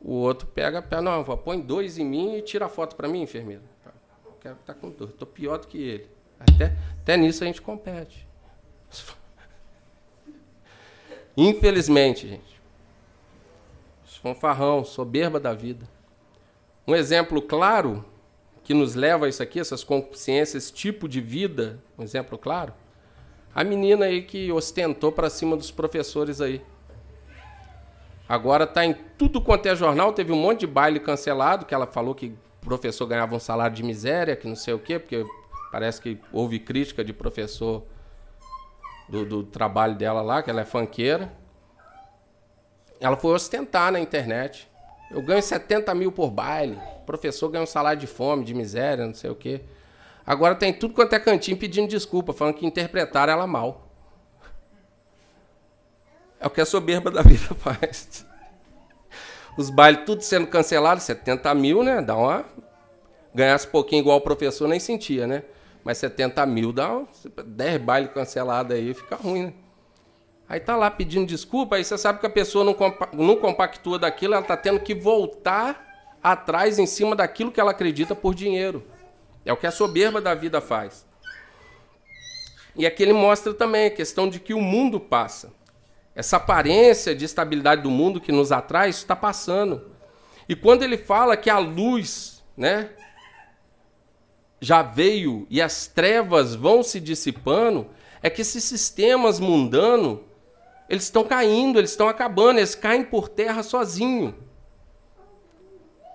o 0.00 0.12
outro 0.12 0.46
pega, 0.46 0.82
não, 1.02 1.22
põe 1.36 1.60
dois 1.60 1.98
em 1.98 2.04
mim 2.04 2.36
e 2.36 2.42
tira 2.42 2.64
a 2.66 2.68
foto 2.68 2.96
para 2.96 3.08
mim, 3.08 3.22
enfermeira. 3.22 3.62
Eu 4.24 4.32
quero 4.40 4.54
estar 4.56 4.74
tá 4.74 4.80
com 4.80 4.90
dor, 4.90 5.12
tô 5.12 5.26
pior 5.26 5.58
do 5.58 5.66
que 5.66 5.78
ele. 5.78 6.10
Até, 6.40 6.76
até 7.02 7.16
nisso 7.16 7.44
a 7.44 7.46
gente 7.46 7.60
compete. 7.60 8.26
Infelizmente, 11.36 12.28
gente. 12.28 12.54
Fanfarrão, 14.22 14.82
soberba 14.84 15.38
da 15.38 15.52
vida. 15.52 15.86
Um 16.86 16.94
exemplo 16.94 17.40
claro 17.40 18.04
que 18.62 18.74
nos 18.74 18.94
leva 18.94 19.26
a 19.26 19.28
isso 19.28 19.42
aqui, 19.42 19.60
essas 19.60 19.84
consciências, 19.84 20.64
esse 20.64 20.72
tipo 20.72 21.08
de 21.08 21.20
vida, 21.20 21.78
um 21.98 22.02
exemplo 22.02 22.38
claro, 22.38 22.72
a 23.54 23.62
menina 23.62 24.06
aí 24.06 24.22
que 24.22 24.50
ostentou 24.50 25.12
para 25.12 25.30
cima 25.30 25.56
dos 25.56 25.70
professores 25.70 26.40
aí. 26.40 26.62
Agora 28.28 28.64
está 28.64 28.84
em 28.84 28.94
tudo 29.18 29.40
quanto 29.40 29.66
é 29.66 29.76
jornal, 29.76 30.12
teve 30.12 30.32
um 30.32 30.36
monte 30.36 30.60
de 30.60 30.66
baile 30.66 30.98
cancelado, 30.98 31.66
que 31.66 31.74
ela 31.74 31.86
falou 31.86 32.14
que 32.14 32.34
professor 32.64 33.06
ganhava 33.06 33.36
um 33.36 33.38
salário 33.38 33.76
de 33.76 33.82
miséria, 33.82 34.34
que 34.34 34.48
não 34.48 34.56
sei 34.56 34.74
o 34.74 34.78
quê, 34.78 34.98
porque 34.98 35.24
parece 35.70 36.00
que 36.00 36.18
houve 36.32 36.58
crítica 36.58 37.04
de 37.04 37.12
professor 37.12 37.84
do, 39.08 39.24
do 39.24 39.44
trabalho 39.44 39.94
dela 39.94 40.22
lá, 40.22 40.42
que 40.42 40.50
ela 40.50 40.62
é 40.62 40.64
fanqueira. 40.64 41.32
Ela 42.98 43.16
foi 43.16 43.34
ostentar 43.34 43.92
na 43.92 44.00
internet. 44.00 44.68
Eu 45.10 45.22
ganho 45.22 45.42
70 45.42 45.94
mil 45.94 46.10
por 46.10 46.30
baile. 46.30 46.78
O 47.02 47.04
professor 47.04 47.48
ganha 47.48 47.62
um 47.62 47.66
salário 47.66 48.00
de 48.00 48.06
fome, 48.06 48.44
de 48.44 48.54
miséria, 48.54 49.06
não 49.06 49.14
sei 49.14 49.30
o 49.30 49.34
quê. 49.34 49.60
Agora 50.26 50.54
tem 50.54 50.72
tudo 50.72 50.94
quanto 50.94 51.14
é 51.14 51.20
cantinho 51.20 51.56
pedindo 51.56 51.88
desculpa, 51.88 52.32
falando 52.32 52.54
que 52.54 52.66
interpretaram 52.66 53.32
ela 53.32 53.46
mal. 53.46 53.88
É 56.40 56.46
o 56.46 56.50
que 56.50 56.60
a 56.60 56.66
soberba 56.66 57.10
da 57.10 57.22
vida 57.22 57.54
faz. 57.56 58.26
Os 59.56 59.70
bailes 59.70 60.04
tudo 60.04 60.22
sendo 60.22 60.46
cancelados, 60.46 61.04
70 61.04 61.54
mil, 61.54 61.82
né? 61.82 62.02
Dá 62.02 62.16
uma. 62.16 62.44
Ganhasse 63.34 63.66
pouquinho 63.66 64.00
igual 64.00 64.18
o 64.18 64.20
professor, 64.20 64.66
nem 64.68 64.80
sentia, 64.80 65.26
né? 65.26 65.42
Mas 65.82 65.98
70 65.98 66.44
mil 66.46 66.72
dá 66.72 67.02
10 67.44 67.82
bailes 67.82 68.10
cancelados 68.12 68.74
aí, 68.74 68.94
fica 68.94 69.16
ruim, 69.16 69.46
né? 69.46 69.52
Aí 70.48 70.60
tá 70.60 70.76
lá 70.76 70.90
pedindo 70.90 71.26
desculpa, 71.26 71.76
aí 71.76 71.84
você 71.84 71.96
sabe 71.96 72.20
que 72.20 72.26
a 72.26 72.30
pessoa 72.30 72.64
não, 72.64 72.76
não 73.12 73.36
compactua 73.36 73.98
daquilo, 73.98 74.34
ela 74.34 74.42
tá 74.42 74.56
tendo 74.56 74.80
que 74.80 74.94
voltar 74.94 76.16
atrás 76.22 76.78
em 76.78 76.86
cima 76.86 77.16
daquilo 77.16 77.50
que 77.50 77.60
ela 77.60 77.70
acredita 77.70 78.14
por 78.14 78.34
dinheiro. 78.34 78.84
É 79.44 79.52
o 79.52 79.56
que 79.56 79.66
a 79.66 79.70
soberba 79.70 80.20
da 80.20 80.34
vida 80.34 80.60
faz. 80.60 81.06
E 82.76 82.86
aqui 82.86 83.02
ele 83.02 83.12
mostra 83.12 83.54
também 83.54 83.86
a 83.86 83.90
questão 83.90 84.28
de 84.28 84.40
que 84.40 84.52
o 84.52 84.60
mundo 84.60 84.98
passa. 84.98 85.52
Essa 86.14 86.36
aparência 86.36 87.14
de 87.14 87.24
estabilidade 87.24 87.82
do 87.82 87.90
mundo 87.90 88.20
que 88.20 88.32
nos 88.32 88.52
atrai, 88.52 88.90
isso 88.90 89.00
está 89.00 89.16
passando. 89.16 89.90
E 90.48 90.54
quando 90.54 90.82
ele 90.82 90.98
fala 90.98 91.36
que 91.36 91.50
a 91.50 91.58
luz, 91.58 92.42
né, 92.56 92.90
já 94.60 94.82
veio 94.82 95.46
e 95.50 95.60
as 95.60 95.86
trevas 95.86 96.54
vão 96.54 96.82
se 96.82 97.00
dissipando, 97.00 97.88
é 98.22 98.30
que 98.30 98.42
esses 98.42 98.64
sistemas 98.64 99.38
mundanos 99.38 100.20
eles 100.94 101.04
estão 101.04 101.24
caindo, 101.24 101.78
eles 101.78 101.90
estão 101.90 102.08
acabando, 102.08 102.60
eles 102.60 102.76
caem 102.76 103.04
por 103.04 103.28
terra 103.28 103.64
sozinho. 103.64 104.32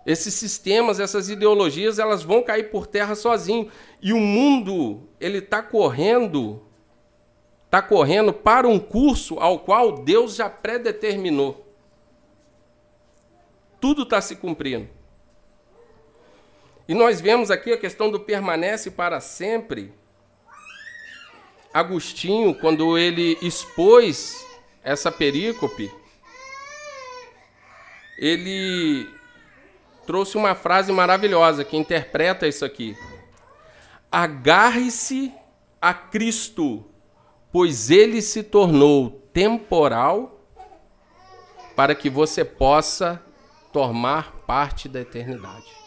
Esses 0.06 0.34
sistemas, 0.34 1.02
essas 1.02 1.30
ideologias, 1.30 2.00
elas 2.00 2.24
vão 2.24 2.42
cair 2.42 2.72
por 2.72 2.88
terra 2.88 3.14
sozinho. 3.14 3.70
E 4.02 4.14
o 4.14 4.18
mundo, 4.18 5.08
ele 5.20 5.40
está 5.40 5.62
correndo, 5.62 6.64
está 7.66 7.82
correndo 7.82 8.32
para 8.32 8.68
um 8.68 8.80
curso 8.80 9.38
ao 9.38 9.60
qual 9.60 10.02
Deus 10.02 10.36
já 10.36 10.50
predeterminou. 10.50 11.68
Tudo 13.82 14.04
está 14.04 14.22
se 14.22 14.38
cumprindo. 14.38 14.88
E 16.88 16.94
nós 16.94 17.20
vemos 17.20 17.52
aqui 17.52 17.74
a 17.74 17.78
questão 17.78 18.10
do 18.10 18.20
permanece 18.20 18.90
para 18.90 19.20
sempre. 19.20 19.94
Agostinho, 21.74 22.56
quando 22.56 22.98
ele 22.98 23.38
expôs 23.42 24.49
essa 24.84 25.12
perícope, 25.12 25.92
ele 28.18 29.10
trouxe 30.06 30.38
uma 30.38 30.56
frase 30.56 30.92
maravilhosa 30.92 31.64
que 31.64 31.78
interpreta 31.78 32.48
isso 32.48 32.66
aqui. 32.66 32.98
Agarre-se 34.12 35.32
a 35.82 35.94
Cristo, 35.94 36.86
pois 37.52 37.90
ele 37.90 38.22
se 38.22 38.44
tornou 38.44 39.12
temporal 39.32 40.42
para 41.76 41.96
que 41.96 42.10
você 42.10 42.44
possa 42.44 43.24
tomar 43.72 44.32
parte 44.48 44.90
da 44.90 45.00
eternidade. 45.00 45.80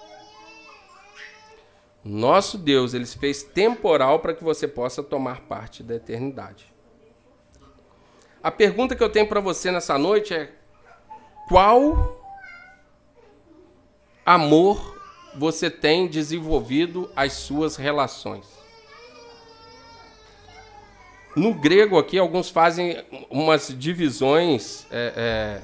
Nosso 2.04 2.58
Deus, 2.58 2.94
ele 2.94 3.06
se 3.06 3.18
fez 3.18 3.42
temporal 3.42 4.20
para 4.20 4.34
que 4.34 4.42
você 4.42 4.66
possa 4.66 5.02
tomar 5.02 5.42
parte 5.42 5.82
da 5.82 5.94
eternidade. 5.94 6.71
A 8.42 8.50
pergunta 8.50 8.96
que 8.96 9.02
eu 9.02 9.08
tenho 9.08 9.28
para 9.28 9.40
você 9.40 9.70
nessa 9.70 9.96
noite 9.96 10.34
é: 10.34 10.50
qual 11.46 12.20
amor 14.26 15.00
você 15.36 15.70
tem 15.70 16.08
desenvolvido 16.08 17.10
as 17.14 17.34
suas 17.34 17.76
relações? 17.76 18.60
No 21.36 21.54
grego 21.54 21.98
aqui, 21.98 22.18
alguns 22.18 22.50
fazem 22.50 23.02
umas 23.30 23.68
divisões 23.68 24.86
é, 24.90 25.12
é, 25.16 25.62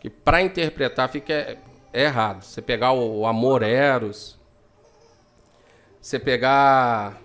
que 0.00 0.10
para 0.10 0.42
interpretar 0.42 1.08
fica 1.08 1.32
é, 1.32 1.56
errado. 1.94 2.42
Você 2.42 2.60
pegar 2.60 2.92
o, 2.92 3.20
o 3.20 3.26
amor 3.26 3.62
eros, 3.62 4.38
você 6.00 6.18
pegar 6.18 7.22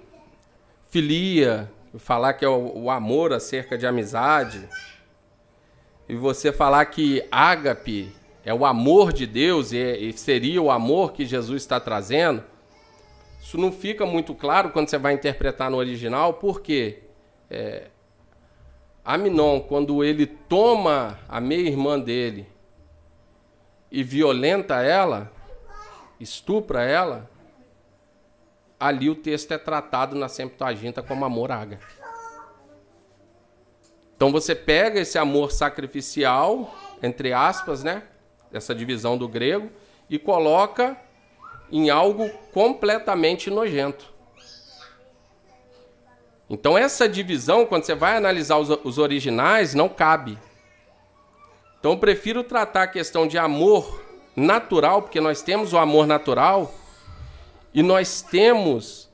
filia, 0.90 1.70
falar 1.98 2.34
que 2.34 2.46
é 2.46 2.50
o, 2.50 2.84
o 2.84 2.90
amor 2.90 3.34
acerca 3.34 3.78
de 3.78 3.86
amizade, 3.86 4.68
e 6.08 6.16
você 6.16 6.52
falar 6.52 6.86
que 6.86 7.26
ágape 7.32 8.14
é 8.44 8.54
o 8.54 8.66
amor 8.66 9.12
de 9.12 9.26
Deus 9.26 9.72
e, 9.72 9.78
e 9.78 10.14
seria 10.14 10.62
o 10.62 10.70
amor 10.70 11.14
que 11.14 11.26
Jesus 11.26 11.62
está 11.62 11.80
trazendo, 11.80 12.44
isso 13.42 13.58
não 13.58 13.72
fica 13.72 14.06
muito 14.06 14.34
claro 14.34 14.72
quando 14.72 14.90
você 14.90 14.98
vai 14.98 15.14
interpretar 15.14 15.70
no 15.70 15.78
original, 15.78 16.34
porque 16.34 17.00
é, 17.50 17.90
Aminon, 19.04 19.60
quando 19.60 20.04
ele 20.04 20.26
toma 20.26 21.20
a 21.30 21.40
meia-irmã 21.40 22.00
dele 22.00 22.48
e 23.92 24.04
violenta 24.04 24.82
ela, 24.82 25.32
estupra 26.20 26.84
ela, 26.84 27.30
ali 28.80 29.10
o 29.10 29.16
texto 29.16 29.52
é 29.52 29.58
tratado 29.58 30.16
na 30.16 30.28
Septuaginta 30.28 31.02
como 31.02 31.26
amor 31.26 31.52
ágape. 31.52 31.86
Então 34.16 34.32
você 34.32 34.56
pega 34.56 35.00
esse 35.00 35.18
amor 35.18 35.52
sacrificial, 35.52 36.74
entre 37.04 37.34
aspas, 37.34 37.84
né? 37.84 38.04
Essa 38.52 38.74
divisão 38.74 39.18
do 39.18 39.28
grego, 39.28 39.70
e 40.10 40.18
coloca 40.18 40.98
em 41.72 41.90
algo 41.90 42.30
completamente 42.54 43.50
nojento. 43.50 44.14
Então 46.50 46.78
essa 46.78 47.10
divisão, 47.10 47.66
quando 47.66 47.84
você 47.84 47.96
vai 47.96 48.16
analisar 48.16 48.58
os, 48.58 48.70
os 48.84 48.98
originais, 48.98 49.74
não 49.74 49.90
cabe. 49.90 50.38
Então 51.80 51.94
eu 51.94 51.98
prefiro 51.98 52.44
tratar 52.44 52.84
a 52.84 52.88
questão 52.88 53.28
de 53.28 53.38
amor 53.38 54.04
natural, 54.36 55.02
porque 55.02 55.20
nós 55.20 55.42
temos 55.42 55.74
o 55.74 55.78
amor 55.78 56.08
natural, 56.08 56.74
e 57.76 57.84
nós 57.84 58.22
temos 58.22 59.12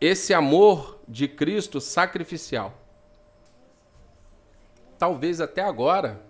esse 0.00 0.32
amor 0.32 0.98
de 1.06 1.28
Cristo 1.28 1.78
sacrificial. 1.78 2.72
Talvez 4.98 5.42
até 5.42 5.60
agora 5.60 6.22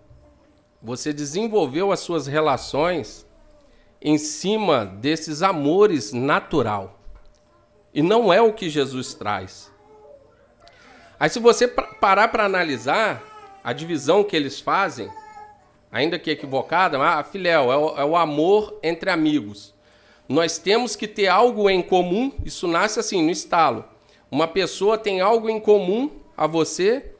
você 0.83 1.13
desenvolveu 1.13 1.93
as 1.93 2.01
suas 2.01 2.27
relações 2.27 3.25
em 4.03 4.19
cima 4.19 4.85
desses 4.85 5.41
amores 5.41 6.13
natural. 6.13 6.99
E 7.95 8.03
não 8.03 8.33
é 8.33 8.43
o 8.43 8.53
que 8.53 8.69
Jesus 8.69 9.15
traz. 9.15 9.73
Aí 11.19 11.31
se 11.31 11.39
você 11.39 11.69
parar 11.69 12.27
para 12.27 12.45
analisar 12.45 13.23
a 13.63 13.73
divisão 13.73 14.25
que 14.25 14.35
eles 14.35 14.61
fazem, 14.61 15.09
ainda 15.93 16.19
que 16.19 16.33
equivocada, 16.33 17.01
ah, 17.01 17.23
filéu 17.23 17.73
é 17.73 17.77
o, 17.77 17.99
é 18.01 18.05
o 18.05 18.17
amor 18.17 18.81
entre 18.83 19.11
amigos. 19.11 19.74
Nós 20.29 20.59
temos 20.59 20.97
que 20.97 21.07
ter 21.07 21.29
algo 21.29 21.69
em 21.69 21.83
comum, 21.83 22.33
isso 22.45 22.67
nasce 22.67 22.99
assim, 22.99 23.23
no 23.23 23.31
estalo. 23.31 23.85
Uma 24.31 24.49
pessoa 24.49 24.97
tem 24.97 25.21
algo 25.21 25.49
em 25.51 25.61
comum 25.61 26.11
a 26.37 26.47
você, 26.47 27.13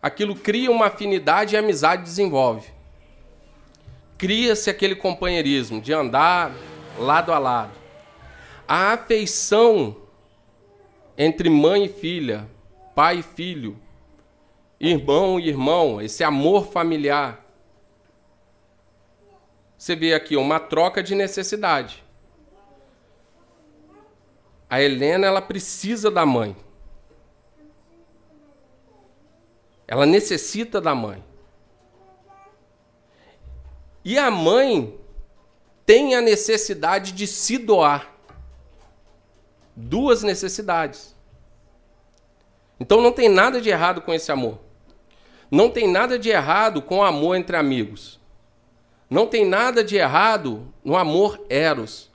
aquilo 0.00 0.34
cria 0.34 0.70
uma 0.70 0.86
afinidade 0.86 1.54
e 1.54 1.56
a 1.56 1.60
amizade 1.60 2.02
desenvolve. 2.02 2.68
Cria-se 4.16 4.70
aquele 4.70 4.96
companheirismo 4.96 5.80
de 5.80 5.92
andar 5.92 6.54
lado 6.98 7.32
a 7.32 7.38
lado. 7.38 7.72
A 8.66 8.94
afeição 8.94 9.96
entre 11.16 11.50
mãe 11.50 11.84
e 11.84 11.88
filha, 11.88 12.48
pai 12.94 13.18
e 13.18 13.22
filho, 13.22 13.78
irmão 14.80 15.38
e 15.38 15.48
irmão, 15.48 16.00
esse 16.00 16.24
amor 16.24 16.66
familiar. 16.66 17.44
Você 19.76 19.94
vê 19.94 20.14
aqui 20.14 20.36
uma 20.36 20.58
troca 20.58 21.02
de 21.02 21.14
necessidade. 21.14 22.05
A 24.68 24.80
Helena 24.80 25.26
ela 25.26 25.40
precisa 25.40 26.10
da 26.10 26.26
mãe. 26.26 26.56
Ela 29.86 30.04
necessita 30.04 30.80
da 30.80 30.94
mãe. 30.94 31.22
E 34.04 34.18
a 34.18 34.30
mãe 34.30 34.98
tem 35.84 36.16
a 36.16 36.20
necessidade 36.20 37.12
de 37.12 37.26
se 37.26 37.58
doar. 37.58 38.12
Duas 39.74 40.22
necessidades. 40.22 41.14
Então 42.78 43.00
não 43.00 43.12
tem 43.12 43.28
nada 43.28 43.60
de 43.60 43.70
errado 43.70 44.00
com 44.00 44.12
esse 44.12 44.32
amor. 44.32 44.58
Não 45.50 45.70
tem 45.70 45.88
nada 45.88 46.18
de 46.18 46.28
errado 46.28 46.82
com 46.82 46.98
o 46.98 47.02
amor 47.04 47.36
entre 47.36 47.56
amigos. 47.56 48.20
Não 49.08 49.26
tem 49.26 49.44
nada 49.46 49.84
de 49.84 49.96
errado 49.96 50.72
no 50.84 50.96
amor 50.96 51.44
eros. 51.48 52.10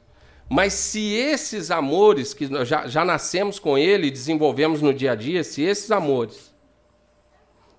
Mas 0.54 0.74
se 0.74 1.14
esses 1.14 1.72
amores, 1.72 2.34
que 2.34 2.46
já, 2.66 2.86
já 2.86 3.06
nascemos 3.06 3.58
com 3.58 3.78
ele 3.78 4.08
e 4.08 4.12
desenvolvemos 4.12 4.82
no 4.82 4.94
dia 4.94 5.14
a 5.14 5.16
dia, 5.16 5.46
se 5.46 5.62
esses 5.62 5.90
amores 5.90 6.54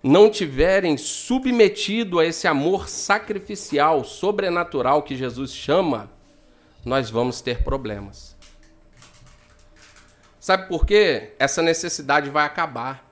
não 0.02 0.30
tiverem 0.30 0.96
submetido 0.96 2.18
a 2.18 2.24
esse 2.24 2.48
amor 2.48 2.88
sacrificial, 2.88 4.02
sobrenatural 4.04 5.02
que 5.02 5.14
Jesus 5.14 5.52
chama, 5.54 6.10
nós 6.82 7.10
vamos 7.10 7.42
ter 7.42 7.62
problemas. 7.62 8.34
Sabe 10.40 10.66
por 10.66 10.86
quê? 10.86 11.34
Essa 11.38 11.60
necessidade 11.60 12.30
vai 12.30 12.46
acabar. 12.46 13.06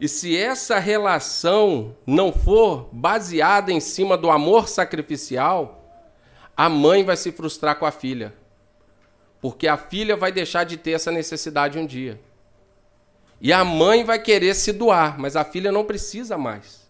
E 0.00 0.08
se 0.08 0.36
essa 0.36 0.80
relação 0.80 1.94
não 2.04 2.32
for 2.32 2.88
baseada 2.90 3.70
em 3.70 3.78
cima 3.78 4.16
do 4.16 4.32
amor 4.32 4.66
sacrificial, 4.66 5.81
a 6.56 6.68
mãe 6.68 7.04
vai 7.04 7.16
se 7.16 7.32
frustrar 7.32 7.76
com 7.76 7.86
a 7.86 7.90
filha. 7.90 8.34
Porque 9.40 9.66
a 9.66 9.76
filha 9.76 10.16
vai 10.16 10.30
deixar 10.30 10.64
de 10.64 10.76
ter 10.76 10.92
essa 10.92 11.10
necessidade 11.10 11.78
um 11.78 11.86
dia. 11.86 12.20
E 13.40 13.52
a 13.52 13.64
mãe 13.64 14.04
vai 14.04 14.20
querer 14.20 14.54
se 14.54 14.72
doar, 14.72 15.18
mas 15.18 15.34
a 15.34 15.44
filha 15.44 15.72
não 15.72 15.84
precisa 15.84 16.38
mais. 16.38 16.88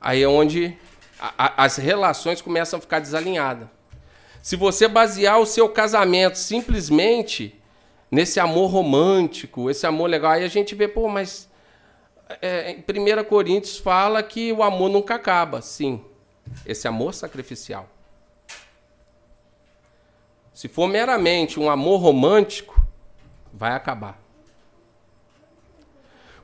Aí 0.00 0.22
é 0.22 0.28
onde 0.28 0.78
a, 1.18 1.46
a, 1.46 1.64
as 1.64 1.76
relações 1.76 2.40
começam 2.40 2.78
a 2.78 2.80
ficar 2.80 3.00
desalinhadas. 3.00 3.68
Se 4.40 4.54
você 4.54 4.86
basear 4.86 5.40
o 5.40 5.46
seu 5.46 5.68
casamento 5.68 6.38
simplesmente 6.38 7.60
nesse 8.08 8.38
amor 8.38 8.70
romântico, 8.70 9.68
esse 9.68 9.86
amor 9.86 10.08
legal, 10.08 10.32
aí 10.32 10.44
a 10.44 10.48
gente 10.48 10.74
vê, 10.76 10.86
pô, 10.86 11.08
mas 11.08 11.47
é, 12.42 12.72
em 12.72 12.78
1 12.78 13.24
Coríntios 13.24 13.78
fala 13.78 14.22
que 14.22 14.52
o 14.52 14.62
amor 14.62 14.90
nunca 14.90 15.14
acaba. 15.14 15.62
Sim, 15.62 16.04
esse 16.66 16.86
amor 16.86 17.14
sacrificial. 17.14 17.88
Se 20.52 20.68
for 20.68 20.88
meramente 20.88 21.60
um 21.60 21.70
amor 21.70 21.98
romântico, 21.98 22.84
vai 23.52 23.72
acabar. 23.72 24.20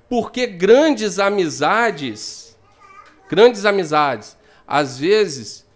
Porque 0.08 0.46
grandes 0.46 1.18
amizades, 1.18 2.56
grandes 3.28 3.64
amizades, 3.64 4.36
às 4.66 4.98
vezes, 4.98 5.66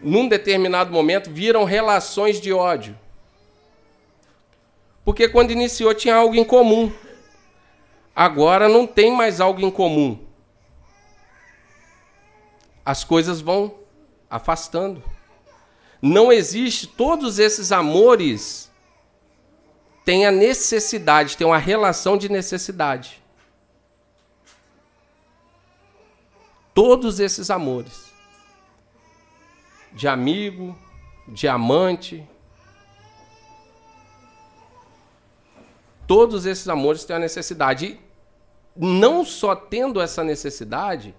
num 0.00 0.28
determinado 0.28 0.92
momento, 0.92 1.30
viram 1.30 1.64
relações 1.64 2.40
de 2.40 2.52
ódio. 2.52 2.96
Porque 5.04 5.28
quando 5.28 5.50
iniciou 5.50 5.94
tinha 5.94 6.14
algo 6.16 6.34
em 6.34 6.44
comum. 6.44 6.92
Agora 8.16 8.66
não 8.66 8.86
tem 8.86 9.14
mais 9.14 9.42
algo 9.42 9.60
em 9.60 9.70
comum. 9.70 10.26
As 12.82 13.04
coisas 13.04 13.42
vão 13.42 13.74
afastando. 14.30 15.02
Não 16.00 16.32
existe 16.32 16.86
todos 16.86 17.38
esses 17.38 17.72
amores 17.72 18.72
têm 20.02 20.24
a 20.24 20.30
necessidade, 20.30 21.36
têm 21.36 21.46
uma 21.46 21.58
relação 21.58 22.16
de 22.16 22.30
necessidade. 22.30 23.22
Todos 26.72 27.20
esses 27.20 27.50
amores 27.50 28.06
de 29.92 30.06
amigo, 30.06 30.78
de 31.26 31.48
amante, 31.48 32.26
todos 36.06 36.46
esses 36.46 36.68
amores 36.68 37.04
têm 37.04 37.16
a 37.16 37.18
necessidade. 37.18 38.05
Não 38.76 39.24
só 39.24 39.54
tendo 39.54 40.00
essa 40.00 40.22
necessidade, 40.22 41.14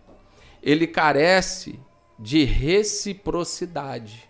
ele 0.62 0.86
carece 0.88 1.80
de 2.20 2.44
reciprocidade. 2.44 4.28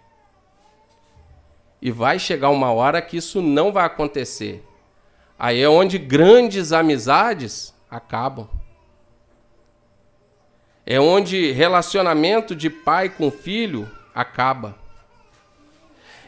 E 1.82 1.92
vai 1.92 2.18
chegar 2.20 2.50
uma 2.50 2.72
hora 2.72 3.02
que 3.02 3.18
isso 3.18 3.42
não 3.42 3.72
vai 3.72 3.86
acontecer. 3.86 4.64
Aí 5.38 5.62
é 5.62 5.70
onde 5.70 5.98
grandes 5.98 6.72
amizades 6.72 7.74
acabam. 7.90 8.50
É 10.86 11.00
onde 11.00 11.52
relacionamento 11.52 12.56
de 12.56 12.70
pai 12.70 13.10
com 13.10 13.30
filho 13.30 13.90
acaba. 14.16 14.76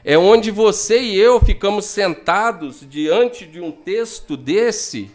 É 0.03 0.17
onde 0.17 0.51
você 0.51 0.99
e 1.01 1.17
eu 1.17 1.39
ficamos 1.39 1.85
sentados 1.85 2.87
diante 2.87 3.45
de 3.45 3.59
um 3.59 3.71
texto 3.71 4.37
desse 4.37 5.11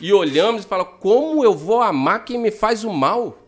e 0.00 0.12
olhamos 0.12 0.64
e 0.64 0.68
falamos: 0.68 0.94
como 1.00 1.44
eu 1.44 1.54
vou 1.54 1.82
amar 1.82 2.24
quem 2.24 2.38
me 2.38 2.50
faz 2.50 2.84
o 2.84 2.92
mal? 2.92 3.38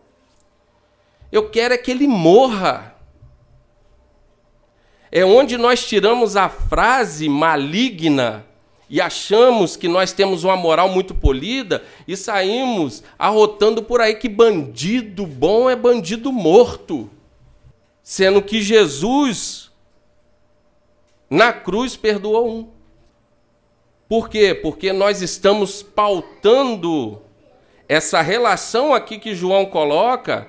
Eu 1.31 1.49
quero 1.49 1.73
é 1.73 1.77
que 1.77 1.91
ele 1.91 2.07
morra 2.07 2.99
é 5.11 5.25
onde 5.25 5.57
nós 5.57 5.85
tiramos 5.87 6.35
a 6.35 6.49
frase 6.49 7.27
maligna 7.27 8.45
e 8.89 8.99
achamos 9.01 9.75
que 9.75 9.87
nós 9.87 10.11
temos 10.11 10.43
uma 10.43 10.55
moral 10.55 10.89
muito 10.89 11.13
polida 11.13 11.83
e 12.07 12.15
saímos 12.15 13.03
arrotando 13.17 13.83
por 13.83 14.01
aí 14.01 14.15
que 14.15 14.29
bandido 14.29 15.25
bom 15.25 15.69
é 15.69 15.75
bandido 15.75 16.31
morto. 16.31 17.09
Sendo 18.01 18.41
que 18.41 18.61
Jesus, 18.61 19.71
na 21.29 21.53
cruz, 21.53 21.95
perdoou 21.95 22.49
um. 22.49 22.78
Por 24.09 24.27
quê? 24.27 24.55
Porque 24.55 24.91
nós 24.91 25.21
estamos 25.21 25.83
pautando 25.83 27.21
essa 27.87 28.23
relação 28.23 28.91
aqui 28.91 29.19
que 29.19 29.35
João 29.35 29.67
coloca 29.67 30.47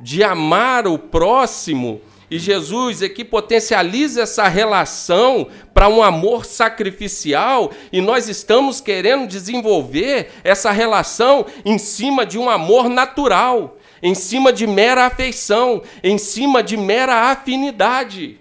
de 0.00 0.22
amar 0.22 0.86
o 0.86 0.96
próximo 0.96 2.00
e 2.30 2.38
Jesus 2.38 3.02
aqui 3.02 3.24
potencializa 3.24 4.22
essa 4.22 4.46
relação 4.46 5.48
para 5.74 5.88
um 5.88 6.00
amor 6.04 6.44
sacrificial 6.44 7.72
e 7.92 8.00
nós 8.00 8.28
estamos 8.28 8.80
querendo 8.80 9.26
desenvolver 9.26 10.30
essa 10.44 10.70
relação 10.70 11.44
em 11.64 11.78
cima 11.78 12.24
de 12.24 12.38
um 12.38 12.48
amor 12.48 12.88
natural, 12.88 13.76
em 14.00 14.14
cima 14.14 14.52
de 14.52 14.68
mera 14.68 15.06
afeição, 15.06 15.82
em 16.04 16.16
cima 16.16 16.62
de 16.62 16.76
mera 16.76 17.32
afinidade. 17.32 18.38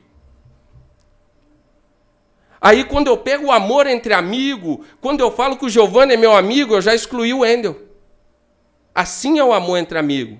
Aí, 2.61 2.83
quando 2.83 3.07
eu 3.07 3.17
pego 3.17 3.47
o 3.47 3.51
amor 3.51 3.87
entre 3.87 4.13
amigo, 4.13 4.83
quando 4.99 5.21
eu 5.21 5.31
falo 5.31 5.57
que 5.57 5.65
o 5.65 5.69
Giovanni 5.69 6.13
é 6.13 6.17
meu 6.17 6.35
amigo, 6.35 6.75
eu 6.75 6.81
já 6.81 6.93
excluí 6.93 7.33
o 7.33 7.45
Endel. 7.45 7.79
Assim 8.93 9.39
é 9.39 9.43
o 9.43 9.53
amor 9.53 9.77
entre 9.77 9.97
amigo. 9.97 10.39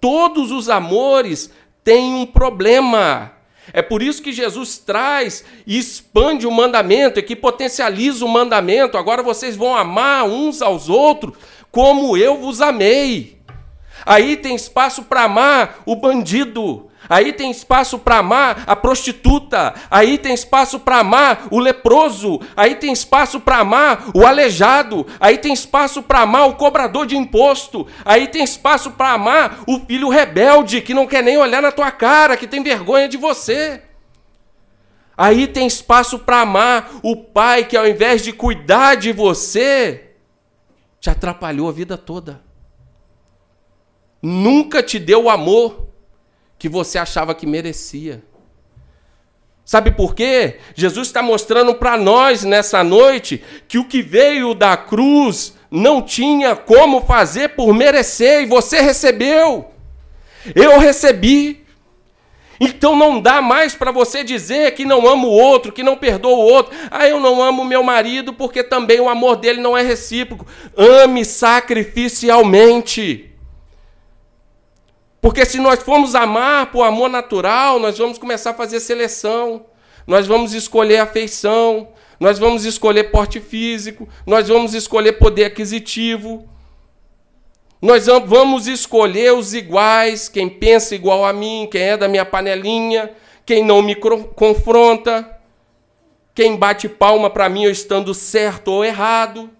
Todos 0.00 0.52
os 0.52 0.68
amores 0.68 1.50
tem 1.82 2.14
um 2.14 2.26
problema. 2.26 3.32
É 3.72 3.82
por 3.82 4.00
isso 4.00 4.22
que 4.22 4.32
Jesus 4.32 4.78
traz 4.78 5.44
e 5.66 5.76
expande 5.76 6.46
o 6.46 6.52
mandamento, 6.52 7.18
e 7.18 7.22
que 7.22 7.34
potencializa 7.34 8.24
o 8.24 8.28
mandamento. 8.28 8.96
Agora 8.96 9.22
vocês 9.22 9.56
vão 9.56 9.74
amar 9.74 10.24
uns 10.24 10.62
aos 10.62 10.88
outros 10.88 11.36
como 11.72 12.16
eu 12.16 12.36
vos 12.36 12.60
amei. 12.60 13.36
Aí 14.04 14.36
tem 14.36 14.54
espaço 14.54 15.02
para 15.02 15.24
amar 15.24 15.82
o 15.84 15.96
bandido, 15.96 16.88
Aí 17.08 17.32
tem 17.32 17.50
espaço 17.50 17.98
para 17.98 18.18
amar 18.18 18.64
a 18.66 18.74
prostituta, 18.74 19.74
aí 19.90 20.18
tem 20.18 20.34
espaço 20.34 20.80
para 20.80 20.98
amar 20.98 21.48
o 21.50 21.58
leproso, 21.58 22.40
aí 22.56 22.74
tem 22.74 22.92
espaço 22.92 23.40
para 23.40 23.58
amar 23.58 24.06
o 24.14 24.26
aleijado, 24.26 25.06
aí 25.20 25.38
tem 25.38 25.52
espaço 25.52 26.02
para 26.02 26.20
amar 26.20 26.48
o 26.48 26.54
cobrador 26.54 27.06
de 27.06 27.16
imposto, 27.16 27.86
aí 28.04 28.26
tem 28.26 28.42
espaço 28.42 28.92
para 28.92 29.12
amar 29.12 29.60
o 29.66 29.80
filho 29.80 30.08
rebelde 30.08 30.80
que 30.80 30.94
não 30.94 31.06
quer 31.06 31.22
nem 31.22 31.38
olhar 31.38 31.62
na 31.62 31.72
tua 31.72 31.90
cara, 31.90 32.36
que 32.36 32.46
tem 32.46 32.62
vergonha 32.62 33.08
de 33.08 33.16
você. 33.16 33.82
Aí 35.16 35.46
tem 35.46 35.66
espaço 35.66 36.18
para 36.18 36.42
amar 36.42 36.90
o 37.02 37.16
pai 37.16 37.64
que 37.64 37.76
ao 37.76 37.86
invés 37.86 38.22
de 38.22 38.32
cuidar 38.32 38.96
de 38.96 39.12
você, 39.12 40.10
te 41.00 41.08
atrapalhou 41.08 41.68
a 41.68 41.72
vida 41.72 41.96
toda. 41.96 42.42
Nunca 44.20 44.82
te 44.82 44.98
deu 44.98 45.24
o 45.24 45.30
amor 45.30 45.86
que 46.58 46.68
você 46.68 46.98
achava 46.98 47.34
que 47.34 47.46
merecia. 47.46 48.22
Sabe 49.64 49.90
por 49.90 50.14
quê? 50.14 50.58
Jesus 50.76 51.08
está 51.08 51.20
mostrando 51.20 51.74
para 51.74 51.96
nós 51.96 52.44
nessa 52.44 52.84
noite 52.84 53.42
que 53.66 53.78
o 53.78 53.84
que 53.84 54.00
veio 54.00 54.54
da 54.54 54.76
cruz 54.76 55.54
não 55.68 56.00
tinha 56.00 56.54
como 56.54 57.00
fazer 57.00 57.50
por 57.50 57.74
merecer 57.74 58.42
e 58.42 58.46
você 58.46 58.80
recebeu. 58.80 59.72
Eu 60.54 60.78
recebi. 60.78 61.66
Então 62.60 62.94
não 62.96 63.20
dá 63.20 63.42
mais 63.42 63.74
para 63.74 63.90
você 63.90 64.22
dizer 64.22 64.72
que 64.74 64.84
não 64.84 65.04
ama 65.06 65.26
o 65.26 65.30
outro, 65.30 65.72
que 65.72 65.82
não 65.82 65.96
perdoa 65.96 66.36
o 66.36 66.46
outro. 66.46 66.72
Ah, 66.90 67.08
eu 67.08 67.18
não 67.18 67.42
amo 67.42 67.64
meu 67.64 67.82
marido 67.82 68.32
porque 68.32 68.62
também 68.62 69.00
o 69.00 69.08
amor 69.08 69.34
dele 69.36 69.60
não 69.60 69.76
é 69.76 69.82
recíproco. 69.82 70.46
Ame 70.76 71.24
sacrificialmente. 71.24 73.35
Porque 75.26 75.44
se 75.44 75.58
nós 75.58 75.82
formos 75.82 76.14
amar 76.14 76.70
por 76.70 76.84
amor 76.84 77.10
natural, 77.10 77.80
nós 77.80 77.98
vamos 77.98 78.16
começar 78.16 78.50
a 78.50 78.54
fazer 78.54 78.78
seleção. 78.78 79.66
Nós 80.06 80.24
vamos 80.24 80.54
escolher 80.54 80.98
afeição, 80.98 81.88
nós 82.20 82.38
vamos 82.38 82.64
escolher 82.64 83.10
porte 83.10 83.40
físico, 83.40 84.08
nós 84.24 84.46
vamos 84.46 84.72
escolher 84.72 85.14
poder 85.14 85.46
aquisitivo. 85.46 86.48
Nós 87.82 88.06
vamos 88.06 88.68
escolher 88.68 89.34
os 89.34 89.52
iguais, 89.52 90.28
quem 90.28 90.48
pensa 90.48 90.94
igual 90.94 91.24
a 91.24 91.32
mim, 91.32 91.68
quem 91.72 91.82
é 91.82 91.96
da 91.96 92.06
minha 92.06 92.24
panelinha, 92.24 93.10
quem 93.44 93.64
não 93.64 93.82
me 93.82 93.96
confronta, 93.96 95.28
quem 96.36 96.54
bate 96.54 96.88
palma 96.88 97.28
para 97.28 97.48
mim 97.48 97.64
eu 97.64 97.72
estando 97.72 98.14
certo 98.14 98.68
ou 98.68 98.84
errado. 98.84 99.50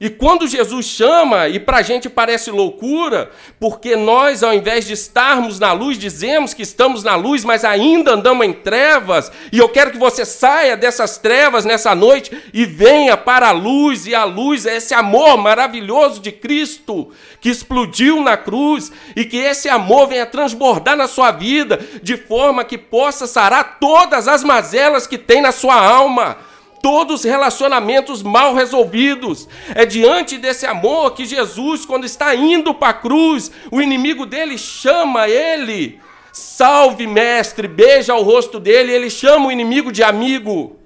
E 0.00 0.08
quando 0.08 0.46
Jesus 0.46 0.86
chama, 0.86 1.48
e 1.48 1.58
para 1.58 1.78
a 1.78 1.82
gente 1.82 2.08
parece 2.08 2.52
loucura, 2.52 3.32
porque 3.58 3.96
nós, 3.96 4.44
ao 4.44 4.54
invés 4.54 4.86
de 4.86 4.92
estarmos 4.92 5.58
na 5.58 5.72
luz, 5.72 5.98
dizemos 5.98 6.54
que 6.54 6.62
estamos 6.62 7.02
na 7.02 7.16
luz, 7.16 7.44
mas 7.44 7.64
ainda 7.64 8.12
andamos 8.12 8.46
em 8.46 8.52
trevas, 8.52 9.32
e 9.52 9.58
eu 9.58 9.68
quero 9.68 9.90
que 9.90 9.98
você 9.98 10.24
saia 10.24 10.76
dessas 10.76 11.18
trevas 11.18 11.64
nessa 11.64 11.96
noite 11.96 12.30
e 12.54 12.64
venha 12.64 13.16
para 13.16 13.48
a 13.48 13.52
luz, 13.52 14.06
e 14.06 14.14
a 14.14 14.22
luz 14.22 14.66
é 14.66 14.76
esse 14.76 14.94
amor 14.94 15.36
maravilhoso 15.36 16.20
de 16.20 16.30
Cristo 16.30 17.10
que 17.40 17.50
explodiu 17.50 18.22
na 18.22 18.36
cruz, 18.36 18.92
e 19.16 19.24
que 19.24 19.36
esse 19.36 19.68
amor 19.68 20.06
venha 20.06 20.26
transbordar 20.26 20.96
na 20.96 21.08
sua 21.08 21.32
vida, 21.32 21.80
de 22.04 22.16
forma 22.16 22.64
que 22.64 22.78
possa 22.78 23.26
sarar 23.26 23.78
todas 23.80 24.28
as 24.28 24.44
mazelas 24.44 25.08
que 25.08 25.18
tem 25.18 25.42
na 25.42 25.50
sua 25.50 25.74
alma 25.74 26.36
todos 26.82 27.20
os 27.20 27.24
relacionamentos 27.24 28.22
mal 28.22 28.54
resolvidos. 28.54 29.48
É 29.74 29.84
diante 29.84 30.38
desse 30.38 30.66
amor 30.66 31.14
que 31.14 31.24
Jesus, 31.24 31.84
quando 31.84 32.04
está 32.04 32.34
indo 32.34 32.74
para 32.74 32.88
a 32.90 32.94
cruz, 32.94 33.50
o 33.70 33.80
inimigo 33.80 34.26
dele 34.26 34.56
chama 34.58 35.28
ele. 35.28 36.00
Salve, 36.32 37.06
mestre, 37.06 37.66
beija 37.66 38.14
o 38.14 38.22
rosto 38.22 38.60
dele, 38.60 38.92
ele 38.92 39.10
chama 39.10 39.48
o 39.48 39.52
inimigo 39.52 39.90
de 39.90 40.02
amigo. 40.02 40.78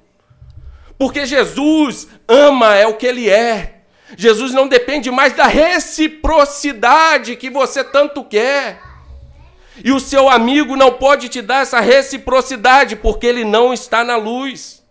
Porque 0.99 1.27
Jesus 1.27 2.09
ama, 2.29 2.75
é 2.75 2.87
o 2.87 2.95
que 2.95 3.07
ele 3.07 3.29
é. 3.29 3.83
Jesus 4.17 4.53
não 4.53 4.69
depende 4.69 5.11
mais 5.11 5.33
da 5.33 5.47
reciprocidade 5.47 7.37
que 7.37 7.51
você 7.51 7.83
tanto 7.83 8.23
quer. 8.25 8.81
E 9.85 9.91
o 9.91 10.01
seu 10.01 10.29
amigo 10.29 10.77
não 10.77 10.93
pode 10.93 11.29
te 11.29 11.41
dar 11.41 11.63
essa 11.63 11.81
reciprocidade 11.81 12.97
porque 12.97 13.27
ele 13.27 13.45
não 13.45 13.73
está 13.73 14.05
na 14.05 14.17
luz. 14.17 14.82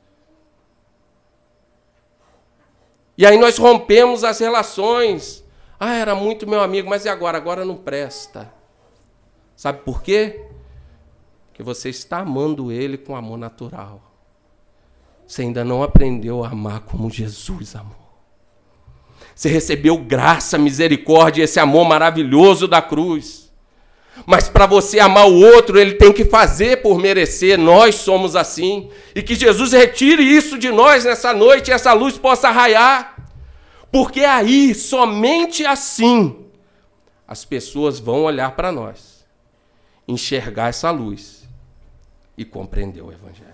E 3.22 3.26
aí 3.28 3.38
nós 3.38 3.60
rompemos 3.60 4.24
as 4.24 4.40
relações. 4.40 5.46
Ah, 5.80 5.94
era 5.94 6.16
muito 6.16 6.50
meu 6.50 6.60
amigo, 6.60 6.90
mas 6.90 7.06
e 7.06 7.10
agora? 7.10 7.38
Agora 7.38 7.64
não 7.64 7.76
presta. 7.76 8.52
Sabe 9.56 9.84
por 9.84 10.02
quê? 10.02 10.42
Porque 11.46 11.62
você 11.62 11.90
está 11.90 12.22
amando 12.22 12.72
ele 12.72 12.98
com 12.98 13.16
amor 13.16 13.38
natural. 13.38 14.02
Você 15.28 15.44
ainda 15.44 15.64
não 15.64 15.84
aprendeu 15.84 16.44
a 16.44 16.48
amar 16.48 16.80
como 16.80 17.12
Jesus 17.12 17.76
amou. 17.76 17.94
Você 19.36 19.50
recebeu 19.50 20.00
graça, 20.00 20.58
misericórdia, 20.58 21.44
esse 21.44 21.60
amor 21.60 21.86
maravilhoso 21.86 22.68
da 22.68 22.82
cruz. 22.82 23.52
Mas 24.26 24.50
para 24.50 24.66
você 24.66 25.00
amar 25.00 25.28
o 25.28 25.40
outro, 25.40 25.80
ele 25.80 25.94
tem 25.94 26.12
que 26.12 26.26
fazer 26.26 26.82
por 26.82 26.98
merecer. 26.98 27.56
Nós 27.56 27.96
somos 27.96 28.36
assim. 28.36 28.90
E 29.14 29.22
que 29.22 29.36
Jesus 29.36 29.74
retire 29.74 30.24
isso 30.24 30.58
de 30.58 30.72
nós 30.72 31.06
nessa 31.06 31.32
noite 31.34 31.70
e 31.70 31.72
essa 31.72 31.94
luz 31.94 32.18
possa 32.18 32.50
raiar. 32.50 33.11
Porque 33.92 34.22
aí, 34.22 34.74
somente 34.74 35.66
assim, 35.66 36.50
as 37.28 37.44
pessoas 37.44 38.00
vão 38.00 38.24
olhar 38.24 38.56
para 38.56 38.72
nós, 38.72 39.26
enxergar 40.08 40.70
essa 40.70 40.90
luz 40.92 41.48
e 42.38 42.46
compreender 42.46 43.02
o 43.02 43.12
Evangelho. 43.12 43.52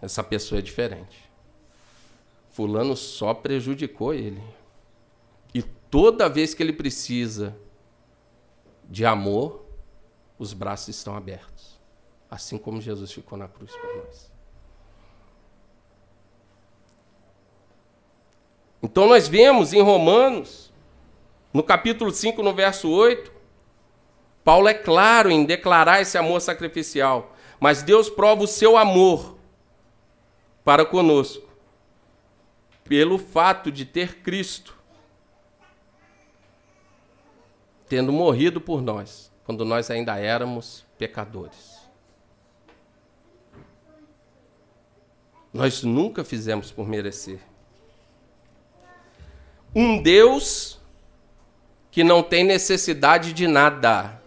Essa 0.00 0.22
pessoa 0.22 0.58
é 0.58 0.62
diferente. 0.62 1.26
Fulano 2.50 2.96
só 2.96 3.34
prejudicou 3.34 4.14
ele. 4.14 4.42
E 5.52 5.62
toda 5.62 6.28
vez 6.28 6.54
que 6.54 6.62
ele 6.62 6.72
precisa 6.72 7.56
de 8.88 9.04
amor, 9.04 9.66
os 10.38 10.52
braços 10.52 10.96
estão 10.96 11.16
abertos. 11.16 11.78
Assim 12.30 12.56
como 12.56 12.80
Jesus 12.80 13.12
ficou 13.12 13.36
na 13.38 13.48
cruz 13.48 13.70
por 13.72 13.96
nós. 13.96 14.35
Então 18.86 19.08
nós 19.08 19.26
vemos 19.26 19.72
em 19.72 19.82
Romanos, 19.82 20.72
no 21.52 21.60
capítulo 21.60 22.12
5, 22.12 22.40
no 22.40 22.54
verso 22.54 22.88
8, 22.88 23.32
Paulo 24.44 24.68
é 24.68 24.74
claro 24.74 25.28
em 25.28 25.44
declarar 25.44 26.00
esse 26.00 26.16
amor 26.16 26.40
sacrificial, 26.40 27.34
mas 27.58 27.82
Deus 27.82 28.08
prova 28.08 28.44
o 28.44 28.46
seu 28.46 28.76
amor 28.76 29.36
para 30.64 30.86
conosco 30.86 31.48
pelo 32.84 33.18
fato 33.18 33.72
de 33.72 33.84
ter 33.84 34.18
Cristo 34.18 34.78
tendo 37.88 38.12
morrido 38.12 38.60
por 38.60 38.80
nós, 38.80 39.32
quando 39.42 39.64
nós 39.64 39.90
ainda 39.90 40.16
éramos 40.16 40.86
pecadores. 40.96 41.76
Nós 45.52 45.82
nunca 45.82 46.22
fizemos 46.22 46.70
por 46.70 46.86
merecer. 46.86 47.40
Um 49.78 50.00
Deus 50.00 50.80
que 51.90 52.02
não 52.02 52.22
tem 52.22 52.42
necessidade 52.42 53.34
de 53.34 53.46
nada. 53.46 54.22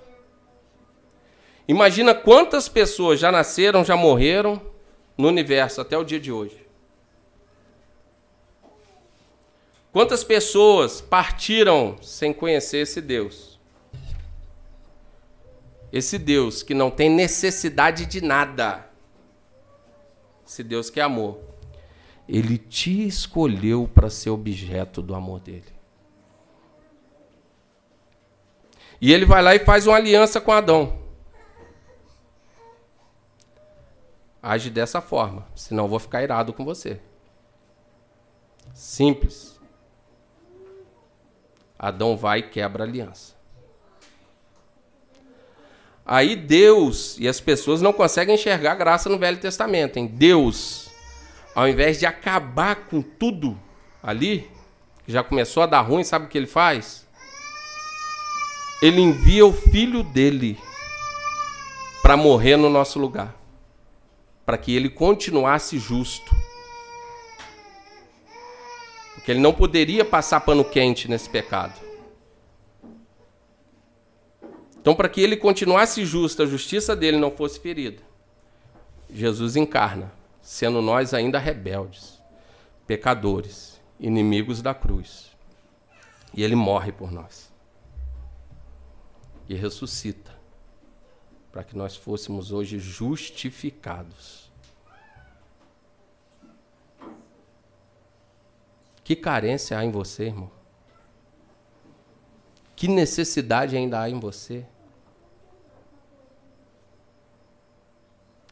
Imagina 1.68 2.14
quantas 2.14 2.70
pessoas 2.70 3.20
já 3.20 3.32
nasceram, 3.32 3.84
já 3.84 3.96
morreram 3.96 4.62
no 5.18 5.28
universo 5.28 5.82
até 5.82 5.98
o 5.98 6.04
dia 6.04 6.20
de 6.20 6.32
hoje. 6.32 6.68
Quantas 9.92 10.24
pessoas 10.24 11.02
partiram 11.02 11.98
sem 12.00 12.32
conhecer 12.32 12.84
esse 12.84 13.02
Deus? 13.02 13.60
Esse 15.92 16.20
Deus 16.20 16.62
que 16.62 16.76
não 16.76 16.92
tem 16.92 17.10
necessidade 17.10 18.06
de 18.06 18.22
nada. 18.22 18.88
Esse 20.48 20.64
Deus 20.64 20.92
que 20.92 21.00
é 21.00 21.04
amor. 21.04 21.49
Ele 22.32 22.60
te 22.60 23.08
escolheu 23.08 23.90
para 23.92 24.08
ser 24.08 24.30
objeto 24.30 25.02
do 25.02 25.16
amor 25.16 25.40
dele. 25.40 25.66
E 29.02 29.12
ele 29.12 29.26
vai 29.26 29.42
lá 29.42 29.56
e 29.56 29.60
faz 29.60 29.88
uma 29.88 29.96
aliança 29.96 30.40
com 30.40 30.52
Adão. 30.52 31.00
Age 34.44 34.70
dessa 34.70 35.02
forma, 35.02 35.48
senão 35.56 35.86
eu 35.86 35.90
vou 35.90 35.98
ficar 36.00 36.22
irado 36.22 36.54
com 36.54 36.64
você. 36.64 37.00
Simples. 38.76 39.60
Adão 41.80 42.16
vai 42.16 42.40
e 42.40 42.44
quebra 42.44 42.84
a 42.84 42.88
aliança. 42.88 43.34
Aí 46.06 46.36
Deus 46.36 47.18
e 47.18 47.28
as 47.28 47.40
pessoas 47.42 47.82
não 47.82 47.92
conseguem 47.92 48.36
enxergar 48.36 48.76
graça 48.76 49.10
no 49.10 49.18
Velho 49.18 49.40
Testamento. 49.40 49.98
Hein? 49.98 50.08
Deus, 50.08 50.89
ao 51.60 51.68
invés 51.68 52.00
de 52.00 52.06
acabar 52.06 52.88
com 52.88 53.02
tudo 53.02 53.60
ali, 54.02 54.50
que 55.06 55.12
já 55.12 55.22
começou 55.22 55.62
a 55.62 55.66
dar 55.66 55.82
ruim, 55.82 56.06
sabe 56.06 56.26
o 56.26 56.30
que 56.30 56.38
ele 56.38 56.48
faz? 56.48 57.06
Ele 58.82 59.02
envia 59.02 59.46
o 59.46 59.52
filho 59.52 60.02
dele 60.02 60.58
para 62.02 62.16
morrer 62.16 62.56
no 62.56 62.70
nosso 62.70 62.98
lugar, 62.98 63.36
para 64.46 64.58
que 64.58 64.74
ele 64.74 64.90
continuasse 64.90 65.78
justo. 65.78 66.34
Porque 69.16 69.30
ele 69.30 69.42
não 69.42 69.54
poderia 69.54 70.06
passar 70.06 70.40
pano 70.40 70.64
quente 70.64 71.10
nesse 71.10 71.30
pecado. 71.30 71.78
Então, 74.80 74.96
para 74.96 75.10
que 75.10 75.20
ele 75.20 75.36
continuasse 75.36 76.06
justo, 76.06 76.42
a 76.42 76.46
justiça 76.46 76.96
dele 76.96 77.18
não 77.18 77.32
fosse 77.32 77.60
ferida, 77.60 78.02
Jesus 79.12 79.58
encarna, 79.58 80.19
sendo 80.50 80.82
nós 80.82 81.14
ainda 81.14 81.38
rebeldes, 81.38 82.20
pecadores, 82.88 83.80
inimigos 84.00 84.64
da 84.64 84.74
cruz. 84.74 85.30
E 86.34 86.42
ele 86.42 86.56
morre 86.56 86.92
por 86.92 87.12
nós. 87.12 87.54
E 89.48 89.54
ressuscita, 89.54 90.36
para 91.52 91.64
que 91.64 91.78
nós 91.78 91.96
fôssemos 91.96 92.52
hoje 92.52 92.80
justificados. 92.80 94.52
Que 99.04 99.16
carência 99.16 99.78
há 99.78 99.86
em 99.86 99.92
você, 99.92 100.24
irmão? 100.24 100.50
Que 102.76 102.88
necessidade 102.88 103.78
ainda 103.78 104.02
há 104.02 104.10
em 104.10 104.20
você? 104.20 104.66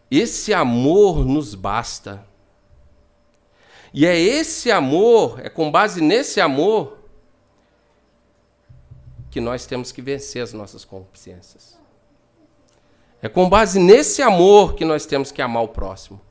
Esse 0.09 0.53
amor 0.53 1.25
nos 1.25 1.53
basta. 1.53 2.25
E 3.93 4.05
é 4.05 4.17
esse 4.17 4.71
amor, 4.71 5.39
é 5.39 5.49
com 5.49 5.71
base 5.71 6.01
nesse 6.01 6.39
amor, 6.39 6.97
que 9.29 9.41
nós 9.41 9.65
temos 9.65 9.91
que 9.91 10.01
vencer 10.01 10.41
as 10.41 10.53
nossas 10.53 10.85
consciências. 10.85 11.77
É 13.21 13.27
com 13.27 13.49
base 13.49 13.79
nesse 13.79 14.21
amor 14.21 14.75
que 14.75 14.85
nós 14.85 15.05
temos 15.05 15.31
que 15.31 15.41
amar 15.41 15.63
o 15.63 15.67
próximo. 15.67 16.21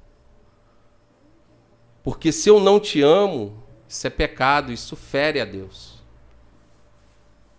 Porque 2.03 2.31
se 2.31 2.49
eu 2.49 2.61
não 2.61 2.79
te 2.79 3.03
amo, 3.03 3.63
isso 3.89 4.07
é 4.07 4.11
pecado, 4.11 4.73
isso 4.73 4.95
fere 4.95 5.41
a 5.41 5.45
Deus. 5.45 6.03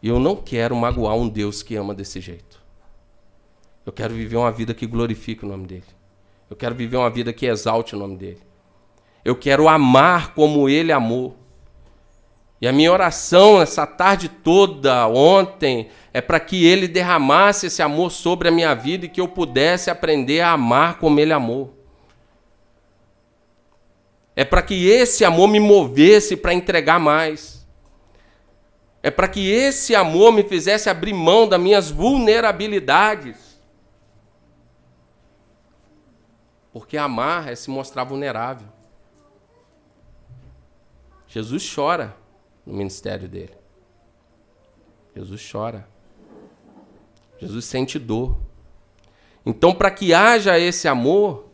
E 0.02 0.08
eu 0.08 0.20
não 0.20 0.36
quero 0.36 0.76
magoar 0.76 1.16
um 1.16 1.28
Deus 1.28 1.62
que 1.62 1.76
ama 1.76 1.94
desse 1.94 2.22
jeito. 2.22 2.64
Eu 3.86 3.92
quero 3.92 4.14
viver 4.14 4.38
uma 4.38 4.52
vida 4.52 4.74
que 4.74 4.88
glorifique 4.88 5.44
o 5.44 5.48
nome 5.48 5.68
dele. 5.68 5.97
Eu 6.50 6.56
quero 6.56 6.76
viver 6.76 6.98
uma 6.98 7.10
vida 7.10 7.34
que 7.34 7.46
exalte 7.46 7.96
o 7.96 8.00
nome 8.00 8.18
dele. 8.18 8.42
Eu 9.24 9.36
quero 9.36 9.68
amar 9.68 10.34
como 10.34 10.70
ele 10.70 10.92
amou. 10.92 11.36
E 12.60 12.68
a 12.68 12.72
minha 12.72 12.92
oração 12.92 13.62
essa 13.62 13.86
tarde 13.86 14.30
toda, 14.30 15.08
ontem, 15.08 15.90
é 16.14 16.22
para 16.22 16.40
que 16.40 16.66
ele 16.66 16.88
derramasse 16.88 17.68
esse 17.68 17.82
amor 17.82 18.12
sobre 18.12 18.48
a 18.48 18.52
minha 18.52 18.74
vida 18.74 19.06
e 19.06 19.10
que 19.10 19.22
eu 19.22 19.28
pudesse 19.28 19.90
aprender 19.90 20.42
a 20.42 20.52
amar 20.52 20.98
como 20.98 21.20
ele 21.20 21.34
amou. 21.34 21.78
É 24.36 24.46
para 24.46 24.62
que 24.62 24.88
esse 24.88 25.26
amor 25.26 25.48
me 25.48 25.60
movesse 25.60 26.38
para 26.38 26.54
entregar 26.54 27.00
mais. 27.00 27.68
É 29.04 29.12
para 29.12 29.28
que 29.28 29.50
esse 29.50 29.96
amor 29.96 30.32
me 30.32 30.44
fizesse 30.44 30.90
abrir 30.90 31.14
mão 31.14 31.48
das 31.48 31.60
minhas 31.60 31.90
vulnerabilidades. 31.90 33.47
Porque 36.78 36.96
amar 36.96 37.52
é 37.52 37.56
se 37.56 37.72
mostrar 37.72 38.04
vulnerável. 38.04 38.68
Jesus 41.28 41.74
chora 41.74 42.16
no 42.64 42.72
ministério 42.76 43.28
dele. 43.28 43.56
Jesus 45.16 45.42
chora. 45.52 45.88
Jesus 47.40 47.66
sente 47.66 47.98
dor. 47.98 48.38
Então, 49.44 49.74
para 49.74 49.90
que 49.90 50.14
haja 50.14 50.60
esse 50.60 50.88
amor, 50.88 51.48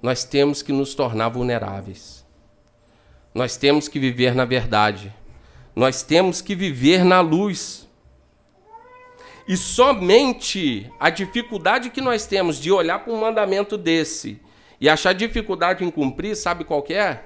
nós 0.00 0.22
temos 0.22 0.62
que 0.62 0.70
nos 0.70 0.94
tornar 0.94 1.30
vulneráveis. 1.30 2.24
Nós 3.34 3.56
temos 3.56 3.88
que 3.88 3.98
viver 3.98 4.32
na 4.32 4.44
verdade. 4.44 5.12
Nós 5.74 6.04
temos 6.04 6.40
que 6.40 6.54
viver 6.54 7.04
na 7.04 7.20
luz. 7.20 7.88
E 9.50 9.56
somente 9.56 10.88
a 11.00 11.10
dificuldade 11.10 11.90
que 11.90 12.00
nós 12.00 12.24
temos 12.24 12.56
de 12.56 12.70
olhar 12.70 13.00
para 13.00 13.12
um 13.12 13.18
mandamento 13.18 13.76
desse 13.76 14.40
e 14.80 14.88
achar 14.88 15.12
dificuldade 15.12 15.84
em 15.84 15.90
cumprir, 15.90 16.36
sabe 16.36 16.62
qual 16.62 16.84
é? 16.88 17.24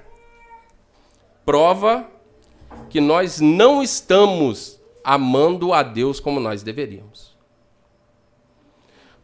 Prova 1.44 2.10
que 2.88 2.98
nós 2.98 3.42
não 3.42 3.82
estamos 3.82 4.80
amando 5.04 5.74
a 5.74 5.82
Deus 5.82 6.18
como 6.18 6.40
nós 6.40 6.62
deveríamos. 6.62 7.36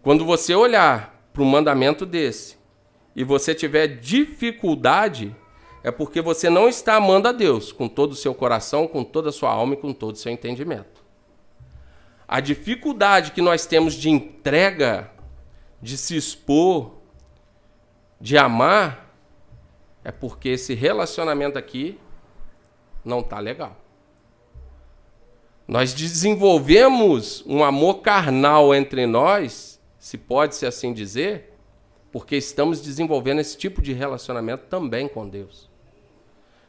Quando 0.03 0.27
você 0.27 0.55
olhar 0.55 1.27
para 1.33 1.43
um 1.43 1.47
mandamento 1.47 2.05
desse 2.05 2.59
e 3.17 3.25
você 3.25 3.55
tiver 3.55 3.87
dificuldade, 3.87 5.35
é 5.83 5.91
porque 5.91 6.21
você 6.21 6.51
não 6.51 6.69
está 6.69 6.97
amando 6.97 7.29
a 7.29 7.33
Deus 7.33 7.73
com 7.73 7.89
todo 7.89 8.13
o 8.13 8.17
seu 8.17 8.35
coração, 8.35 8.87
com 8.87 9.03
toda 9.03 9.31
a 9.31 9.33
sua 9.33 9.51
alma 9.51 9.73
e 9.73 9.79
com 9.79 9.91
todo 9.91 10.17
o 10.17 10.19
seu 10.19 10.31
entendimento. 10.31 11.00
A 12.33 12.39
dificuldade 12.39 13.33
que 13.33 13.43
nós 13.43 13.67
temos 13.67 13.95
de 13.95 14.09
entrega, 14.09 15.11
de 15.83 15.99
se 15.99 16.17
expor, 16.17 16.93
de 18.21 18.39
amar, 18.39 19.13
é 20.05 20.13
porque 20.13 20.51
esse 20.51 20.73
relacionamento 20.73 21.59
aqui 21.59 21.99
não 23.05 23.19
está 23.19 23.41
legal. 23.41 23.77
Nós 25.67 25.93
desenvolvemos 25.93 27.45
um 27.49 27.65
amor 27.65 27.95
carnal 27.95 28.73
entre 28.73 29.09
nós, 29.09 29.81
se 29.99 30.17
pode 30.17 30.55
ser 30.55 30.67
assim 30.67 30.93
dizer, 30.93 31.59
porque 32.13 32.37
estamos 32.37 32.81
desenvolvendo 32.81 33.41
esse 33.41 33.59
tipo 33.59 33.83
de 33.83 33.93
relacionamento 33.93 34.67
também 34.67 35.09
com 35.09 35.29
Deus. 35.29 35.69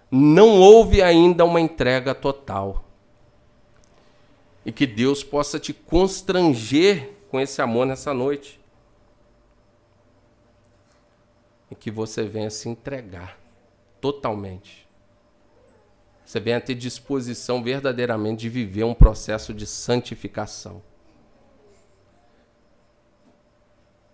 Não 0.10 0.60
houve 0.60 1.04
ainda 1.04 1.46
uma 1.46 1.62
entrega 1.62 2.16
total. 2.16 2.91
E 4.66 4.72
que 4.72 4.86
Deus 4.86 5.24
possa 5.24 5.60
te 5.60 5.74
constranger 5.74 7.12
com 7.30 7.40
esse 7.40 7.62
amor 7.62 7.86
nessa 7.86 8.14
noite. 8.14 8.60
E 11.70 11.76
que 11.76 11.90
você 11.90 12.24
venha 12.24 12.50
se 12.50 12.70
entregar 12.70 13.40
totalmente 14.00 14.92
você 16.32 16.40
venha 16.40 16.62
ter 16.62 16.76
disposição 16.76 17.62
verdadeiramente 17.62 18.40
de 18.40 18.50
viver 18.50 18.86
um 18.86 18.94
processo 18.94 19.54
de 19.54 19.66
santificação. 19.66 20.82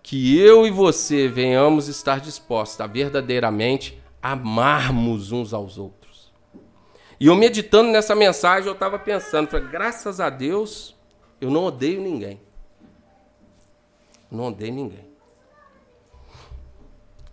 Que 0.02 0.36
eu 0.36 0.66
e 0.66 0.70
você 0.72 1.28
venhamos 1.28 1.86
estar 1.86 2.18
dispostos 2.18 2.80
a 2.80 2.88
verdadeiramente 2.88 4.02
amarmos 4.20 5.30
uns 5.30 5.54
aos 5.54 5.78
outros. 5.78 5.97
E 7.20 7.26
eu 7.26 7.34
meditando 7.34 7.90
nessa 7.90 8.14
mensagem, 8.14 8.68
eu 8.68 8.74
estava 8.74 8.98
pensando, 8.98 9.48
falei, 9.48 9.68
graças 9.68 10.20
a 10.20 10.30
Deus, 10.30 10.94
eu 11.40 11.50
não 11.50 11.64
odeio 11.64 12.00
ninguém. 12.00 12.40
Não 14.30 14.46
odeio 14.48 14.72
ninguém. 14.72 15.08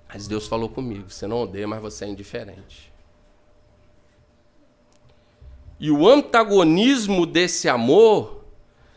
Mas 0.07 0.27
Deus 0.27 0.47
falou 0.47 0.69
comigo, 0.69 1.09
você 1.09 1.27
não 1.27 1.41
odeia, 1.41 1.67
mas 1.67 1.81
você 1.81 2.05
é 2.05 2.07
indiferente. 2.07 2.91
E 5.79 5.91
o 5.91 6.07
antagonismo 6.07 7.25
desse 7.25 7.67
amor 7.67 8.45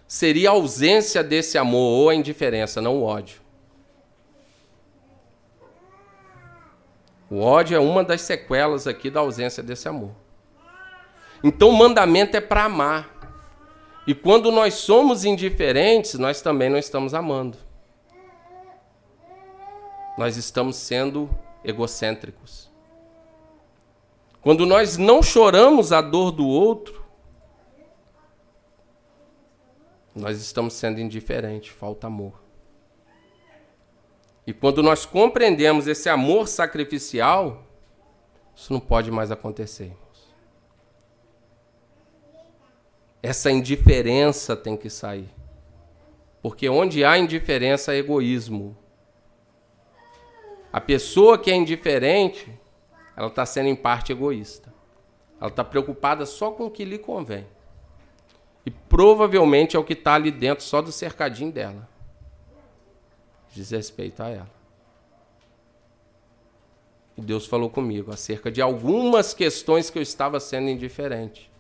seria 0.07 0.51
a 0.51 0.53
ausência 0.53 1.23
desse 1.23 1.59
amor 1.59 1.81
ou 1.81 2.09
a 2.09 2.15
indiferença, 2.15 2.81
não 2.81 2.99
o 2.99 3.03
ódio. 3.03 3.41
O 7.29 7.41
ódio 7.41 7.77
é 7.77 7.81
uma 7.81 8.03
das 8.03 8.23
sequelas 8.23 8.87
aqui 8.87 9.11
da 9.11 9.21
ausência 9.21 9.63
desse 9.63 9.87
amor. 9.87 10.13
Então 11.43 11.69
o 11.69 11.77
mandamento 11.77 12.37
é 12.37 12.41
para 12.41 12.65
amar. 12.65 13.19
E 14.07 14.15
quando 14.15 14.51
nós 14.51 14.75
somos 14.75 15.25
indiferentes, 15.25 16.15
nós 16.15 16.41
também 16.41 16.71
não 16.71 16.79
estamos 16.79 17.15
amando. 17.15 17.59
Nós 20.17 20.37
estamos 20.37 20.77
sendo 20.77 21.31
egocêntricos. 21.63 22.69
Quando 24.41 24.65
nós 24.65 24.97
não 24.97 25.23
choramos 25.23 25.93
a 25.93 26.01
dor 26.01 26.33
do 26.33 26.47
outro, 26.47 27.05
nós 30.15 30.41
estamos 30.41 30.75
sendo 30.75 31.01
indiferentes, 31.01 31.71
falta 31.71 32.07
amor. 32.07 32.43
E 34.47 34.53
quando 34.55 34.83
nós 34.83 35.05
compreendemos 35.05 35.87
esse 35.87 36.09
amor 36.09 36.49
sacrificial, 36.49 37.63
isso 38.57 38.73
não 38.73 38.81
pode 38.81 39.11
mais 39.11 39.31
acontecer. 39.31 39.85
Irmãos. 39.85 40.09
Essa 43.23 43.51
indiferença 43.51 44.57
tem 44.57 44.77
que 44.77 44.89
sair. 44.89 45.29
Porque 46.41 46.69
onde 46.69 47.05
há 47.05 47.19
indiferença, 47.19 47.93
há 47.93 47.97
egoísmo. 47.97 48.77
A 50.73 50.81
pessoa 50.81 51.39
que 51.39 51.51
é 51.51 51.55
indiferente, 51.55 52.53
ela 53.17 53.29
está 53.29 53.45
sendo 53.45 53.69
em 53.69 53.75
parte 53.75 54.13
egoísta. 54.13 54.73
Ela 55.41 55.51
está 55.51 55.65
preocupada 55.65 56.25
só 56.27 56.51
com 56.51 56.67
o 56.67 56.71
que 56.71 56.85
lhe 56.85 56.99
convém. 56.99 57.47
E 58.65 58.71
provavelmente 58.71 59.77
é 59.77 59.79
o 59.79 59.85
que 59.85 59.95
está 59.95 60.15
ali 60.15 60.31
dentro 60.31 60.65
só 60.65 60.83
do 60.83 60.93
cercadinho 60.93 61.51
dela. 61.51 61.89
Diz 63.51 63.71
respeito 63.71 64.23
a 64.23 64.29
ela. 64.29 64.59
E 67.17 67.23
Deus 67.23 67.47
falou 67.47 67.69
comigo 67.69 68.13
acerca 68.13 68.51
de 68.51 68.63
algumas 68.63 69.35
questões 69.35 69.91
que 69.91 69.99
eu 69.99 70.03
estava 70.03 70.39
sendo 70.39 70.69
indiferente. 70.69 71.51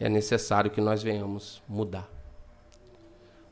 É 0.00 0.08
necessário 0.08 0.70
que 0.70 0.80
nós 0.80 1.02
venhamos 1.02 1.62
mudar. 1.68 2.08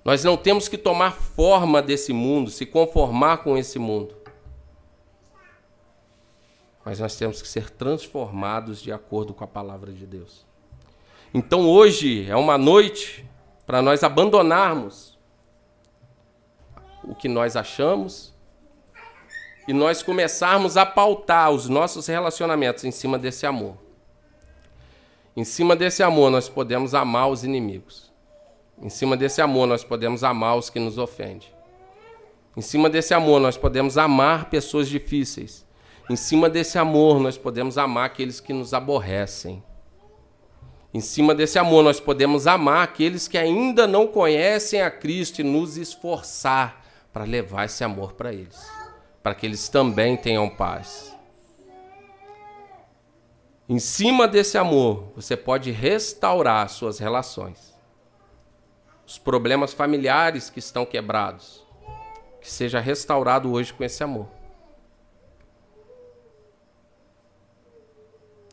Nós 0.05 0.23
não 0.23 0.37
temos 0.37 0.69
que 0.69 0.79
tomar 0.79 1.13
forma 1.13 1.83
desse 1.83 2.13
mundo, 2.13 2.51
se 2.51 2.65
conformar 2.65 3.39
com 3.39 3.59
esse 3.59 3.79
mundo 3.79 4.17
mas 6.87 7.01
nós 7.01 7.17
temos 7.17 7.43
que 7.43 7.49
ser 7.49 7.69
transformados 7.69 8.81
de 8.81 8.93
acordo 8.93 9.35
com 9.35 9.43
a 9.43 9.47
palavra 9.49 9.93
de 9.93 10.07
Deus. 10.07 10.47
Então 11.35 11.69
hoje 11.69 12.31
é 12.31 12.37
uma 12.37 12.57
noite 12.57 13.29
para 13.67 13.83
nós 13.83 14.05
abandonarmos 14.05 15.19
o 17.03 17.13
que 17.13 17.29
nós 17.29 17.57
achamos 17.57 18.33
e 19.67 19.73
nós 19.73 20.01
começarmos 20.01 20.77
a 20.77 20.87
pautar 20.87 21.51
os 21.51 21.69
nossos 21.69 22.07
relacionamentos 22.07 22.85
em 22.85 22.93
cima 22.93 23.19
desse 23.19 23.45
amor. 23.47 23.77
Em 25.37 25.45
cima 25.45 25.77
desse 25.77 26.03
amor, 26.03 26.31
nós 26.31 26.49
podemos 26.49 26.95
amar 26.95 27.29
os 27.29 27.45
inimigos. 27.45 28.11
Em 28.81 28.89
cima 28.89 29.17
desse 29.17 29.43
amor, 29.43 29.67
nós 29.67 29.85
podemos 29.85 30.25
amar 30.25 30.57
os 30.57 30.71
que 30.71 30.79
nos 30.79 30.97
ofendem. 30.97 31.49
Em 32.57 32.63
cima 32.63 32.89
desse 32.89 33.13
amor, 33.13 33.39
nós 33.39 33.57
podemos 33.57 33.99
amar 33.99 34.49
pessoas 34.49 34.89
difíceis. 34.89 35.67
Em 36.09 36.17
cima 36.17 36.49
desse 36.49 36.79
amor, 36.79 37.21
nós 37.21 37.37
podemos 37.37 37.77
amar 37.77 38.07
aqueles 38.07 38.41
que 38.41 38.55
nos 38.55 38.73
aborrecem. 38.73 39.63
Em 40.95 41.01
cima 41.01 41.35
desse 41.35 41.59
amor, 41.59 41.85
nós 41.85 42.01
podemos 42.01 42.47
amar 42.47 42.85
aqueles 42.85 43.29
que 43.29 43.37
ainda 43.37 43.87
não 43.87 44.07
conhecem 44.07 44.81
a 44.81 44.91
Cristo 44.91 45.41
e 45.41 45.45
nos 45.45 45.77
esforçar 45.77 46.83
para 47.13 47.25
levar 47.25 47.67
esse 47.67 47.85
amor 47.85 48.13
para 48.13 48.33
eles, 48.33 48.67
para 49.23 49.35
que 49.35 49.45
eles 49.45 49.69
também 49.69 50.17
tenham 50.17 50.49
paz. 50.49 51.16
Em 53.69 53.81
cima 53.81 54.29
desse 54.29 54.57
amor, 54.57 55.13
você 55.17 55.37
pode 55.37 55.73
restaurar 55.73 56.69
suas 56.69 57.01
relações. 57.01 57.75
Os 59.05 59.19
problemas 59.19 59.73
familiares 59.73 60.49
que 60.49 60.61
estão 60.61 60.87
quebrados, 60.87 61.65
que 62.41 62.49
seja 62.49 62.79
restaurado 62.79 63.53
hoje 63.53 63.73
com 63.73 63.83
esse 63.83 64.05
amor. 64.05 64.29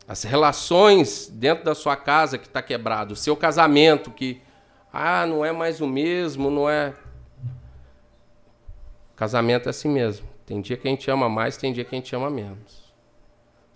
As 0.08 0.24
relações 0.24 1.28
dentro 1.28 1.64
da 1.64 1.76
sua 1.76 1.96
casa 1.96 2.38
que 2.40 2.48
está 2.48 2.62
quebrado, 2.62 3.14
o 3.14 3.18
seu 3.18 3.38
casamento 3.38 4.10
que 4.10 4.42
ah, 4.92 5.26
não 5.28 5.46
é 5.46 5.52
mais 5.52 5.80
o 5.80 5.88
mesmo, 5.88 6.50
não 6.50 6.68
é. 6.68 6.94
Casamento 9.16 9.68
é 9.68 9.70
assim 9.70 9.90
mesmo. 9.90 10.28
Tem 10.46 10.60
dia 10.60 10.76
que 10.76 10.88
a 10.88 10.92
gente 10.92 11.10
ama 11.10 11.30
mais, 11.30 11.56
tem 11.56 11.72
dia 11.72 11.86
que 11.86 11.96
a 11.96 11.98
gente 12.00 12.16
ama 12.16 12.30
menos 12.30 12.83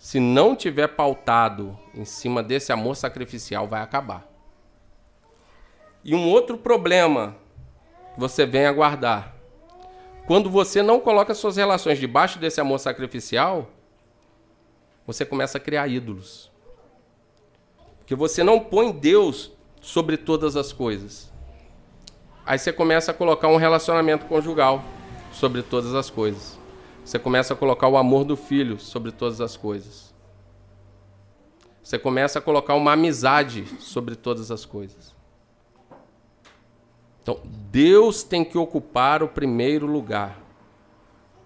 se 0.08 0.18
não 0.18 0.56
tiver 0.56 0.88
pautado 0.88 1.78
em 1.94 2.06
cima 2.06 2.42
desse 2.42 2.72
amor 2.72 2.96
sacrificial, 2.96 3.68
vai 3.68 3.82
acabar. 3.82 4.26
E 6.02 6.14
um 6.14 6.30
outro 6.30 6.56
problema 6.56 7.36
que 8.14 8.18
você 8.18 8.46
vem 8.46 8.64
aguardar. 8.64 9.34
Quando 10.26 10.48
você 10.48 10.82
não 10.82 10.98
coloca 10.98 11.34
suas 11.34 11.58
relações 11.58 11.98
debaixo 11.98 12.38
desse 12.38 12.58
amor 12.58 12.78
sacrificial, 12.78 13.68
você 15.06 15.26
começa 15.26 15.58
a 15.58 15.60
criar 15.60 15.86
ídolos. 15.88 16.50
Porque 17.98 18.14
você 18.14 18.42
não 18.42 18.58
põe 18.58 18.90
Deus 18.90 19.52
sobre 19.78 20.16
todas 20.16 20.56
as 20.56 20.72
coisas. 20.72 21.30
Aí 22.46 22.58
você 22.58 22.72
começa 22.72 23.10
a 23.10 23.14
colocar 23.14 23.48
um 23.48 23.56
relacionamento 23.56 24.24
conjugal 24.24 24.82
sobre 25.32 25.62
todas 25.62 25.94
as 25.94 26.08
coisas. 26.08 26.57
Você 27.08 27.18
começa 27.18 27.54
a 27.54 27.56
colocar 27.56 27.88
o 27.88 27.96
amor 27.96 28.22
do 28.22 28.36
filho 28.36 28.78
sobre 28.78 29.10
todas 29.10 29.40
as 29.40 29.56
coisas. 29.56 30.14
Você 31.82 31.98
começa 31.98 32.38
a 32.38 32.42
colocar 32.42 32.74
uma 32.74 32.92
amizade 32.92 33.64
sobre 33.80 34.14
todas 34.14 34.50
as 34.50 34.66
coisas. 34.66 35.16
Então, 37.22 37.40
Deus 37.70 38.22
tem 38.22 38.44
que 38.44 38.58
ocupar 38.58 39.22
o 39.22 39.28
primeiro 39.28 39.86
lugar 39.86 40.38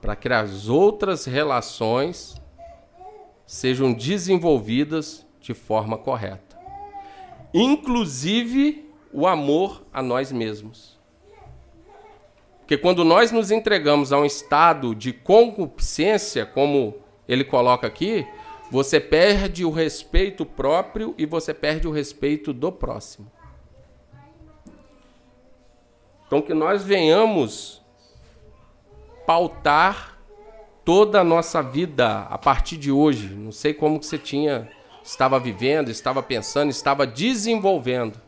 para 0.01 0.17
que 0.17 0.29
as 0.29 0.69
outras 0.69 1.27
relações 1.27 2.35
sejam 3.47 3.93
desenvolvidas 3.93 5.25
de 5.41 5.55
forma 5.55 5.97
correta. 5.97 6.59
Inclusive 7.55 8.93
o 9.13 9.29
amor 9.29 9.85
a 9.93 10.03
nós 10.03 10.33
mesmos. 10.33 10.92
Porque 12.73 12.81
quando 12.81 13.05
nós 13.05 13.31
nos 13.31 13.51
entregamos 13.51 14.15
a 14.15 14.19
um 14.19 14.25
estado 14.25 14.95
de 14.95 15.13
concupiscência, 15.13 16.47
como 16.47 16.95
ele 17.29 17.45
coloca 17.45 17.87
aqui, 17.87 18.27
você 18.71 18.99
perde 18.99 19.63
o 19.63 19.71
respeito 19.71 20.47
próprio 20.47 21.15
e 21.19 21.27
você 21.27 21.53
perde 21.53 21.87
o 21.87 21.91
respeito 21.91 22.51
do 22.51 22.73
próximo. 22.73 23.31
Então 26.27 26.41
que 26.41 26.55
nós 26.55 26.83
venhamos 26.83 27.83
pautar 29.27 30.19
toda 30.83 31.21
a 31.21 31.25
nossa 31.25 31.63
vida 31.63 32.21
a 32.21 32.39
partir 32.39 32.79
de 32.79 32.91
hoje. 32.91 33.35
Não 33.35 33.53
sei 33.53 33.75
como 33.75 34.01
que 34.01 34.07
você 34.07 34.17
tinha 34.17 34.67
estava 35.05 35.39
vivendo, 35.39 35.91
estava 35.91 36.23
pensando, 36.23 36.71
estava 36.71 37.07
desenvolvendo 37.07 38.19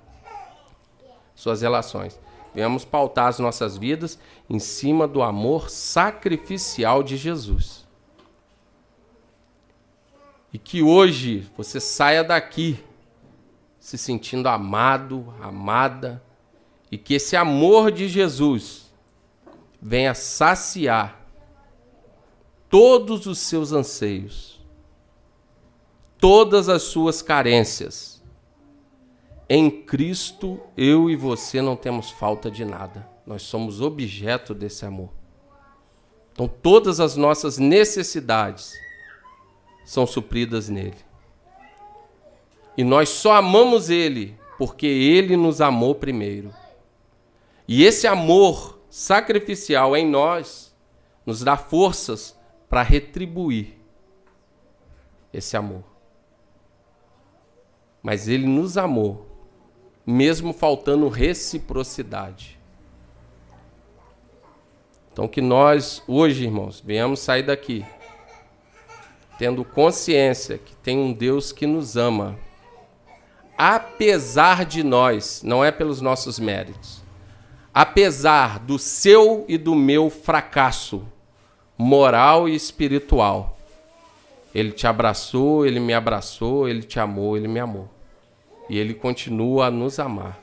suas 1.34 1.62
relações. 1.62 2.22
Venhamos 2.55 2.85
pautar 2.85 3.28
as 3.28 3.39
nossas 3.39 3.76
vidas 3.76 4.18
em 4.48 4.59
cima 4.59 5.09
do 5.09 5.22
amor 5.22 5.68
sacrificial 5.68 7.02
de 7.02 7.16
Jesus. 7.16 7.85
E 10.52 10.59
que 10.59 10.81
hoje 10.81 11.51
você 11.56 11.81
saia 11.81 12.22
daqui 12.22 12.78
se 13.81 13.98
sentindo 13.98 14.48
amado, 14.48 15.35
amada, 15.43 16.22
e 16.90 16.97
que 16.97 17.14
esse 17.14 17.36
amor 17.36 17.90
de 17.90 18.09
Jesus 18.09 18.90
venha 19.82 20.14
saciar 20.14 21.20
todos 22.70 23.26
os 23.26 23.39
seus 23.39 23.72
anseios, 23.72 24.64
todas 26.18 26.68
as 26.68 26.82
suas 26.82 27.20
carências 27.20 28.13
em 29.48 29.70
Cristo, 29.70 30.60
eu 30.76 31.10
e 31.10 31.16
você 31.16 31.60
não 31.60 31.76
temos 31.76 32.10
falta 32.10 32.50
de 32.50 32.64
nada. 32.64 33.06
Nós 33.26 33.42
somos 33.42 33.80
objeto 33.80 34.54
desse 34.54 34.86
amor. 34.86 35.10
Então, 36.32 36.48
todas 36.48 36.98
as 36.98 37.14
nossas 37.16 37.58
necessidades 37.58 38.72
são 39.84 40.06
supridas 40.06 40.68
nele. 40.68 40.96
E 42.76 42.82
nós 42.82 43.08
só 43.08 43.34
amamos 43.34 43.90
ele 43.90 44.36
porque 44.58 44.86
ele 44.86 45.36
nos 45.36 45.60
amou 45.60 45.94
primeiro. 45.94 46.52
E 47.68 47.84
esse 47.84 48.06
amor 48.06 48.80
sacrificial 48.88 49.96
em 49.96 50.06
nós 50.08 50.74
nos 51.24 51.42
dá 51.42 51.56
forças 51.56 52.36
para 52.68 52.82
retribuir 52.82 53.78
esse 55.32 55.56
amor. 55.56 55.84
Mas 58.02 58.26
ele 58.28 58.46
nos 58.46 58.76
amou 58.76 59.34
mesmo 60.06 60.52
faltando 60.52 61.09
reciprocidade. 61.09 62.59
Então, 65.12 65.28
que 65.28 65.40
nós, 65.40 66.02
hoje, 66.06 66.44
irmãos, 66.44 66.82
venhamos 66.85 67.20
sair 67.20 67.44
daqui 67.44 67.85
tendo 69.39 69.64
consciência 69.64 70.59
que 70.59 70.76
tem 70.76 70.98
um 70.98 71.12
Deus 71.12 71.52
que 71.52 71.66
nos 71.66 71.97
ama, 71.97 72.36
apesar 73.56 74.64
de 74.64 74.82
nós, 74.82 75.43
não 75.43 75.64
é 75.64 75.72
pelos 75.72 76.01
nossos 76.01 76.39
méritos, 76.39 77.02
apesar 77.72 78.60
do 78.60 78.78
seu 78.78 79.44
e 79.48 79.59
do 79.59 79.74
meu 79.74 80.10
fracasso 80.10 81.06
moral 81.76 82.48
e 82.48 82.55
espiritual. 82.55 83.56
Ele 84.55 84.70
te 84.70 84.86
abraçou, 84.86 85.66
ele 85.66 85.81
me 85.81 85.93
abraçou, 85.93 86.68
ele 86.68 86.82
te 86.82 87.01
amou, 87.01 87.36
ele 87.36 87.48
me 87.48 87.59
amou 87.59 87.93
e 88.68 88.78
Ele 88.78 88.94
continua 88.94 89.66
a 89.66 89.70
nos 89.70 89.98
amar. 89.98 90.40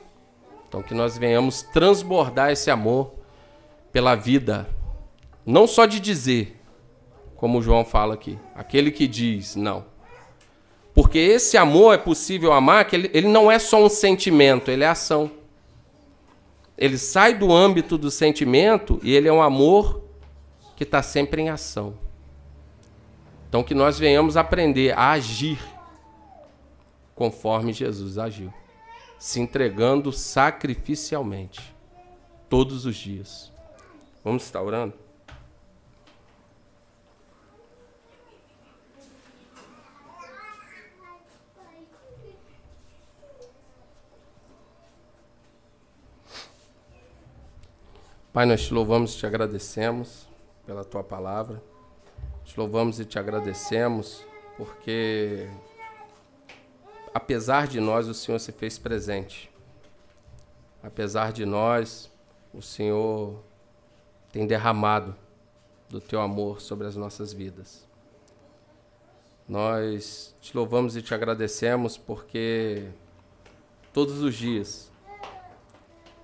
Então, 0.68 0.82
que 0.82 0.94
nós 0.94 1.18
venhamos 1.18 1.62
transbordar 1.62 2.50
esse 2.50 2.70
amor 2.70 3.12
pela 3.92 4.14
vida, 4.14 4.68
não 5.44 5.66
só 5.66 5.84
de 5.84 6.00
dizer, 6.00 6.58
como 7.36 7.60
João 7.60 7.84
fala 7.84 8.14
aqui, 8.14 8.38
aquele 8.54 8.90
que 8.90 9.06
diz, 9.06 9.54
não. 9.54 9.84
Porque 10.94 11.18
esse 11.18 11.56
amor 11.56 11.94
é 11.94 11.98
possível 11.98 12.52
amar, 12.52 12.84
que 12.86 12.96
ele, 12.96 13.10
ele 13.12 13.28
não 13.28 13.50
é 13.50 13.58
só 13.58 13.82
um 13.82 13.88
sentimento, 13.88 14.70
ele 14.70 14.84
é 14.84 14.88
ação. 14.88 15.30
Ele 16.76 16.98
sai 16.98 17.34
do 17.34 17.52
âmbito 17.52 17.98
do 17.98 18.10
sentimento 18.10 18.98
e 19.02 19.14
ele 19.14 19.28
é 19.28 19.32
um 19.32 19.42
amor 19.42 20.02
que 20.76 20.84
está 20.84 21.02
sempre 21.02 21.42
em 21.42 21.48
ação. 21.48 21.94
Então, 23.48 23.62
que 23.62 23.74
nós 23.74 23.98
venhamos 23.98 24.36
aprender 24.36 24.96
a 24.98 25.10
agir 25.10 25.58
conforme 27.22 27.72
Jesus 27.72 28.18
agiu, 28.18 28.52
se 29.16 29.38
entregando 29.38 30.10
sacrificialmente 30.10 31.72
todos 32.48 32.84
os 32.84 32.96
dias. 32.96 33.52
Vamos 34.24 34.42
estar 34.42 34.60
orando? 34.60 34.94
Pai, 48.32 48.46
nós 48.46 48.66
te 48.66 48.74
louvamos 48.74 49.14
e 49.14 49.18
te 49.18 49.26
agradecemos 49.26 50.28
pela 50.66 50.82
tua 50.82 51.04
palavra. 51.04 51.62
Te 52.44 52.58
louvamos 52.58 52.98
e 52.98 53.04
te 53.04 53.16
agradecemos 53.16 54.26
porque 54.56 55.48
apesar 57.14 57.66
de 57.66 57.80
nós, 57.80 58.08
o 58.08 58.14
Senhor 58.14 58.38
se 58.38 58.52
fez 58.52 58.78
presente. 58.78 59.50
Apesar 60.82 61.32
de 61.32 61.44
nós, 61.46 62.10
o 62.52 62.60
Senhor 62.60 63.42
tem 64.32 64.46
derramado 64.46 65.14
do 65.88 66.00
teu 66.00 66.20
amor 66.20 66.60
sobre 66.60 66.86
as 66.86 66.96
nossas 66.96 67.32
vidas. 67.32 67.86
Nós 69.46 70.34
te 70.40 70.56
louvamos 70.56 70.96
e 70.96 71.02
te 71.02 71.14
agradecemos 71.14 71.98
porque 71.98 72.88
todos 73.92 74.22
os 74.22 74.34
dias, 74.34 74.90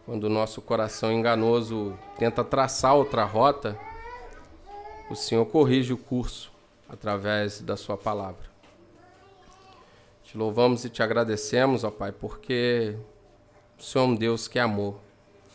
quando 0.07 0.25
o 0.25 0.31
nosso 0.31 0.63
coração 0.63 1.13
enganoso 1.13 1.99
tenta 2.19 2.43
traçar 2.43 2.95
outra 2.95 3.25
rota, 3.25 3.79
o 5.11 5.15
Senhor 5.15 5.45
corrige 5.47 5.93
o 5.93 5.99
curso 5.99 6.51
através 6.89 7.61
da 7.61 7.77
Sua 7.77 7.97
palavra. 7.97 8.48
Te 10.29 10.37
louvamos 10.37 10.85
e 10.85 10.91
te 10.91 11.03
agradecemos, 11.03 11.85
ó 11.85 11.91
Pai, 11.91 12.13
porque 12.13 12.95
o 13.79 13.83
Senhor 13.83 14.05
é 14.05 14.09
um 14.09 14.15
Deus 14.15 14.47
que 14.47 14.59
é 14.59 14.63
amor, 14.63 15.01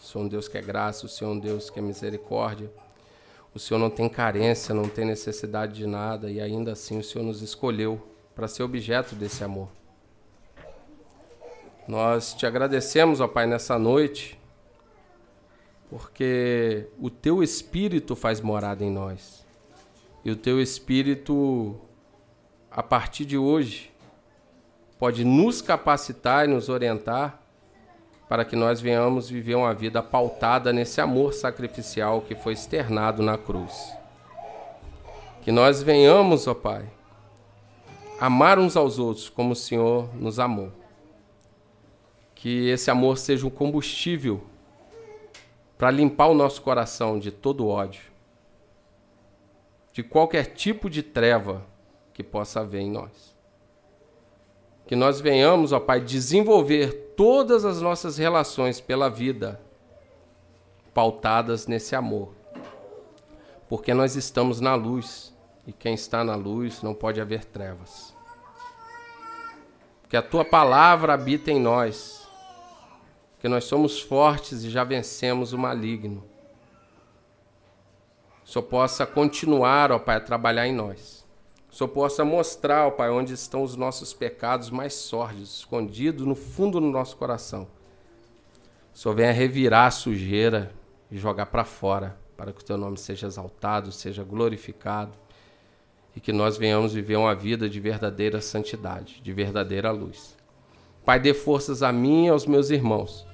o 0.02 0.04
Senhor 0.04 0.24
é 0.24 0.26
um 0.26 0.28
Deus 0.28 0.48
que 0.48 0.58
é 0.58 0.64
graça, 0.64 1.06
o 1.06 1.10
Senhor 1.10 1.30
é 1.30 1.34
um 1.36 1.40
Deus 1.40 1.70
que 1.70 1.78
é 1.78 1.82
misericórdia. 1.82 2.72
O 3.54 3.60
Senhor 3.60 3.80
não 3.80 3.92
tem 3.92 4.10
carência, 4.10 4.74
não 4.74 4.90
tem 4.90 5.06
necessidade 5.06 5.76
de 5.76 5.86
nada 5.86 6.32
e 6.32 6.42
ainda 6.42 6.72
assim 6.72 6.98
o 6.98 7.04
Senhor 7.04 7.24
nos 7.24 7.44
escolheu 7.44 8.02
para 8.34 8.48
ser 8.48 8.64
objeto 8.64 9.14
desse 9.14 9.44
amor. 9.44 9.70
Nós 11.88 12.34
te 12.34 12.48
agradecemos, 12.48 13.22
ó 13.22 13.28
Pai, 13.28 13.46
nessa 13.46 13.78
noite, 13.78 14.40
porque 15.88 16.88
o 17.00 17.12
teu 17.12 17.44
espírito 17.44 18.16
faz 18.16 18.42
morada 18.42 18.84
em 18.84 18.90
nós. 18.90 19.46
E 20.26 20.32
o 20.32 20.36
teu 20.36 20.60
espírito, 20.60 21.80
a 22.72 22.82
partir 22.82 23.24
de 23.24 23.38
hoje, 23.38 23.93
pode 25.04 25.26
nos 25.26 25.62
capacitar 25.62 26.46
e 26.46 26.48
nos 26.48 26.70
orientar 26.70 27.44
para 28.30 28.46
que 28.46 28.56
nós 28.56 28.80
venhamos 28.80 29.30
viver 29.30 29.56
uma 29.56 29.74
vida 29.74 30.02
pautada 30.02 30.72
nesse 30.72 31.02
amor 31.02 31.34
sacrificial 31.34 32.22
que 32.22 32.36
foi 32.36 32.54
externado 32.54 33.22
na 33.22 33.38
cruz. 33.38 33.94
Que 35.42 35.52
nós 35.52 35.84
venhamos, 35.84 36.48
ó 36.48 36.54
Pai, 36.54 36.90
amar 38.18 38.58
uns 38.58 38.78
aos 38.78 38.98
outros 38.98 39.28
como 39.28 39.52
o 39.52 39.58
Senhor 39.58 40.08
nos 40.16 40.40
amou. 40.40 40.72
Que 42.34 42.70
esse 42.70 42.90
amor 42.90 43.18
seja 43.18 43.46
um 43.46 43.50
combustível 43.50 44.42
para 45.78 45.92
limpar 45.92 46.28
o 46.28 46.34
nosso 46.34 46.62
coração 46.62 47.20
de 47.20 47.30
todo 47.30 47.68
ódio, 47.68 48.04
de 49.92 50.02
qualquer 50.02 50.54
tipo 50.54 50.90
de 50.90 51.04
treva 51.04 51.62
que 52.14 52.24
possa 52.24 52.62
haver 52.62 52.80
em 52.80 52.90
nós 52.90 53.33
que 54.94 54.98
nós 54.98 55.20
venhamos, 55.20 55.72
ó 55.72 55.80
Pai, 55.80 56.00
desenvolver 56.00 57.16
todas 57.18 57.66
as 57.66 57.82
nossas 57.82 58.16
relações 58.16 58.80
pela 58.80 59.10
vida 59.10 59.60
pautadas 60.94 61.66
nesse 61.66 61.96
amor. 61.96 62.36
Porque 63.68 63.92
nós 63.92 64.16
estamos 64.16 64.60
na 64.62 64.76
luz 64.76 65.36
e 65.66 65.74
quem 65.74 65.96
está 65.96 66.24
na 66.24 66.36
luz 66.36 66.84
não 66.84 66.94
pode 66.94 67.20
haver 67.20 67.44
trevas. 67.44 68.16
Que 70.08 70.16
a 70.16 70.22
tua 70.22 70.46
palavra 70.46 71.16
habita 71.16 71.50
em 71.50 71.60
nós. 71.60 72.30
Que 73.40 73.50
nós 73.50 73.64
somos 73.64 74.00
fortes 74.00 74.64
e 74.64 74.70
já 74.70 74.84
vencemos 74.84 75.54
o 75.54 75.58
maligno. 75.58 76.24
Só 78.44 78.62
possa 78.62 79.08
continuar, 79.08 79.92
ó 79.92 79.98
Pai, 79.98 80.18
a 80.18 80.22
trabalhar 80.22 80.68
em 80.68 80.72
nós 80.72 81.23
Senhor 81.74 81.90
possa 81.90 82.24
mostrar, 82.24 82.86
ó 82.86 82.92
Pai, 82.92 83.10
onde 83.10 83.34
estão 83.34 83.64
os 83.64 83.76
nossos 83.76 84.14
pecados 84.14 84.70
mais 84.70 84.94
sórdidos, 84.94 85.58
escondidos 85.58 86.24
no 86.24 86.36
fundo 86.36 86.80
do 86.80 86.86
nosso 86.86 87.18
coração. 87.18 87.68
Senhor 88.94 89.16
venha 89.16 89.32
revirar 89.32 89.88
a 89.88 89.92
sujeira 89.92 90.72
e 91.10 91.18
jogar 91.18 91.48
para 91.48 91.66
fora, 91.66 92.16
para 92.38 92.54
que 92.54 92.62
o 92.62 92.64
Teu 92.64 92.78
nome 92.78 92.96
seja 92.96 93.26
exaltado, 93.26 93.92
seja 93.92 94.24
glorificado 94.24 95.14
e 96.16 96.20
que 96.20 96.32
nós 96.32 96.58
venhamos 96.58 96.94
viver 96.94 97.16
uma 97.16 97.34
vida 97.34 97.68
de 97.68 97.80
verdadeira 97.80 98.40
santidade, 98.40 99.20
de 99.20 99.34
verdadeira 99.34 99.90
luz. 99.90 100.38
Pai, 101.04 101.20
dê 101.20 101.34
forças 101.34 101.82
a 101.82 101.92
mim 101.92 102.28
e 102.28 102.30
aos 102.30 102.46
meus 102.46 102.70
irmãos 102.70 103.26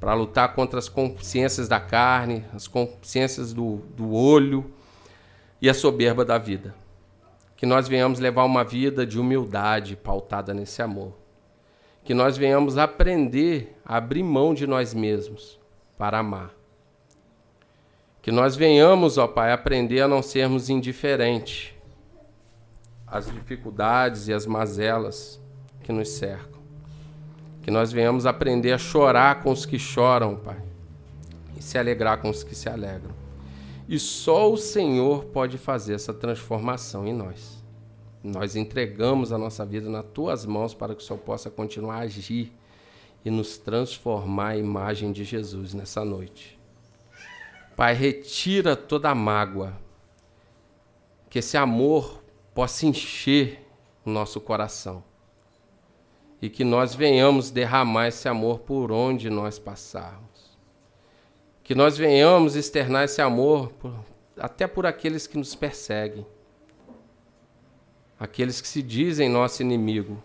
para 0.00 0.12
lutar 0.12 0.56
contra 0.56 0.80
as 0.80 0.88
consciências 0.88 1.68
da 1.68 1.78
carne, 1.78 2.44
as 2.52 2.66
consciências 2.66 3.52
do, 3.52 3.76
do 3.96 4.12
olho 4.12 4.68
e 5.62 5.70
a 5.70 5.74
soberba 5.74 6.24
da 6.24 6.36
vida 6.36 6.74
que 7.56 7.64
nós 7.64 7.88
venhamos 7.88 8.18
levar 8.18 8.44
uma 8.44 8.62
vida 8.62 9.06
de 9.06 9.18
humildade 9.18 9.96
pautada 9.96 10.52
nesse 10.52 10.82
amor. 10.82 11.14
Que 12.04 12.12
nós 12.12 12.36
venhamos 12.36 12.76
aprender 12.76 13.76
a 13.84 13.96
abrir 13.96 14.22
mão 14.22 14.52
de 14.52 14.66
nós 14.66 14.92
mesmos 14.92 15.58
para 15.96 16.18
amar. 16.18 16.50
Que 18.20 18.30
nós 18.30 18.54
venhamos, 18.54 19.18
ó 19.18 19.26
Pai, 19.26 19.52
aprender 19.52 20.02
a 20.02 20.08
não 20.08 20.22
sermos 20.22 20.68
indiferentes 20.68 21.74
às 23.06 23.30
dificuldades 23.30 24.28
e 24.28 24.32
às 24.32 24.46
mazelas 24.46 25.40
que 25.82 25.92
nos 25.92 26.10
cercam. 26.10 26.60
Que 27.62 27.70
nós 27.70 27.90
venhamos 27.90 28.26
aprender 28.26 28.72
a 28.72 28.78
chorar 28.78 29.42
com 29.42 29.50
os 29.50 29.64
que 29.64 29.78
choram, 29.78 30.36
Pai, 30.36 30.60
e 31.56 31.62
se 31.62 31.78
alegrar 31.78 32.18
com 32.18 32.28
os 32.28 32.44
que 32.44 32.54
se 32.54 32.68
alegram. 32.68 33.25
E 33.88 33.98
só 33.98 34.50
o 34.50 34.56
Senhor 34.56 35.26
pode 35.26 35.56
fazer 35.58 35.94
essa 35.94 36.12
transformação 36.12 37.06
em 37.06 37.12
nós. 37.12 37.64
Nós 38.22 38.56
entregamos 38.56 39.32
a 39.32 39.38
nossa 39.38 39.64
vida 39.64 39.88
nas 39.88 40.04
tuas 40.12 40.44
mãos 40.44 40.74
para 40.74 40.94
que 40.94 41.02
o 41.02 41.06
Senhor 41.06 41.20
possa 41.20 41.48
continuar 41.48 41.96
a 41.96 42.00
agir 42.00 42.52
e 43.24 43.30
nos 43.30 43.56
transformar 43.58 44.48
à 44.48 44.56
imagem 44.56 45.12
de 45.12 45.22
Jesus 45.22 45.72
nessa 45.72 46.04
noite. 46.04 46.58
Pai, 47.76 47.94
retira 47.94 48.74
toda 48.74 49.10
a 49.10 49.14
mágoa, 49.14 49.78
que 51.30 51.38
esse 51.38 51.56
amor 51.56 52.22
possa 52.54 52.86
encher 52.86 53.64
o 54.04 54.10
nosso 54.10 54.40
coração 54.40 55.04
e 56.40 56.48
que 56.48 56.64
nós 56.64 56.94
venhamos 56.94 57.50
derramar 57.50 58.08
esse 58.08 58.28
amor 58.28 58.60
por 58.60 58.90
onde 58.90 59.30
nós 59.30 59.58
passarmos 59.58 60.35
que 61.66 61.74
nós 61.74 61.98
venhamos 61.98 62.54
externar 62.54 63.06
esse 63.06 63.20
amor 63.20 63.72
por, 63.72 63.92
até 64.38 64.68
por 64.68 64.86
aqueles 64.86 65.26
que 65.26 65.36
nos 65.36 65.52
perseguem, 65.56 66.24
aqueles 68.20 68.60
que 68.60 68.68
se 68.68 68.80
dizem 68.80 69.28
nosso 69.28 69.62
inimigo. 69.62 70.22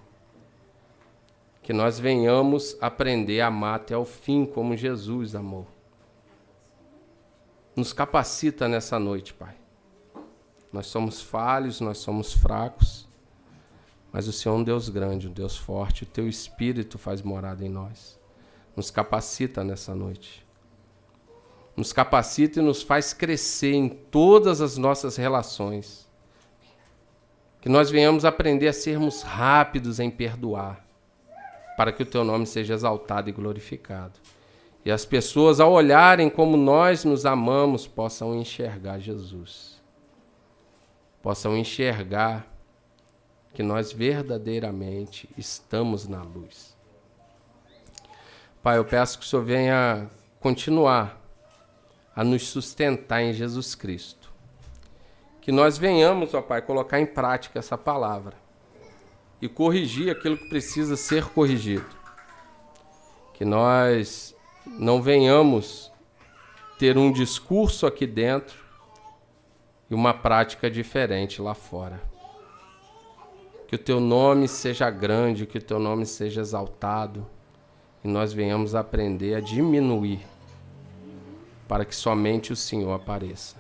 Que 1.63 1.73
nós 1.73 1.97
venhamos 1.97 2.77
aprender 2.80 3.41
a 3.41 3.47
amar 3.47 3.77
até 3.77 3.97
o 3.97 4.05
fim 4.05 4.45
como 4.45 4.77
Jesus 4.77 5.34
amou. 5.34 5.65
Nos 7.76 7.91
capacita 7.91 8.68
nessa 8.68 8.99
noite, 8.99 9.34
Pai. 9.34 9.55
Nós 10.72 10.85
somos 10.85 11.23
falhos, 11.23 11.81
nós 11.81 11.97
somos 11.97 12.34
fracos, 12.34 13.07
mas 14.13 14.27
o 14.27 14.31
Senhor 14.31 14.53
é 14.53 14.59
um 14.59 14.63
Deus 14.63 14.89
grande, 14.89 15.27
um 15.27 15.34
Deus 15.34 15.57
forte, 15.57 16.03
o 16.03 16.07
Teu 16.07 16.30
Espírito 16.30 16.99
faz 16.99 17.23
morada 17.23 17.65
em 17.65 17.69
nós. 17.69 18.19
Nos 18.76 18.91
capacita 18.91 19.63
nessa 19.63 19.95
noite 19.95 20.51
nos 21.76 21.93
capacita 21.93 22.60
e 22.60 22.64
nos 22.64 22.81
faz 22.81 23.14
crescer 23.14 23.73
em 23.73 23.89
todas 23.89 24.61
as 24.61 24.77
nossas 24.77 25.15
relações. 25.15 26.10
Que 27.61 27.69
nós 27.69 27.89
venhamos 27.89 28.26
aprender 28.26 28.68
a 28.68 28.73
sermos 28.73 29.22
rápidos 29.22 29.99
em 29.99 30.10
perdoar, 30.10 30.85
para 31.77 31.91
que 31.91 32.03
o 32.03 32.06
teu 32.06 32.23
nome 32.23 32.45
seja 32.45 32.73
exaltado 32.73 33.30
e 33.30 33.34
glorificado. 33.34 34.19
E 34.84 34.91
as 34.91 35.06
pessoas, 35.06 35.60
ao 35.60 35.72
olharem 35.72 36.30
como 36.30 36.57
nós 36.57 37.06
nos 37.06 37.26
amamos, 37.26 37.88
possam 37.88 38.35
enxergar 38.35 38.99
Jesus. 38.99 39.80
Possam 41.22 41.56
enxergar 41.56 42.48
que 43.53 43.61
nós 43.61 43.91
verdadeiramente 43.91 45.30
estamos 45.38 46.07
na 46.07 46.23
luz. 46.23 46.76
Pai, 48.64 48.77
eu 48.77 48.85
peço 48.85 49.19
que 49.19 49.26
o 49.26 49.27
Senhor 49.27 49.43
venha 49.43 50.10
continuar 50.39 51.20
a 52.15 52.23
nos 52.23 52.47
sustentar 52.47 53.21
em 53.21 53.33
Jesus 53.33 53.75
Cristo. 53.75 54.31
Que 55.39 55.51
nós 55.51 55.77
venhamos, 55.77 56.33
ó 56.33 56.41
Pai, 56.41 56.61
colocar 56.61 56.99
em 56.99 57.05
prática 57.05 57.59
essa 57.59 57.77
palavra 57.77 58.35
e 59.41 59.49
corrigir 59.49 60.11
aquilo 60.11 60.38
que 60.38 60.49
precisa 60.49 60.95
ser 60.95 61.25
corrigido. 61.29 61.85
Que 63.33 63.43
nós 63.43 64.35
não 64.65 65.01
venhamos 65.01 65.91
ter 66.77 66.97
um 66.97 67.11
discurso 67.11 67.88
aqui 67.88 68.05
dentro 68.05 68.59
e 69.89 69.95
uma 69.95 70.13
prática 70.13 70.69
diferente 70.69 71.41
lá 71.41 71.55
fora. 71.55 72.01
Que 73.67 73.75
o 73.75 73.79
teu 73.79 73.99
nome 73.99 74.47
seja 74.47 74.89
grande, 74.89 75.45
que 75.47 75.57
o 75.57 75.61
teu 75.61 75.79
nome 75.79 76.05
seja 76.05 76.41
exaltado 76.41 77.25
e 78.03 78.07
nós 78.07 78.33
venhamos 78.33 78.75
aprender 78.75 79.35
a 79.35 79.39
diminuir 79.39 80.19
para 81.72 81.85
que 81.85 81.95
somente 81.95 82.52
o 82.52 82.56
Senhor 82.56 82.91
apareça. 82.91 83.56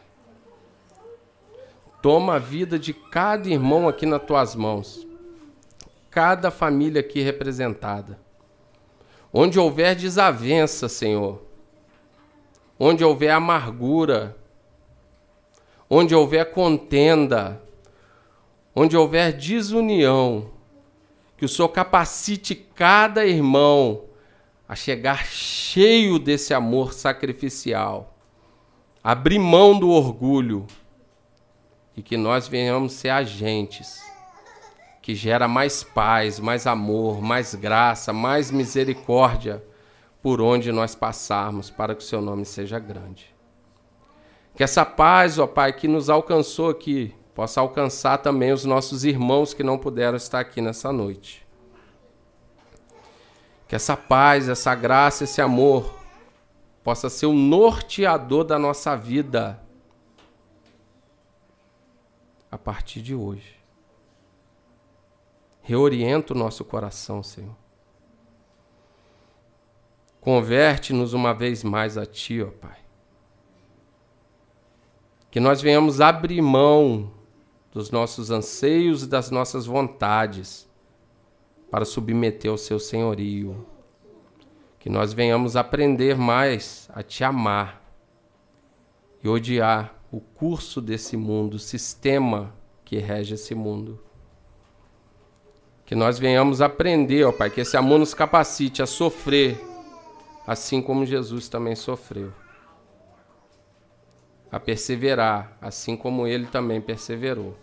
Toma 2.01 2.35
a 2.35 2.39
vida 2.39 2.77
de 2.77 2.93
cada 2.93 3.47
irmão 3.47 3.87
aqui 3.87 4.05
nas 4.05 4.21
tuas 4.21 4.53
mãos, 4.53 5.07
cada 6.09 6.51
família 6.51 6.99
aqui 6.99 7.21
representada. 7.21 8.19
Onde 9.31 9.57
houver 9.57 9.95
desavença, 9.95 10.89
Senhor, 10.89 11.41
onde 12.77 13.01
houver 13.01 13.31
amargura, 13.31 14.35
onde 15.89 16.13
houver 16.13 16.51
contenda, 16.51 17.63
onde 18.75 18.97
houver 18.97 19.31
desunião, 19.31 20.51
que 21.37 21.45
o 21.45 21.47
Senhor 21.47 21.69
capacite 21.69 22.55
cada 22.55 23.25
irmão 23.25 24.03
a 24.71 24.75
chegar 24.75 25.25
cheio 25.25 26.17
desse 26.17 26.53
amor 26.53 26.93
sacrificial, 26.93 28.15
abrir 29.03 29.37
mão 29.37 29.77
do 29.77 29.89
orgulho 29.89 30.65
e 31.93 32.01
que 32.01 32.15
nós 32.15 32.47
venhamos 32.47 32.93
ser 32.93 33.09
agentes 33.09 34.01
que 35.01 35.13
gera 35.13 35.45
mais 35.45 35.83
paz, 35.83 36.39
mais 36.39 36.65
amor, 36.65 37.21
mais 37.21 37.53
graça, 37.53 38.13
mais 38.13 38.49
misericórdia 38.49 39.61
por 40.21 40.39
onde 40.39 40.71
nós 40.71 40.95
passarmos, 40.95 41.69
para 41.69 41.93
que 41.93 42.01
o 42.01 42.07
seu 42.07 42.21
nome 42.21 42.45
seja 42.45 42.79
grande. 42.79 43.35
Que 44.55 44.63
essa 44.63 44.85
paz, 44.85 45.37
ó 45.37 45.47
Pai, 45.47 45.73
que 45.73 45.85
nos 45.85 46.09
alcançou 46.09 46.69
aqui, 46.69 47.13
possa 47.35 47.59
alcançar 47.59 48.19
também 48.19 48.53
os 48.53 48.63
nossos 48.63 49.03
irmãos 49.03 49.53
que 49.53 49.63
não 49.63 49.77
puderam 49.77 50.15
estar 50.15 50.39
aqui 50.39 50.61
nessa 50.61 50.93
noite. 50.93 51.45
Que 53.71 53.75
essa 53.77 53.95
paz, 53.95 54.49
essa 54.49 54.75
graça, 54.75 55.23
esse 55.23 55.41
amor 55.41 55.97
possa 56.83 57.09
ser 57.09 57.25
o 57.25 57.31
norteador 57.31 58.43
da 58.43 58.59
nossa 58.59 58.97
vida 58.97 59.63
a 62.51 62.57
partir 62.57 63.01
de 63.01 63.15
hoje. 63.15 63.55
Reorienta 65.61 66.33
o 66.33 66.37
nosso 66.37 66.65
coração, 66.65 67.23
Senhor. 67.23 67.55
Converte-nos 70.19 71.13
uma 71.13 71.33
vez 71.33 71.63
mais 71.63 71.97
a 71.97 72.05
Ti, 72.05 72.41
ó 72.41 72.51
Pai. 72.51 72.79
Que 75.31 75.39
nós 75.39 75.61
venhamos 75.61 76.01
abrir 76.01 76.41
mão 76.41 77.09
dos 77.71 77.89
nossos 77.89 78.31
anseios 78.31 79.03
e 79.03 79.07
das 79.07 79.31
nossas 79.31 79.65
vontades 79.65 80.69
para 81.71 81.85
submeter 81.85 82.51
ao 82.51 82.57
Seu 82.57 82.77
senhorio. 82.77 83.65
Que 84.77 84.89
nós 84.89 85.13
venhamos 85.13 85.55
aprender 85.55 86.17
mais 86.17 86.89
a 86.93 87.01
Te 87.01 87.23
amar 87.23 87.81
e 89.23 89.29
odiar 89.29 89.95
o 90.11 90.19
curso 90.19 90.81
desse 90.81 91.15
mundo, 91.15 91.53
o 91.53 91.59
sistema 91.59 92.53
que 92.83 92.97
rege 92.97 93.35
esse 93.35 93.55
mundo. 93.55 94.03
Que 95.85 95.95
nós 95.95 96.19
venhamos 96.19 96.61
aprender, 96.61 97.23
ó 97.23 97.31
Pai, 97.31 97.49
que 97.49 97.61
esse 97.61 97.77
amor 97.77 97.99
nos 97.99 98.13
capacite 98.13 98.81
a 98.81 98.85
sofrer, 98.85 99.59
assim 100.45 100.81
como 100.81 101.05
Jesus 101.05 101.47
também 101.47 101.75
sofreu. 101.75 102.33
A 104.51 104.59
perseverar, 104.59 105.57
assim 105.61 105.95
como 105.95 106.27
ele 106.27 106.47
também 106.47 106.81
perseverou. 106.81 107.55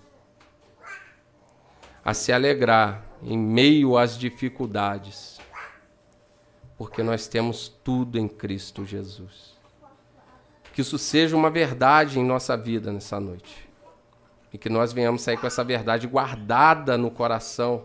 A 2.02 2.14
se 2.14 2.32
alegrar 2.32 3.07
em 3.23 3.36
meio 3.36 3.97
às 3.97 4.16
dificuldades, 4.16 5.40
porque 6.77 7.03
nós 7.03 7.27
temos 7.27 7.69
tudo 7.69 8.19
em 8.19 8.28
Cristo 8.28 8.85
Jesus. 8.85 9.57
Que 10.73 10.81
isso 10.81 10.99
seja 10.99 11.36
uma 11.36 11.51
verdade 11.51 12.20
em 12.20 12.24
nossa 12.24 12.57
vida 12.57 12.93
nessa 12.93 13.19
noite. 13.19 13.69
E 14.53 14.57
que 14.57 14.69
nós 14.69 14.93
venhamos 14.93 15.23
sair 15.23 15.36
com 15.36 15.47
essa 15.47 15.65
verdade 15.65 16.07
guardada 16.07 16.97
no 16.97 17.11
coração 17.11 17.85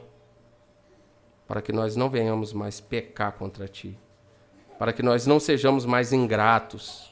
para 1.47 1.61
que 1.61 1.71
nós 1.71 1.95
não 1.95 2.09
venhamos 2.09 2.53
mais 2.53 2.79
pecar 2.79 3.33
contra 3.33 3.67
ti, 3.67 3.97
para 4.79 4.93
que 4.93 5.03
nós 5.03 5.25
não 5.25 5.39
sejamos 5.39 5.85
mais 5.85 6.13
ingratos. 6.13 7.11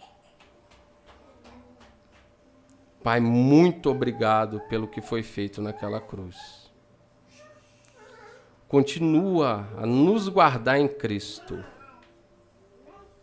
Pai, 3.03 3.19
muito 3.19 3.89
obrigado 3.89 4.61
pelo 4.69 4.88
que 4.88 5.02
foi 5.02 5.23
feito 5.23 5.61
naquela 5.61 5.99
cruz. 5.99 6.60
Continua 8.72 9.68
a 9.76 9.85
nos 9.85 10.30
guardar 10.30 10.80
em 10.80 10.88
Cristo. 10.88 11.61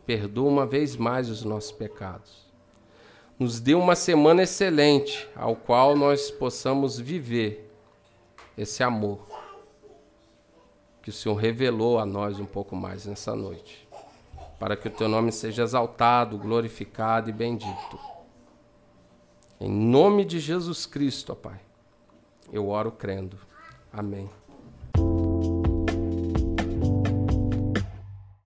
Perdoa 0.05 0.47
uma 0.47 0.67
vez 0.67 0.95
mais 0.95 1.31
os 1.31 1.43
nossos 1.43 1.73
pecados. 1.73 2.47
Nos 3.39 3.59
dê 3.59 3.73
uma 3.73 3.97
semana 3.97 4.43
excelente, 4.43 5.27
ao 5.35 5.57
qual 5.57 5.97
nós 5.97 6.31
possamos 6.31 6.99
viver 6.99 7.73
esse 8.59 8.83
amor 8.83 9.27
que 11.01 11.09
o 11.09 11.15
Senhor 11.15 11.37
revelou 11.37 11.99
a 11.99 12.05
nós 12.05 12.39
um 12.39 12.45
pouco 12.45 12.77
mais 12.77 13.07
nessa 13.07 13.35
noite, 13.35 13.89
para 14.59 14.77
que 14.77 14.89
o 14.89 14.91
teu 14.91 15.09
nome 15.09 15.33
seja 15.33 15.63
exaltado, 15.63 16.37
glorificado 16.37 17.31
e 17.31 17.33
bendito. 17.33 17.99
Em 19.59 19.71
nome 19.71 20.27
de 20.27 20.41
Jesus 20.41 20.85
Cristo, 20.85 21.33
ó 21.33 21.35
Pai, 21.35 21.59
eu 22.53 22.69
oro 22.69 22.93
crendo. 22.93 23.39
Amém. 23.91 24.29